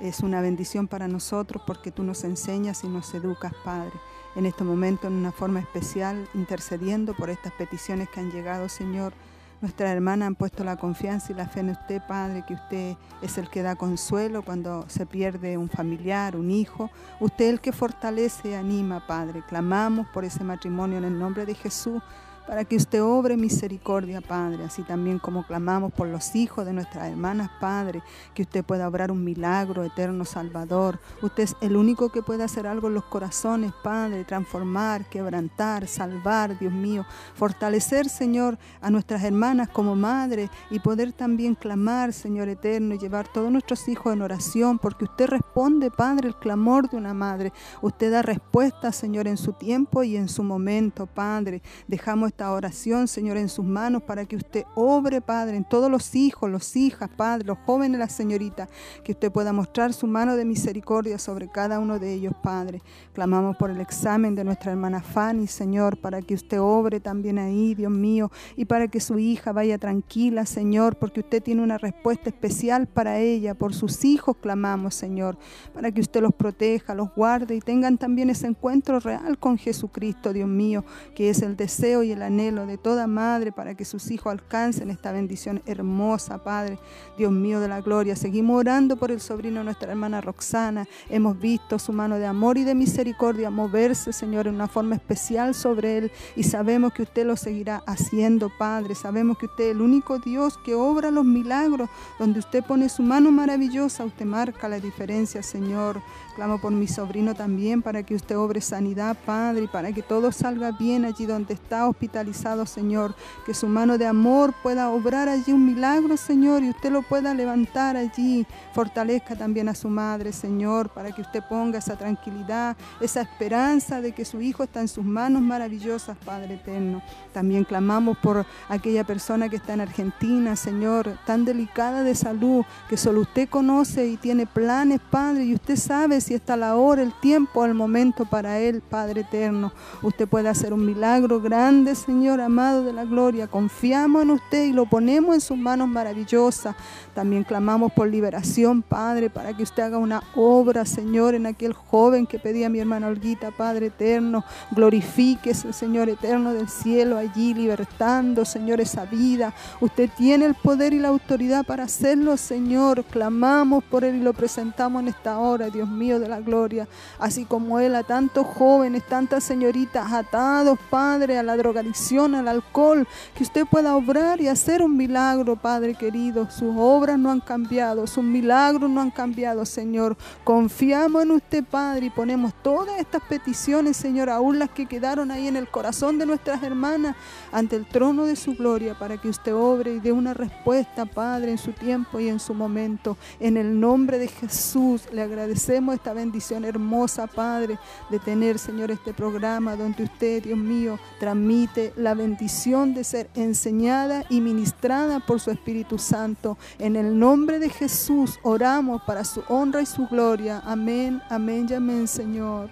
Es 0.00 0.20
una 0.20 0.40
bendición 0.40 0.86
para 0.88 1.08
nosotros 1.08 1.62
porque 1.66 1.90
tú 1.90 2.04
nos 2.04 2.24
enseñas 2.24 2.84
y 2.84 2.88
nos 2.88 3.12
educas, 3.14 3.52
Padre. 3.64 3.92
En 4.36 4.46
este 4.46 4.64
momento, 4.64 5.08
en 5.08 5.14
una 5.14 5.32
forma 5.32 5.60
especial, 5.60 6.28
intercediendo 6.34 7.14
por 7.14 7.28
estas 7.28 7.52
peticiones 7.52 8.08
que 8.08 8.20
han 8.20 8.30
llegado, 8.30 8.68
Señor. 8.68 9.12
Nuestras 9.60 9.90
hermanas 9.90 10.28
han 10.28 10.36
puesto 10.36 10.62
la 10.62 10.76
confianza 10.76 11.32
y 11.32 11.34
la 11.34 11.48
fe 11.48 11.60
en 11.60 11.70
usted, 11.70 12.00
Padre, 12.06 12.44
que 12.46 12.54
usted 12.54 12.96
es 13.22 13.38
el 13.38 13.50
que 13.50 13.62
da 13.62 13.74
consuelo 13.74 14.42
cuando 14.42 14.88
se 14.88 15.04
pierde 15.04 15.58
un 15.58 15.68
familiar, 15.68 16.36
un 16.36 16.52
hijo. 16.52 16.90
Usted 17.18 17.46
es 17.46 17.50
el 17.50 17.60
que 17.60 17.72
fortalece 17.72 18.50
y 18.50 18.54
anima, 18.54 19.04
Padre. 19.04 19.42
Clamamos 19.48 20.06
por 20.10 20.24
ese 20.24 20.44
matrimonio 20.44 20.98
en 20.98 21.04
el 21.04 21.18
nombre 21.18 21.44
de 21.44 21.56
Jesús 21.56 22.00
para 22.48 22.64
que 22.64 22.76
usted 22.76 23.02
obre 23.02 23.36
misericordia, 23.36 24.22
Padre, 24.22 24.64
así 24.64 24.82
también 24.82 25.18
como 25.18 25.46
clamamos 25.46 25.92
por 25.92 26.08
los 26.08 26.34
hijos 26.34 26.64
de 26.64 26.72
nuestras 26.72 27.08
hermanas, 27.08 27.50
Padre, 27.60 28.02
que 28.32 28.40
usted 28.40 28.64
pueda 28.64 28.88
obrar 28.88 29.12
un 29.12 29.22
milagro, 29.22 29.84
eterno 29.84 30.24
Salvador. 30.24 30.98
Usted 31.20 31.42
es 31.42 31.56
el 31.60 31.76
único 31.76 32.08
que 32.10 32.22
puede 32.22 32.44
hacer 32.44 32.66
algo 32.66 32.88
en 32.88 32.94
los 32.94 33.04
corazones, 33.04 33.72
Padre, 33.82 34.24
transformar, 34.24 35.04
quebrantar, 35.10 35.86
salvar, 35.86 36.58
Dios 36.58 36.72
mío, 36.72 37.04
fortalecer, 37.34 38.08
Señor, 38.08 38.56
a 38.80 38.88
nuestras 38.88 39.22
hermanas 39.24 39.68
como 39.68 39.94
madre 39.94 40.48
y 40.70 40.78
poder 40.78 41.12
también 41.12 41.54
clamar, 41.54 42.14
Señor 42.14 42.48
eterno, 42.48 42.94
y 42.94 42.98
llevar 42.98 43.28
todos 43.28 43.52
nuestros 43.52 43.86
hijos 43.88 44.14
en 44.14 44.22
oración, 44.22 44.78
porque 44.78 45.04
usted 45.04 45.26
responde, 45.26 45.90
Padre, 45.90 46.28
el 46.28 46.36
clamor 46.36 46.88
de 46.88 46.96
una 46.96 47.12
madre. 47.12 47.52
Usted 47.82 48.10
da 48.10 48.22
respuesta, 48.22 48.90
Señor, 48.90 49.28
en 49.28 49.36
su 49.36 49.52
tiempo 49.52 50.02
y 50.02 50.16
en 50.16 50.30
su 50.30 50.42
momento, 50.42 51.04
Padre. 51.04 51.60
Dejamos 51.86 52.32
esta 52.38 52.52
oración, 52.52 53.08
Señor, 53.08 53.36
en 53.36 53.48
sus 53.48 53.64
manos 53.64 54.04
para 54.04 54.24
que 54.24 54.36
usted 54.36 54.62
obre, 54.76 55.20
Padre, 55.20 55.56
en 55.56 55.64
todos 55.64 55.90
los 55.90 56.14
hijos, 56.14 56.48
los 56.48 56.76
hijas, 56.76 57.10
Padre, 57.16 57.44
los 57.44 57.58
jóvenes, 57.66 57.98
las 57.98 58.12
señoritas, 58.12 58.68
que 59.02 59.10
usted 59.10 59.32
pueda 59.32 59.52
mostrar 59.52 59.92
su 59.92 60.06
mano 60.06 60.36
de 60.36 60.44
misericordia 60.44 61.18
sobre 61.18 61.48
cada 61.48 61.80
uno 61.80 61.98
de 61.98 62.12
ellos, 62.12 62.34
Padre. 62.40 62.80
Clamamos 63.12 63.56
por 63.56 63.70
el 63.70 63.80
examen 63.80 64.36
de 64.36 64.44
nuestra 64.44 64.70
hermana 64.70 65.02
Fanny, 65.02 65.48
Señor, 65.48 65.96
para 65.96 66.22
que 66.22 66.34
usted 66.34 66.60
obre 66.60 67.00
también 67.00 67.40
ahí, 67.40 67.74
Dios 67.74 67.90
mío, 67.90 68.30
y 68.54 68.66
para 68.66 68.86
que 68.86 69.00
su 69.00 69.18
hija 69.18 69.50
vaya 69.50 69.76
tranquila, 69.76 70.46
Señor, 70.46 70.94
porque 70.94 71.18
usted 71.18 71.42
tiene 71.42 71.64
una 71.64 71.76
respuesta 71.76 72.30
especial 72.30 72.86
para 72.86 73.18
ella. 73.18 73.54
Por 73.54 73.74
sus 73.74 74.04
hijos 74.04 74.36
clamamos, 74.36 74.94
Señor, 74.94 75.36
para 75.74 75.90
que 75.90 76.00
usted 76.00 76.22
los 76.22 76.34
proteja, 76.34 76.94
los 76.94 77.12
guarde 77.16 77.56
y 77.56 77.60
tengan 77.60 77.98
también 77.98 78.30
ese 78.30 78.46
encuentro 78.46 79.00
real 79.00 79.40
con 79.40 79.58
Jesucristo, 79.58 80.32
Dios 80.32 80.48
mío, 80.48 80.84
que 81.16 81.30
es 81.30 81.42
el 81.42 81.56
deseo 81.56 82.04
y 82.04 82.12
el 82.12 82.27
anhelo 82.28 82.66
de 82.66 82.78
toda 82.78 83.06
madre 83.06 83.52
para 83.52 83.74
que 83.74 83.84
sus 83.84 84.10
hijos 84.10 84.30
alcancen 84.30 84.90
esta 84.90 85.12
bendición 85.12 85.62
hermosa, 85.66 86.38
Padre, 86.44 86.78
Dios 87.16 87.32
mío 87.32 87.60
de 87.60 87.68
la 87.68 87.80
gloria. 87.80 88.16
Seguimos 88.16 88.58
orando 88.58 88.96
por 88.96 89.10
el 89.10 89.20
sobrino 89.20 89.58
de 89.58 89.64
nuestra 89.64 89.90
hermana 89.90 90.20
Roxana. 90.20 90.86
Hemos 91.08 91.38
visto 91.38 91.78
su 91.78 91.92
mano 91.92 92.18
de 92.18 92.26
amor 92.26 92.58
y 92.58 92.64
de 92.64 92.74
misericordia 92.74 93.50
moverse, 93.50 94.12
Señor, 94.12 94.46
en 94.46 94.54
una 94.54 94.68
forma 94.68 94.94
especial 94.94 95.54
sobre 95.54 95.98
él 95.98 96.12
y 96.36 96.44
sabemos 96.44 96.92
que 96.92 97.02
usted 97.02 97.26
lo 97.26 97.36
seguirá 97.36 97.82
haciendo, 97.86 98.50
Padre. 98.58 98.94
Sabemos 98.94 99.38
que 99.38 99.46
usted 99.46 99.64
es 99.64 99.70
el 99.72 99.80
único 99.80 100.18
Dios 100.18 100.58
que 100.64 100.74
obra 100.74 101.10
los 101.10 101.24
milagros, 101.24 101.88
donde 102.18 102.38
usted 102.38 102.62
pone 102.64 102.88
su 102.88 103.02
mano 103.02 103.32
maravillosa, 103.32 104.04
usted 104.04 104.26
marca 104.26 104.68
la 104.68 104.80
diferencia, 104.80 105.42
Señor. 105.42 106.00
Clamo 106.38 106.60
por 106.60 106.70
mi 106.70 106.86
sobrino 106.86 107.34
también 107.34 107.82
para 107.82 108.04
que 108.04 108.14
usted 108.14 108.38
obre 108.38 108.60
sanidad, 108.60 109.16
Padre, 109.26 109.64
y 109.64 109.66
para 109.66 109.90
que 109.90 110.02
todo 110.02 110.30
salga 110.30 110.70
bien 110.70 111.04
allí 111.04 111.26
donde 111.26 111.52
está 111.52 111.88
hospitalizado, 111.88 112.64
Señor. 112.64 113.16
Que 113.44 113.54
su 113.54 113.66
mano 113.66 113.98
de 113.98 114.06
amor 114.06 114.54
pueda 114.62 114.90
obrar 114.90 115.28
allí 115.28 115.50
un 115.50 115.66
milagro, 115.66 116.16
Señor, 116.16 116.62
y 116.62 116.70
usted 116.70 116.92
lo 116.92 117.02
pueda 117.02 117.34
levantar 117.34 117.96
allí. 117.96 118.46
Fortalezca 118.72 119.34
también 119.34 119.68
a 119.68 119.74
su 119.74 119.88
madre, 119.88 120.32
Señor, 120.32 120.90
para 120.90 121.10
que 121.10 121.22
usted 121.22 121.42
ponga 121.48 121.80
esa 121.80 121.96
tranquilidad, 121.96 122.76
esa 123.00 123.22
esperanza 123.22 124.00
de 124.00 124.12
que 124.12 124.24
su 124.24 124.40
hijo 124.40 124.62
está 124.62 124.80
en 124.80 124.86
sus 124.86 125.04
manos 125.04 125.42
maravillosas, 125.42 126.16
Padre 126.24 126.54
eterno. 126.54 127.02
También 127.32 127.64
clamamos 127.64 128.16
por 128.16 128.46
aquella 128.68 129.02
persona 129.02 129.48
que 129.48 129.56
está 129.56 129.74
en 129.74 129.80
Argentina, 129.80 130.54
Señor, 130.54 131.18
tan 131.26 131.44
delicada 131.44 132.04
de 132.04 132.14
salud, 132.14 132.64
que 132.88 132.96
solo 132.96 133.22
usted 133.22 133.48
conoce 133.48 134.06
y 134.06 134.16
tiene 134.16 134.46
planes, 134.46 135.00
Padre, 135.10 135.42
y 135.44 135.54
usted 135.54 135.74
sabe 135.74 136.20
si 136.28 136.34
está 136.34 136.58
la 136.58 136.76
hora, 136.76 137.00
el 137.00 137.14
tiempo, 137.14 137.64
el 137.64 137.72
momento 137.72 138.26
para 138.26 138.58
él, 138.58 138.82
Padre 138.82 139.22
eterno. 139.22 139.72
Usted 140.02 140.28
puede 140.28 140.50
hacer 140.50 140.74
un 140.74 140.84
milagro 140.84 141.40
grande, 141.40 141.94
Señor 141.94 142.42
amado 142.42 142.84
de 142.84 142.92
la 142.92 143.06
gloria. 143.06 143.46
Confiamos 143.46 144.24
en 144.24 144.32
usted 144.32 144.66
y 144.66 144.72
lo 144.72 144.84
ponemos 144.84 145.34
en 145.34 145.40
sus 145.40 145.56
manos 145.56 145.88
maravillosas. 145.88 146.76
También 147.14 147.44
clamamos 147.44 147.92
por 147.92 148.08
liberación, 148.08 148.82
Padre, 148.82 149.30
para 149.30 149.56
que 149.56 149.62
usted 149.62 149.84
haga 149.84 149.96
una 149.96 150.22
obra, 150.36 150.84
Señor, 150.84 151.34
en 151.34 151.46
aquel 151.46 151.72
joven 151.72 152.26
que 152.26 152.38
pedía 152.38 152.68
mi 152.68 152.78
hermana 152.78 153.06
Olguita, 153.06 153.50
Padre 153.50 153.86
eterno. 153.86 154.44
Glorifíquese, 154.72 155.72
Señor 155.72 156.10
eterno 156.10 156.52
del 156.52 156.68
cielo, 156.68 157.16
allí 157.16 157.54
libertando, 157.54 158.44
Señor, 158.44 158.82
esa 158.82 159.06
vida. 159.06 159.54
Usted 159.80 160.10
tiene 160.14 160.44
el 160.44 160.54
poder 160.54 160.92
y 160.92 160.98
la 160.98 161.08
autoridad 161.08 161.64
para 161.64 161.84
hacerlo, 161.84 162.36
Señor. 162.36 163.02
Clamamos 163.04 163.82
por 163.82 164.04
él 164.04 164.16
y 164.16 164.20
lo 164.20 164.34
presentamos 164.34 165.00
en 165.00 165.08
esta 165.08 165.38
hora, 165.38 165.70
Dios 165.70 165.88
mío 165.88 166.17
de 166.18 166.28
la 166.28 166.40
gloria. 166.40 166.88
Así 167.18 167.44
como 167.44 167.80
él, 167.80 167.94
a 167.94 168.02
tantos 168.02 168.46
jóvenes, 168.46 169.04
tantas 169.06 169.44
señoritas 169.44 170.12
atados, 170.12 170.78
Padre, 170.90 171.38
a 171.38 171.42
la 171.42 171.56
drogadicción, 171.56 172.34
al 172.34 172.48
alcohol, 172.48 173.06
que 173.34 173.44
usted 173.44 173.66
pueda 173.66 173.96
obrar 173.96 174.40
y 174.40 174.48
hacer 174.48 174.82
un 174.82 174.96
milagro, 174.96 175.56
Padre 175.56 175.94
querido. 175.94 176.50
Sus 176.50 176.74
obras 176.76 177.18
no 177.18 177.30
han 177.30 177.40
cambiado, 177.40 178.06
sus 178.06 178.24
milagros 178.24 178.90
no 178.90 179.00
han 179.00 179.10
cambiado, 179.10 179.64
Señor. 179.64 180.16
Confiamos 180.44 181.22
en 181.22 181.30
usted, 181.32 181.64
Padre, 181.64 182.06
y 182.06 182.10
ponemos 182.10 182.52
todas 182.62 182.98
estas 182.98 183.22
peticiones, 183.22 183.96
Señor, 183.96 184.30
aún 184.30 184.58
las 184.58 184.70
que 184.70 184.86
quedaron 184.86 185.30
ahí 185.30 185.48
en 185.48 185.56
el 185.56 185.68
corazón 185.68 186.18
de 186.18 186.26
nuestras 186.26 186.62
hermanas, 186.62 187.16
ante 187.52 187.76
el 187.76 187.86
trono 187.86 188.24
de 188.24 188.36
su 188.36 188.54
gloria, 188.54 188.98
para 188.98 189.16
que 189.16 189.28
usted 189.28 189.54
obre 189.54 189.94
y 189.94 190.00
dé 190.00 190.12
una 190.12 190.34
respuesta, 190.34 191.06
Padre, 191.06 191.52
en 191.52 191.58
su 191.58 191.72
tiempo 191.72 192.20
y 192.20 192.28
en 192.28 192.40
su 192.40 192.54
momento. 192.54 193.16
En 193.40 193.56
el 193.56 193.78
nombre 193.78 194.18
de 194.18 194.28
Jesús 194.28 195.02
le 195.12 195.22
agradecemos 195.22 195.94
esta 195.94 196.07
bendición 196.12 196.64
hermosa, 196.64 197.26
Padre, 197.26 197.78
de 198.10 198.18
tener, 198.18 198.58
Señor, 198.58 198.90
este 198.90 199.12
programa 199.12 199.76
donde 199.76 200.04
usted, 200.04 200.42
Dios 200.42 200.58
mío, 200.58 200.98
transmite 201.20 201.92
la 201.96 202.14
bendición 202.14 202.94
de 202.94 203.04
ser 203.04 203.30
enseñada 203.34 204.24
y 204.28 204.40
ministrada 204.40 205.20
por 205.20 205.40
su 205.40 205.50
Espíritu 205.50 205.98
Santo. 205.98 206.58
En 206.78 206.96
el 206.96 207.18
nombre 207.18 207.58
de 207.58 207.70
Jesús 207.70 208.38
oramos 208.42 209.02
para 209.02 209.24
su 209.24 209.42
honra 209.48 209.82
y 209.82 209.86
su 209.86 210.06
gloria. 210.06 210.62
Amén, 210.64 211.22
amén 211.28 211.66
y 211.68 211.74
amén, 211.74 212.08
Señor. 212.08 212.68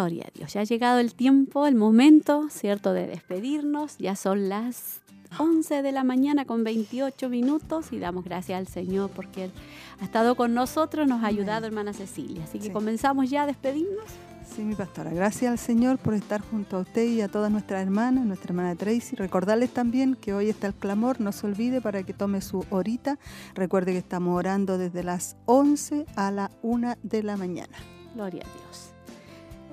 Gloria 0.00 0.24
a 0.26 0.30
Dios. 0.36 0.52
Ya 0.54 0.62
ha 0.62 0.64
llegado 0.64 0.98
el 0.98 1.14
tiempo, 1.14 1.66
el 1.66 1.74
momento, 1.74 2.48
¿cierto?, 2.50 2.92
de 2.94 3.06
despedirnos. 3.06 3.98
Ya 3.98 4.16
son 4.16 4.48
las 4.48 5.00
11 5.38 5.82
de 5.82 5.92
la 5.92 6.04
mañana 6.04 6.46
con 6.46 6.64
28 6.64 7.28
minutos 7.28 7.92
y 7.92 7.98
damos 7.98 8.24
gracias 8.24 8.58
al 8.58 8.66
Señor 8.66 9.10
porque 9.10 9.44
Él 9.44 9.52
ha 10.00 10.04
estado 10.04 10.36
con 10.36 10.54
nosotros, 10.54 11.06
nos 11.06 11.22
ha 11.22 11.26
ayudado, 11.26 11.66
hermana 11.66 11.92
Cecilia. 11.92 12.44
Así 12.44 12.58
que 12.58 12.66
Sí. 12.66 12.72
comenzamos 12.72 13.28
ya 13.28 13.42
a 13.42 13.46
despedirnos. 13.46 14.06
Sí, 14.56 14.62
mi 14.62 14.74
pastora. 14.74 15.10
Gracias 15.12 15.50
al 15.52 15.58
Señor 15.58 15.98
por 15.98 16.14
estar 16.14 16.40
junto 16.40 16.78
a 16.78 16.80
usted 16.80 17.04
y 17.06 17.20
a 17.20 17.28
todas 17.28 17.52
nuestras 17.52 17.82
hermanas, 17.82 18.24
nuestra 18.24 18.48
hermana 18.52 18.74
Tracy. 18.74 19.14
Recordarles 19.16 19.70
también 19.70 20.16
que 20.16 20.32
hoy 20.32 20.48
está 20.48 20.66
el 20.66 20.74
clamor, 20.74 21.20
no 21.20 21.30
se 21.30 21.46
olvide 21.46 21.80
para 21.82 22.02
que 22.04 22.14
tome 22.14 22.40
su 22.40 22.64
horita. 22.70 23.18
Recuerde 23.54 23.92
que 23.92 23.98
estamos 23.98 24.36
orando 24.36 24.78
desde 24.78 25.04
las 25.04 25.36
11 25.44 26.06
a 26.16 26.30
la 26.32 26.50
1 26.62 26.96
de 27.02 27.22
la 27.22 27.36
mañana. 27.36 27.76
Gloria 28.14 28.42
a 28.42 28.58
Dios. 28.58 28.89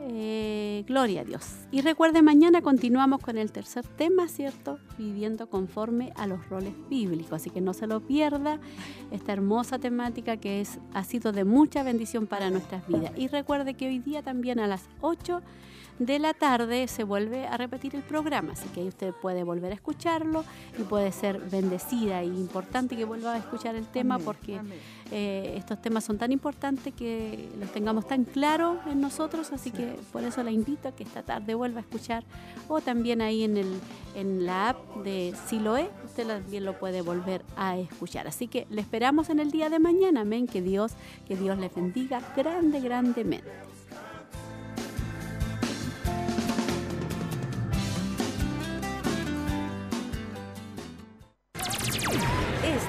Eh, 0.09 0.85
gloria 0.87 1.21
a 1.21 1.23
Dios. 1.25 1.67
Y 1.69 1.81
recuerde, 1.81 2.21
mañana 2.21 2.61
continuamos 2.61 3.19
con 3.19 3.37
el 3.37 3.51
tercer 3.51 3.85
tema, 3.85 4.29
¿cierto? 4.29 4.79
Viviendo 4.97 5.49
conforme 5.49 6.13
a 6.15 6.27
los 6.27 6.47
roles 6.47 6.73
bíblicos. 6.89 7.33
Así 7.33 7.49
que 7.49 7.59
no 7.59 7.73
se 7.73 7.87
lo 7.87 7.99
pierda 7.99 8.61
esta 9.11 9.33
hermosa 9.33 9.79
temática 9.79 10.37
que 10.37 10.61
es, 10.61 10.79
ha 10.93 11.03
sido 11.03 11.33
de 11.33 11.43
mucha 11.43 11.83
bendición 11.83 12.25
para 12.25 12.49
nuestras 12.49 12.87
vidas. 12.87 13.11
Y 13.17 13.27
recuerde 13.27 13.73
que 13.73 13.87
hoy 13.87 13.99
día 13.99 14.23
también 14.23 14.61
a 14.61 14.67
las 14.67 14.87
8 15.01 15.41
de 15.99 16.19
la 16.19 16.33
tarde 16.33 16.87
se 16.87 17.03
vuelve 17.03 17.47
a 17.47 17.57
repetir 17.57 17.95
el 17.95 18.03
programa, 18.03 18.53
así 18.53 18.67
que 18.69 18.81
ahí 18.81 18.87
usted 18.87 19.13
puede 19.13 19.43
volver 19.43 19.71
a 19.71 19.75
escucharlo 19.75 20.43
y 20.79 20.83
puede 20.83 21.11
ser 21.11 21.39
bendecida 21.39 22.23
y 22.23 22.27
importante 22.27 22.95
que 22.95 23.03
vuelva 23.05 23.33
a 23.33 23.37
escuchar 23.37 23.75
el 23.75 23.85
tema 23.87 24.15
Amén, 24.15 24.25
porque 24.25 24.57
amén. 24.59 24.77
eh, 25.11 25.55
estos 25.57 25.81
temas 25.81 26.03
son 26.03 26.17
tan 26.17 26.31
importantes 26.31 26.93
que 26.93 27.49
los 27.59 27.71
tengamos 27.71 28.07
tan 28.07 28.25
claros 28.25 28.77
en 28.85 29.01
nosotros, 29.01 29.51
así 29.51 29.71
Sí. 29.71 29.77
que 29.77 29.95
por 30.13 30.23
eso 30.23 30.43
la 30.43 30.51
invito 30.51 30.87
a 30.87 30.91
que 30.91 31.03
esta 31.03 31.23
tarde 31.23 31.55
vuelva 31.55 31.79
a 31.79 31.81
escuchar 31.81 32.23
o 32.67 32.79
también 32.79 33.21
ahí 33.21 33.43
en, 33.43 33.57
el, 33.57 33.79
en 34.15 34.45
la 34.45 34.69
app 34.69 34.97
de 35.03 35.33
Siloé, 35.47 35.89
usted 36.05 36.27
también 36.27 36.63
lo 36.63 36.77
puede 36.77 37.01
volver 37.01 37.43
a 37.55 37.77
escuchar. 37.77 38.27
Así 38.27 38.47
que 38.47 38.67
le 38.69 38.81
esperamos 38.81 39.29
en 39.29 39.39
el 39.39 39.49
día 39.51 39.69
de 39.69 39.79
mañana, 39.79 40.21
amén, 40.21 40.45
que 40.47 40.61
Dios, 40.61 40.93
que 41.27 41.35
Dios 41.35 41.57
les 41.57 41.73
bendiga 41.73 42.21
grande, 42.35 42.79
grandemente. 42.81 43.49